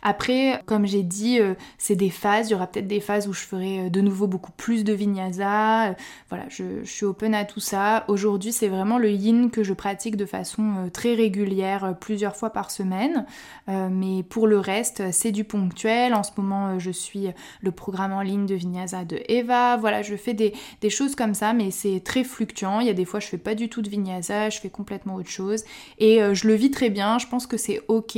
Après, 0.07 0.61
comme 0.67 0.85
j'ai 0.85 1.01
dit, 1.01 1.39
euh, 1.39 1.55
c'est 1.79 1.95
des 1.95 2.11
phases. 2.11 2.49
Il 2.49 2.51
y 2.51 2.55
aura 2.55 2.67
peut-être 2.67 2.85
des 2.85 2.99
phases 2.99 3.27
où 3.27 3.33
je 3.33 3.41
ferai 3.41 3.79
euh, 3.79 3.89
de 3.89 4.01
nouveau 4.01 4.27
beaucoup 4.27 4.51
plus 4.51 4.83
de 4.83 4.93
vinyasa. 4.93 5.87
Euh, 5.87 5.93
voilà, 6.29 6.45
je, 6.47 6.83
suis 6.83 7.07
open 7.07 7.33
à 7.33 7.43
tout 7.43 7.59
ça. 7.59 8.05
Aujourd'hui, 8.07 8.53
c'est 8.53 8.67
vraiment 8.67 8.99
le 8.99 9.09
yin 9.09 9.49
que 9.49 9.63
je 9.63 9.73
pratique 9.73 10.15
de 10.15 10.27
façon 10.27 10.91
très 10.93 11.15
régulière, 11.15 11.95
plusieurs 11.99 12.35
fois 12.35 12.51
par 12.51 12.69
semaine. 12.69 13.25
mais 13.67 14.21
pour 14.21 14.45
le 14.45 14.59
reste, 14.59 15.11
c'est 15.11 15.31
du 15.31 15.43
ponctuel. 15.43 16.13
En 16.13 16.21
ce 16.21 16.31
moment, 16.37 16.77
je 16.77 16.91
suis 16.91 17.29
le 17.61 17.71
programme 17.71 18.13
en 18.13 18.21
ligne 18.21 18.45
de 18.45 18.53
vinyasa 18.53 19.05
de 19.05 19.19
Eva. 19.27 19.77
Voilà, 19.77 20.03
je 20.03 20.15
fais 20.15 20.33
des, 20.33 20.53
choses 20.89 21.15
comme 21.15 21.33
ça, 21.33 21.53
mais 21.53 21.71
c'est 21.71 22.01
très 22.03 22.23
fluctuant. 22.23 22.79
Il 22.79 22.87
y 22.87 22.91
a 22.91 22.93
des 22.93 23.05
fois, 23.05 23.19
je 23.19 23.27
fais 23.27 23.39
pas 23.39 23.55
du 23.55 23.69
tout 23.69 23.81
de 23.81 23.89
vinyasa, 23.89 24.49
je 24.49 24.59
fais 24.59 24.69
complètement 24.69 25.15
autre 25.15 25.31
chose. 25.31 25.63
Et 25.97 26.19
je 26.33 26.47
le 26.47 26.53
vis 26.53 26.69
très 26.69 26.91
bien. 26.91 27.17
Je 27.17 27.27
pense 27.27 27.47
que 27.47 27.57
c'est 27.57 27.81
ok 27.87 28.17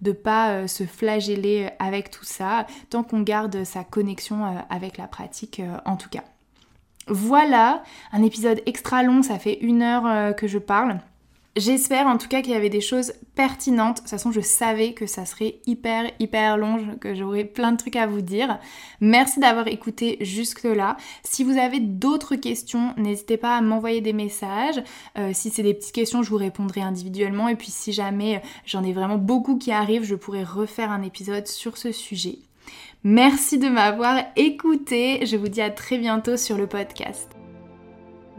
de 0.00 0.12
pas 0.12 0.66
se 0.68 0.84
flageller 0.84 1.70
avec 1.78 2.10
tout 2.10 2.24
ça, 2.24 2.66
tant 2.88 3.02
qu'on 3.02 3.20
garde 3.20 3.64
sa 3.64 3.84
connexion 3.84 4.44
euh, 4.44 4.58
avec 4.70 4.96
la 4.96 5.06
pratique 5.06 5.60
euh, 5.60 5.76
en 5.84 5.96
tout 5.96 6.08
cas. 6.08 6.24
Voilà, 7.08 7.82
un 8.12 8.22
épisode 8.22 8.62
extra 8.66 9.02
long, 9.02 9.22
ça 9.22 9.38
fait 9.38 9.58
une 9.60 9.82
heure 9.82 10.06
euh, 10.06 10.32
que 10.32 10.46
je 10.46 10.58
parle. 10.58 11.00
J'espère 11.60 12.06
en 12.06 12.16
tout 12.16 12.26
cas 12.26 12.40
qu'il 12.40 12.52
y 12.52 12.56
avait 12.56 12.70
des 12.70 12.80
choses 12.80 13.12
pertinentes. 13.34 13.96
De 13.96 14.00
toute 14.00 14.08
façon, 14.08 14.32
je 14.32 14.40
savais 14.40 14.94
que 14.94 15.04
ça 15.06 15.26
serait 15.26 15.60
hyper, 15.66 16.10
hyper 16.18 16.56
long, 16.56 16.96
que 16.98 17.14
j'aurais 17.14 17.44
plein 17.44 17.72
de 17.72 17.76
trucs 17.76 17.96
à 17.96 18.06
vous 18.06 18.22
dire. 18.22 18.58
Merci 19.02 19.40
d'avoir 19.40 19.68
écouté 19.68 20.16
jusque-là. 20.22 20.96
Si 21.22 21.44
vous 21.44 21.58
avez 21.58 21.78
d'autres 21.78 22.34
questions, 22.34 22.94
n'hésitez 22.96 23.36
pas 23.36 23.58
à 23.58 23.60
m'envoyer 23.60 24.00
des 24.00 24.14
messages. 24.14 24.82
Euh, 25.18 25.32
si 25.34 25.50
c'est 25.50 25.62
des 25.62 25.74
petites 25.74 25.94
questions, 25.94 26.22
je 26.22 26.30
vous 26.30 26.38
répondrai 26.38 26.80
individuellement. 26.80 27.46
Et 27.48 27.56
puis 27.56 27.70
si 27.70 27.92
jamais 27.92 28.36
euh, 28.36 28.48
j'en 28.64 28.82
ai 28.82 28.94
vraiment 28.94 29.18
beaucoup 29.18 29.58
qui 29.58 29.70
arrivent, 29.70 30.04
je 30.04 30.14
pourrai 30.14 30.44
refaire 30.44 30.90
un 30.90 31.02
épisode 31.02 31.46
sur 31.46 31.76
ce 31.76 31.92
sujet. 31.92 32.38
Merci 33.04 33.58
de 33.58 33.68
m'avoir 33.68 34.22
écouté. 34.36 35.26
Je 35.26 35.36
vous 35.36 35.48
dis 35.48 35.60
à 35.60 35.68
très 35.68 35.98
bientôt 35.98 36.38
sur 36.38 36.56
le 36.56 36.66
podcast. 36.66 37.39